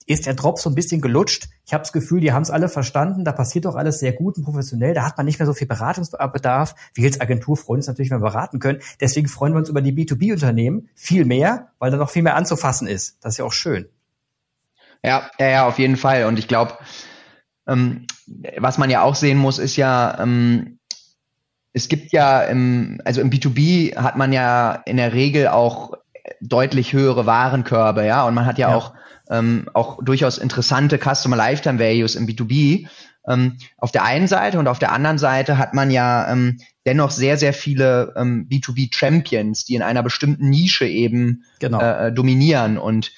ist 0.06 0.26
der 0.26 0.34
Drop 0.34 0.58
so 0.58 0.68
ein 0.68 0.74
bisschen 0.74 1.00
gelutscht. 1.00 1.48
Ich 1.64 1.72
habe 1.72 1.82
das 1.82 1.92
Gefühl, 1.92 2.20
die 2.20 2.32
haben 2.32 2.42
es 2.42 2.50
alle 2.50 2.68
verstanden, 2.68 3.24
da 3.24 3.32
passiert 3.32 3.64
doch 3.64 3.76
alles 3.76 4.00
sehr 4.00 4.12
gut 4.12 4.36
und 4.36 4.44
professionell, 4.44 4.92
da 4.92 5.04
hat 5.04 5.16
man 5.16 5.26
nicht 5.26 5.38
mehr 5.38 5.46
so 5.46 5.54
viel 5.54 5.68
Beratungsbedarf. 5.68 6.74
Wir 6.94 7.06
als 7.06 7.20
Agentur 7.20 7.56
freuen 7.56 7.78
uns 7.78 7.86
natürlich, 7.86 8.10
wenn 8.10 8.20
wir 8.20 8.30
beraten 8.30 8.58
können. 8.58 8.80
Deswegen 9.00 9.28
freuen 9.28 9.52
wir 9.52 9.58
uns 9.58 9.68
über 9.68 9.82
die 9.82 9.92
B2B-Unternehmen 9.92 10.88
viel 10.94 11.24
mehr, 11.24 11.68
weil 11.78 11.90
da 11.90 11.96
noch 11.96 12.10
viel 12.10 12.22
mehr 12.22 12.34
anzufassen 12.34 12.88
ist. 12.88 13.18
Das 13.20 13.34
ist 13.34 13.38
ja 13.38 13.44
auch 13.44 13.52
schön. 13.52 13.88
Ja, 15.04 15.30
ja, 15.38 15.48
ja, 15.48 15.66
auf 15.68 15.78
jeden 15.78 15.96
Fall. 15.96 16.24
Und 16.24 16.38
ich 16.38 16.48
glaube, 16.48 16.74
ähm, 17.66 18.06
was 18.58 18.78
man 18.78 18.90
ja 18.90 19.02
auch 19.02 19.14
sehen 19.14 19.38
muss, 19.38 19.58
ist 19.58 19.76
ja, 19.76 20.18
ähm, 20.20 20.78
es 21.72 21.88
gibt 21.88 22.12
ja 22.12 22.42
im, 22.42 23.00
also 23.04 23.20
im 23.20 23.30
B2B 23.30 23.96
hat 23.96 24.16
man 24.16 24.32
ja 24.32 24.72
in 24.86 24.96
der 24.96 25.12
Regel 25.12 25.48
auch 25.48 25.94
deutlich 26.40 26.92
höhere 26.92 27.26
Warenkörbe, 27.26 28.04
ja, 28.04 28.24
und 28.24 28.34
man 28.34 28.46
hat 28.46 28.58
ja, 28.58 28.70
ja. 28.70 28.74
auch 28.74 28.94
ähm, 29.30 29.68
auch 29.74 30.02
durchaus 30.02 30.38
interessante 30.38 30.98
Customer 30.98 31.36
Lifetime 31.36 31.78
Values 31.78 32.16
im 32.16 32.26
B2B. 32.26 32.88
Ähm, 33.28 33.58
auf 33.76 33.92
der 33.92 34.04
einen 34.04 34.26
Seite 34.26 34.58
und 34.58 34.66
auf 34.66 34.78
der 34.78 34.92
anderen 34.92 35.18
Seite 35.18 35.58
hat 35.58 35.74
man 35.74 35.90
ja 35.90 36.30
ähm, 36.32 36.58
dennoch 36.86 37.10
sehr, 37.10 37.36
sehr 37.36 37.52
viele 37.52 38.12
ähm, 38.16 38.48
B2B 38.50 38.92
Champions, 38.92 39.64
die 39.64 39.74
in 39.74 39.82
einer 39.82 40.02
bestimmten 40.02 40.48
Nische 40.48 40.86
eben 40.86 41.44
genau. 41.60 41.80
äh, 41.80 42.12
dominieren 42.12 42.76
und 42.78 43.12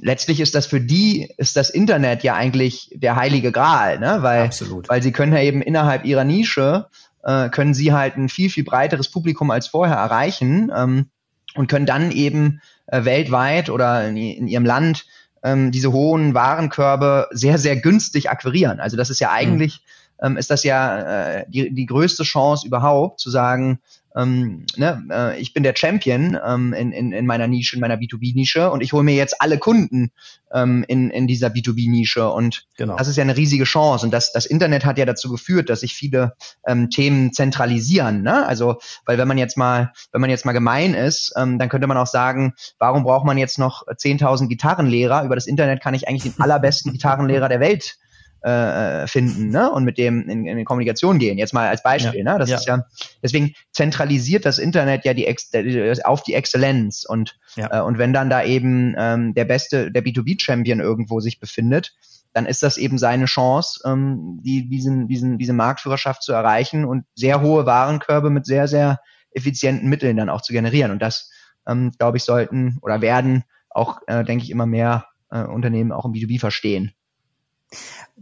letztlich 0.00 0.40
ist 0.40 0.54
das 0.54 0.66
für 0.66 0.80
die, 0.80 1.32
ist 1.36 1.56
das 1.56 1.70
Internet 1.70 2.22
ja 2.22 2.34
eigentlich 2.34 2.90
der 2.94 3.16
heilige 3.16 3.52
Gral, 3.52 3.98
ne? 3.98 4.18
Weil, 4.20 4.42
Absolut. 4.42 4.88
weil 4.88 5.02
sie 5.02 5.12
können 5.12 5.32
ja 5.32 5.42
eben 5.42 5.62
innerhalb 5.62 6.04
ihrer 6.04 6.24
Nische 6.24 6.86
äh, 7.24 7.48
können 7.48 7.74
sie 7.74 7.92
halt 7.92 8.16
ein 8.16 8.28
viel, 8.28 8.50
viel 8.50 8.64
breiteres 8.64 9.10
Publikum 9.10 9.50
als 9.50 9.66
vorher 9.66 9.96
erreichen 9.96 10.72
ähm, 10.74 11.06
und 11.54 11.68
können 11.68 11.86
dann 11.86 12.10
eben 12.10 12.60
äh, 12.86 13.04
weltweit 13.04 13.70
oder 13.70 14.08
in, 14.08 14.16
in 14.16 14.48
ihrem 14.48 14.64
Land 14.64 15.06
ähm, 15.42 15.70
diese 15.70 15.92
hohen 15.92 16.34
Warenkörbe 16.34 17.28
sehr, 17.30 17.58
sehr 17.58 17.76
günstig 17.76 18.30
akquirieren. 18.30 18.80
Also 18.80 18.96
das 18.96 19.10
ist 19.10 19.20
ja 19.20 19.28
mhm. 19.28 19.34
eigentlich, 19.34 19.80
mhm. 20.20 20.26
ähm, 20.26 20.36
ist 20.36 20.50
das 20.50 20.64
ja 20.64 21.38
äh, 21.38 21.44
die, 21.48 21.74
die 21.74 21.86
größte 21.86 22.24
Chance 22.24 22.66
überhaupt, 22.66 23.20
zu 23.20 23.30
sagen, 23.30 23.80
ähm, 24.18 24.66
ne, 24.76 25.02
äh, 25.10 25.40
ich 25.40 25.54
bin 25.54 25.62
der 25.62 25.74
Champion 25.76 26.36
ähm, 26.44 26.72
in, 26.72 26.92
in, 26.92 27.12
in 27.12 27.26
meiner 27.26 27.46
Nische, 27.46 27.76
in 27.76 27.80
meiner 27.80 27.96
B2B-Nische 27.96 28.68
und 28.70 28.82
ich 28.82 28.92
hole 28.92 29.04
mir 29.04 29.14
jetzt 29.14 29.40
alle 29.40 29.58
Kunden 29.58 30.10
ähm, 30.52 30.84
in, 30.88 31.10
in 31.10 31.28
dieser 31.28 31.48
B2B-Nische 31.48 32.28
und 32.28 32.66
genau. 32.76 32.96
das 32.96 33.06
ist 33.06 33.16
ja 33.16 33.22
eine 33.22 33.36
riesige 33.36 33.64
Chance 33.64 34.04
und 34.04 34.12
das, 34.12 34.32
das 34.32 34.46
Internet 34.46 34.84
hat 34.84 34.98
ja 34.98 35.04
dazu 35.04 35.30
geführt, 35.30 35.70
dass 35.70 35.80
sich 35.80 35.94
viele 35.94 36.34
ähm, 36.66 36.90
Themen 36.90 37.32
zentralisieren. 37.32 38.22
Ne? 38.22 38.44
Also, 38.44 38.78
weil 39.06 39.18
wenn 39.18 39.28
man 39.28 39.38
jetzt 39.38 39.56
mal, 39.56 39.92
wenn 40.10 40.20
man 40.20 40.30
jetzt 40.30 40.44
mal 40.44 40.52
gemein 40.52 40.94
ist, 40.94 41.32
ähm, 41.36 41.58
dann 41.58 41.68
könnte 41.68 41.86
man 41.86 41.96
auch 41.96 42.06
sagen, 42.06 42.54
warum 42.78 43.04
braucht 43.04 43.24
man 43.24 43.38
jetzt 43.38 43.58
noch 43.58 43.86
10.000 43.86 44.48
Gitarrenlehrer? 44.48 45.24
Über 45.24 45.36
das 45.36 45.46
Internet 45.46 45.80
kann 45.80 45.94
ich 45.94 46.08
eigentlich 46.08 46.34
den 46.34 46.34
allerbesten 46.42 46.92
Gitarrenlehrer 46.92 47.48
der 47.48 47.60
Welt 47.60 47.98
äh, 48.48 49.06
finden 49.06 49.50
ne? 49.50 49.70
und 49.70 49.84
mit 49.84 49.98
dem 49.98 50.28
in, 50.28 50.46
in 50.46 50.64
Kommunikation 50.64 51.18
gehen. 51.18 51.38
Jetzt 51.38 51.54
mal 51.54 51.68
als 51.68 51.82
Beispiel. 51.82 52.24
Ja. 52.24 52.32
Ne? 52.32 52.38
Das 52.38 52.50
ja. 52.50 52.56
ist 52.56 52.66
ja 52.66 52.84
deswegen 53.22 53.54
zentralisiert 53.72 54.44
das 54.44 54.58
Internet 54.58 55.04
ja 55.04 55.14
die 55.14 55.26
Ex 55.26 55.50
auf 56.04 56.22
die 56.22 56.34
Exzellenz 56.34 57.04
und 57.04 57.38
ja. 57.56 57.78
äh, 57.78 57.82
und 57.82 57.98
wenn 57.98 58.12
dann 58.12 58.30
da 58.30 58.42
eben 58.42 58.94
ähm, 58.98 59.34
der 59.34 59.44
beste 59.44 59.90
der 59.90 60.04
B2B 60.04 60.40
Champion 60.40 60.80
irgendwo 60.80 61.20
sich 61.20 61.40
befindet, 61.40 61.92
dann 62.32 62.46
ist 62.46 62.62
das 62.62 62.78
eben 62.78 62.98
seine 62.98 63.24
Chance, 63.24 63.80
ähm, 63.84 64.40
die, 64.42 64.68
diesen, 64.68 65.08
diesen, 65.08 65.38
diese 65.38 65.52
Marktführerschaft 65.52 66.22
zu 66.22 66.32
erreichen 66.32 66.84
und 66.84 67.04
sehr 67.14 67.40
hohe 67.40 67.66
Warenkörbe 67.66 68.30
mit 68.30 68.46
sehr, 68.46 68.68
sehr 68.68 69.00
effizienten 69.32 69.88
Mitteln 69.88 70.16
dann 70.16 70.30
auch 70.30 70.42
zu 70.42 70.52
generieren. 70.52 70.90
Und 70.90 71.00
das, 71.00 71.30
ähm, 71.66 71.92
glaube 71.98 72.16
ich, 72.16 72.24
sollten 72.24 72.78
oder 72.82 73.00
werden 73.00 73.44
auch, 73.70 74.00
äh, 74.06 74.24
denke 74.24 74.44
ich, 74.44 74.50
immer 74.50 74.66
mehr 74.66 75.06
äh, 75.30 75.42
Unternehmen 75.42 75.92
auch 75.92 76.04
im 76.04 76.12
B2B 76.12 76.38
verstehen. 76.38 76.92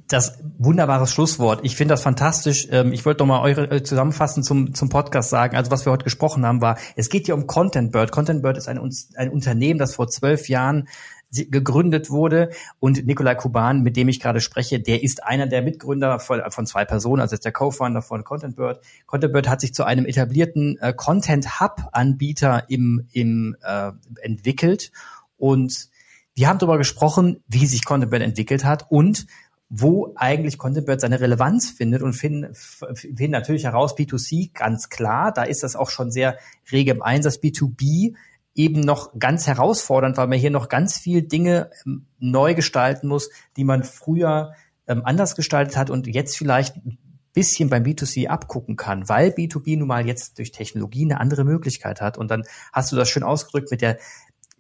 Das 0.09 0.39
wunderbares 0.59 1.11
Schlusswort. 1.11 1.61
Ich 1.65 1.75
finde 1.75 1.95
das 1.95 2.03
fantastisch. 2.03 2.69
Ähm, 2.71 2.93
ich 2.93 3.05
wollte 3.05 3.21
noch 3.21 3.27
mal 3.27 3.43
eure 3.43 3.71
äh, 3.71 3.83
zusammenfassen 3.83 4.43
zum, 4.43 4.75
zum 4.75 4.89
Podcast 4.89 5.31
sagen. 5.31 5.57
Also 5.57 5.71
was 5.71 5.87
wir 5.87 5.93
heute 5.93 6.05
gesprochen 6.05 6.45
haben, 6.45 6.61
war, 6.61 6.79
es 6.97 7.09
geht 7.09 7.27
hier 7.27 7.35
um 7.35 7.47
Content 7.47 7.93
Bird. 7.93 8.13
Content 8.13 8.43
Bird 8.43 8.57
ist 8.59 8.69
ein, 8.69 8.79
ein 9.17 9.31
Unternehmen, 9.31 9.79
das 9.79 9.95
vor 9.95 10.09
zwölf 10.09 10.49
Jahren 10.49 10.89
gegründet 11.31 12.11
wurde. 12.11 12.51
Und 12.79 13.07
Nikolai 13.07 13.35
Kuban, 13.35 13.83
mit 13.83 13.97
dem 13.97 14.09
ich 14.09 14.21
gerade 14.21 14.41
spreche, 14.41 14.81
der 14.81 15.03
ist 15.03 15.25
einer 15.25 15.47
der 15.47 15.63
Mitgründer 15.63 16.19
von, 16.19 16.43
von 16.51 16.67
zwei 16.67 16.85
Personen, 16.85 17.21
also 17.21 17.35
ist 17.35 17.45
der 17.45 17.53
Co-Founder 17.53 18.03
von 18.03 18.25
Content 18.25 18.57
Bird. 18.57 18.81
Content 19.07 19.33
Bird 19.33 19.49
hat 19.49 19.61
sich 19.61 19.75
zu 19.75 19.85
einem 19.85 20.07
etablierten 20.07 20.79
äh, 20.81 20.93
Content 20.95 21.61
Hub 21.61 21.89
Anbieter 21.93 22.65
im, 22.69 23.07
im 23.13 23.57
äh, 23.63 23.93
entwickelt 24.23 24.93
und 25.37 25.89
wir 26.37 26.49
haben 26.49 26.59
darüber 26.59 26.79
gesprochen, 26.79 27.43
wie 27.49 27.67
sich 27.67 27.85
Content 27.85 28.11
Bird 28.11 28.23
entwickelt 28.23 28.65
hat 28.65 28.87
und 28.91 29.27
wo 29.69 30.13
eigentlich 30.17 30.59
Content 30.59 30.87
Bird 30.87 31.01
seine 31.01 31.21
Relevanz 31.21 31.71
findet 31.71 32.03
und 32.03 32.13
finden, 32.13 32.55
finden 32.55 33.31
natürlich 33.31 33.65
heraus 33.65 33.97
B2C 33.97 34.53
ganz 34.53 34.91
klar. 34.91 35.33
Da 35.33 35.43
ist 35.43 35.63
das 35.63 35.75
auch 35.75 35.91
schon 35.91 36.13
sehr 36.13 36.37
rege 36.71 36.93
im 36.93 37.03
Einsatz. 37.03 37.39
B2B 37.39 38.15
eben 38.55 38.81
noch 38.81 39.19
ganz 39.19 39.47
herausfordernd, 39.47 40.19
weil 40.19 40.29
man 40.29 40.39
hier 40.39 40.51
noch 40.51 40.69
ganz 40.69 40.99
viel 40.99 41.23
Dinge 41.23 41.71
ähm, 41.87 42.07
neu 42.19 42.55
gestalten 42.55 43.09
muss, 43.09 43.31
die 43.57 43.65
man 43.65 43.83
früher 43.83 44.53
ähm, 44.87 45.03
anders 45.05 45.37
gestaltet 45.37 45.77
hat 45.77 45.91
und 45.91 46.07
jetzt 46.07 46.37
vielleicht 46.37 46.77
ein 46.77 46.99
bisschen 47.33 47.69
beim 47.69 47.83
B2C 47.83 48.29
abgucken 48.29 48.77
kann, 48.77 49.09
weil 49.09 49.29
B2B 49.29 49.79
nun 49.79 49.89
mal 49.89 50.07
jetzt 50.07 50.39
durch 50.39 50.53
Technologie 50.53 51.05
eine 51.05 51.21
andere 51.21 51.45
Möglichkeit 51.45 52.01
hat. 52.01 52.17
Und 52.17 52.31
dann 52.31 52.45
hast 52.73 52.93
du 52.93 52.97
das 52.97 53.11
schön 53.11 53.23
ausgedrückt 53.23 53.71
mit 53.71 53.83
der 53.83 53.99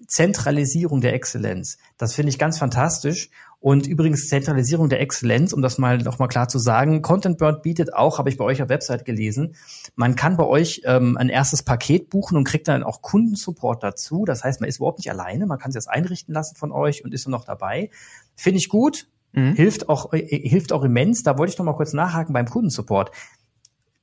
Zentralisierung 0.06 1.00
der 1.00 1.14
Exzellenz. 1.14 1.78
Das 1.96 2.14
finde 2.14 2.30
ich 2.30 2.38
ganz 2.38 2.58
fantastisch. 2.58 3.30
Und 3.58 3.86
übrigens 3.86 4.28
Zentralisierung 4.28 4.88
der 4.88 5.00
Exzellenz, 5.00 5.52
um 5.52 5.62
das 5.62 5.78
mal 5.78 5.98
noch 5.98 6.18
mal 6.18 6.28
klar 6.28 6.48
zu 6.48 6.58
sagen, 6.58 7.02
Content 7.02 7.38
Bird 7.38 7.62
bietet 7.62 7.94
auch, 7.94 8.18
habe 8.18 8.28
ich 8.28 8.36
bei 8.36 8.44
euch 8.44 8.62
auf 8.62 8.68
Website 8.68 9.04
gelesen, 9.04 9.56
man 9.96 10.14
kann 10.14 10.36
bei 10.36 10.44
euch 10.44 10.82
ähm, 10.84 11.16
ein 11.16 11.30
erstes 11.30 11.62
Paket 11.62 12.10
buchen 12.10 12.36
und 12.36 12.44
kriegt 12.44 12.68
dann 12.68 12.84
auch 12.84 13.00
Kundensupport 13.00 13.82
dazu. 13.82 14.24
Das 14.24 14.44
heißt, 14.44 14.60
man 14.60 14.68
ist 14.68 14.76
überhaupt 14.76 14.98
nicht 14.98 15.10
alleine, 15.10 15.46
man 15.46 15.58
kann 15.58 15.72
sich 15.72 15.78
das 15.78 15.88
einrichten 15.88 16.34
lassen 16.34 16.54
von 16.56 16.70
euch 16.70 17.04
und 17.04 17.14
ist 17.14 17.24
dann 17.26 17.32
noch 17.32 17.44
dabei. 17.44 17.90
Finde 18.36 18.58
ich 18.58 18.68
gut, 18.68 19.08
mhm. 19.32 19.54
hilft 19.54 19.88
auch 19.88 20.12
äh, 20.12 20.20
hilft 20.48 20.72
auch 20.72 20.84
immens. 20.84 21.22
Da 21.22 21.38
wollte 21.38 21.52
ich 21.52 21.58
noch 21.58 21.64
mal 21.64 21.74
kurz 21.74 21.94
nachhaken 21.94 22.34
beim 22.34 22.46
Kundensupport 22.46 23.10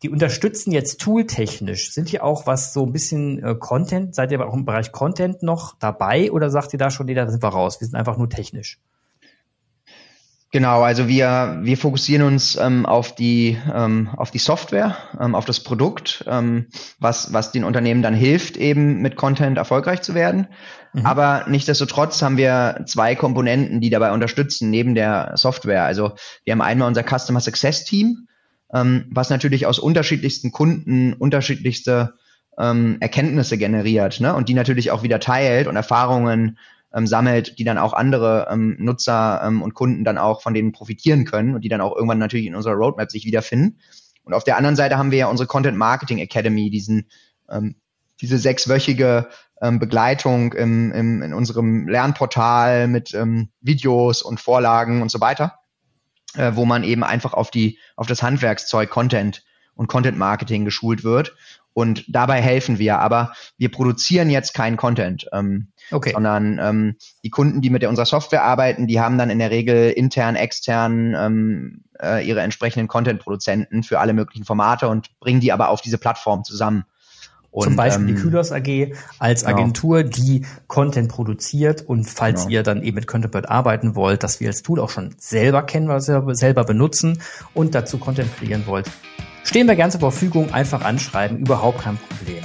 die 0.04 0.10
unterstützen 0.10 0.72
jetzt 0.72 0.99
tooltechnisch. 0.99 1.93
Sind 1.93 2.10
hier 2.10 2.26
auch 2.26 2.45
was 2.45 2.74
so 2.74 2.86
ein 2.86 2.91
bisschen 2.91 3.41
äh, 3.41 3.56
Content? 3.56 4.14
Seid 4.14 4.32
ihr 4.32 4.45
auch 4.45 4.54
im 4.54 4.66
Bereich 4.66 4.91
Content 4.91 5.41
noch 5.41 5.76
dabei 5.80 6.30
oder 6.32 6.49
sagt 6.49 6.74
ihr 6.74 6.80
da 6.80 6.91
schon, 6.91 7.06
nee, 7.06 7.14
da 7.14 7.30
sind 7.30 7.41
wir 7.41 7.49
raus? 7.49 7.80
Wir 7.80 7.88
sind 7.88 7.95
einfach 7.95 8.18
nur 8.18 8.30
technisch. 8.30 8.80
Genau, 10.51 10.84
also 10.84 11.08
wir, 11.08 11.62
wir 11.64 11.78
fokussieren 11.78 12.22
uns 12.28 12.58
ähm, 12.58 12.86
auf, 12.86 13.16
die, 13.16 13.58
ähm, 13.74 14.10
auf 14.16 14.30
die 14.30 14.38
Software, 14.38 14.97
ähm, 15.20 15.34
auf 15.34 15.45
das 15.45 15.62
Produkt, 15.62 16.26
ähm, 16.28 16.68
was, 16.99 17.34
was 17.34 17.51
den 17.51 17.64
Unternehmen 17.64 18.04
dann 18.04 18.14
hilft, 18.14 18.58
eben 18.58 19.01
mit 19.01 19.16
Content 19.16 19.58
erfolgreich 19.58 20.04
zu 20.04 20.14
werden. 20.14 20.47
Mhm. 20.93 21.08
Aber 21.08 21.45
nichtsdestotrotz 21.47 22.22
haben 22.22 22.38
wir 22.38 22.84
zwei 22.86 23.16
Komponenten, 23.16 23.82
die 23.82 23.89
dabei 23.89 24.12
unterstützen, 24.12 24.70
neben 24.70 24.93
der 24.93 25.32
Software. 25.36 25.86
Also 25.86 26.12
wir 26.43 26.51
haben 26.51 26.62
einmal 26.62 26.88
unser 26.88 27.04
Customer 27.04 27.39
Success 27.39 27.84
Team, 27.86 28.28
ähm, 28.74 29.06
was 29.12 29.30
natürlich 29.30 29.66
aus 29.66 29.80
unterschiedlichsten 29.80 30.52
Kunden 30.52 31.14
unterschiedlichste 31.14 32.16
ähm, 32.58 32.98
Erkenntnisse 33.00 33.58
generiert 33.58 34.20
ne? 34.20 34.36
und 34.36 34.50
die 34.50 34.54
natürlich 34.54 34.92
auch 34.92 35.04
wieder 35.04 35.20
teilt 35.20 35.68
und 35.68 35.76
Erfahrungen 35.76 36.58
ähm, 36.94 37.08
sammelt, 37.08 37.58
die 37.60 37.64
dann 37.64 37.78
auch 37.78 37.94
andere 37.94 38.48
ähm, 38.52 38.76
Nutzer 38.80 39.42
ähm, 39.46 39.62
und 39.62 39.74
Kunden 39.74 40.04
dann 40.04 40.18
auch 40.18 40.42
von 40.42 40.54
denen 40.54 40.72
profitieren 40.72 41.26
können 41.26 41.56
und 41.56 41.62
die 41.62 41.70
dann 41.70 41.82
auch 41.82 41.96
irgendwann 41.96 42.20
natürlich 42.20 42.46
in 42.46 42.56
unserer 42.56 42.76
Roadmap 42.76 43.12
sich 43.12 43.26
wiederfinden. 43.26 43.80
Und 44.24 44.34
auf 44.34 44.44
der 44.44 44.58
anderen 44.58 44.76
Seite 44.76 44.98
haben 44.98 45.12
wir 45.12 45.20
ja 45.20 45.28
unsere 45.28 45.48
Content 45.48 45.78
Marketing 45.78 46.20
Academy, 46.20 46.70
diesen 46.70 47.08
ähm, 47.50 47.76
diese 48.22 48.38
sechswöchige 48.38 49.28
ähm, 49.62 49.80
Begleitung 49.80 50.54
im, 50.54 50.92
im, 50.92 51.22
in 51.22 51.34
unserem 51.34 51.88
Lernportal 51.88 52.88
mit 52.88 53.14
ähm, 53.14 53.50
Videos 53.60 54.22
und 54.22 54.40
Vorlagen 54.40 55.02
und 55.02 55.12
so 55.12 55.20
weiter 55.20 55.60
äh, 56.36 56.52
wo 56.56 56.66
man 56.66 56.84
eben 56.84 57.04
einfach 57.04 57.34
auf 57.34 57.52
die, 57.52 57.80
auf 57.96 58.08
das 58.08 58.24
Handwerkszeug 58.24 58.90
Content 58.90 59.44
und 59.76 59.88
Content 59.88 60.18
Marketing 60.18 60.66
geschult 60.66 61.04
wird. 61.04 61.36
Und 61.74 62.06
dabei 62.08 62.40
helfen 62.40 62.78
wir, 62.78 63.00
aber 63.00 63.34
wir 63.58 63.72
produzieren 63.72 64.30
jetzt 64.30 64.54
keinen 64.54 64.78
Content, 64.78 65.28
ähm, 65.34 65.70
okay. 65.92 66.12
sondern 66.14 66.60
ähm, 66.60 66.96
die 67.24 67.32
Kunden, 67.32 67.62
die 67.62 67.72
mit 67.72 67.82
der, 67.82 67.90
unserer 67.90 68.06
Software 68.06 68.44
arbeiten, 68.44 68.86
die 68.86 69.00
haben 69.00 69.18
dann 69.18 69.32
in 69.32 69.40
der 69.40 69.50
Regel 69.50 69.90
intern, 69.90 70.36
extern 70.36 71.16
ähm, 71.16 71.84
äh, 72.00 72.28
ihre 72.28 72.42
entsprechenden 72.42 72.88
Content-Produzenten 72.88 73.82
für 73.82 74.00
alle 74.00 74.14
möglichen 74.14 74.46
Formate 74.46 74.88
und 74.88 75.20
bringen 75.20 75.40
die 75.40 75.52
aber 75.52 75.70
auf 75.70 75.82
diese 75.82 75.98
Plattform 75.98 76.44
zusammen. 76.44 76.86
Und, 77.54 77.66
Zum 77.66 77.76
Beispiel 77.76 78.10
ähm, 78.10 78.16
die 78.16 78.20
Kühlers 78.20 78.51
AG 78.51 78.95
als 79.20 79.45
genau. 79.45 79.58
Agentur, 79.58 80.01
die 80.01 80.43
Content 80.66 81.08
produziert 81.08 81.84
und 81.84 82.06
falls 82.06 82.41
genau. 82.41 82.51
ihr 82.51 82.64
dann 82.64 82.82
eben 82.82 82.95
mit 82.95 83.06
Contentbird 83.06 83.47
arbeiten 83.47 83.95
wollt, 83.95 84.24
das 84.24 84.39
wir 84.39 84.47
als 84.47 84.64
Tool 84.64 84.80
auch 84.80 84.89
schon 84.89 85.14
selber 85.20 85.62
kennen, 85.62 85.88
was 85.88 86.08
wir 86.08 86.34
selber 86.34 86.64
benutzen 86.64 87.22
und 87.54 87.76
dazu 87.76 87.99
Content 87.99 88.36
kreieren 88.36 88.64
wollt, 88.66 88.89
stehen 89.43 89.68
wir 89.68 89.76
gern 89.76 89.91
zur 89.91 89.99
Verfügung, 89.99 90.51
einfach 90.51 90.84
anschreiben, 90.84 91.38
überhaupt 91.38 91.82
kein 91.82 91.97
Problem. 91.97 92.43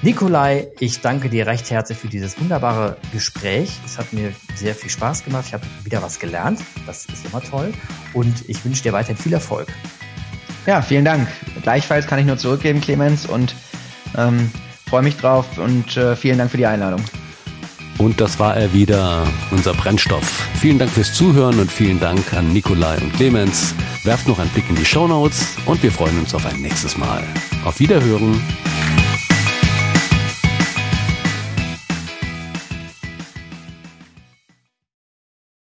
Nikolai, 0.00 0.68
ich 0.80 1.02
danke 1.02 1.28
dir 1.28 1.46
recht 1.46 1.70
herzlich 1.70 1.98
für 1.98 2.08
dieses 2.08 2.40
wunderbare 2.40 2.96
Gespräch. 3.12 3.78
Es 3.84 3.98
hat 3.98 4.14
mir 4.14 4.32
sehr 4.54 4.74
viel 4.74 4.88
Spaß 4.88 5.24
gemacht. 5.24 5.44
Ich 5.48 5.52
habe 5.52 5.64
wieder 5.82 6.02
was 6.02 6.18
gelernt. 6.18 6.60
Das 6.86 7.04
ist 7.04 7.26
immer 7.26 7.42
toll. 7.42 7.74
Und 8.14 8.48
ich 8.48 8.64
wünsche 8.64 8.82
dir 8.82 8.94
weiterhin 8.94 9.18
viel 9.18 9.34
Erfolg. 9.34 9.68
Ja, 10.64 10.80
vielen 10.80 11.04
Dank. 11.04 11.28
Gleichfalls 11.60 12.06
kann 12.06 12.18
ich 12.18 12.24
nur 12.24 12.38
zurückgeben, 12.38 12.80
Clemens. 12.80 13.26
Und 13.26 13.54
ähm, 14.16 14.50
Freue 14.88 15.02
mich 15.02 15.16
drauf 15.16 15.58
und 15.58 15.96
äh, 15.96 16.14
vielen 16.14 16.38
Dank 16.38 16.50
für 16.50 16.56
die 16.56 16.66
Einladung. 16.66 17.02
Und 17.98 18.20
das 18.20 18.38
war 18.38 18.56
er 18.56 18.72
wieder, 18.72 19.26
unser 19.50 19.72
Brennstoff. 19.72 20.48
Vielen 20.60 20.78
Dank 20.78 20.90
fürs 20.90 21.14
Zuhören 21.14 21.58
und 21.58 21.70
vielen 21.70 22.00
Dank 22.00 22.32
an 22.34 22.52
Nikolai 22.52 22.98
und 22.98 23.12
Clemens. 23.14 23.74
Werft 24.04 24.28
noch 24.28 24.38
einen 24.38 24.50
Blick 24.50 24.68
in 24.68 24.76
die 24.76 24.84
Show 24.84 25.08
Notes 25.08 25.56
und 25.66 25.82
wir 25.82 25.90
freuen 25.90 26.18
uns 26.18 26.34
auf 26.34 26.44
ein 26.46 26.60
nächstes 26.60 26.96
Mal. 26.96 27.22
Auf 27.64 27.80
Wiederhören. 27.80 28.40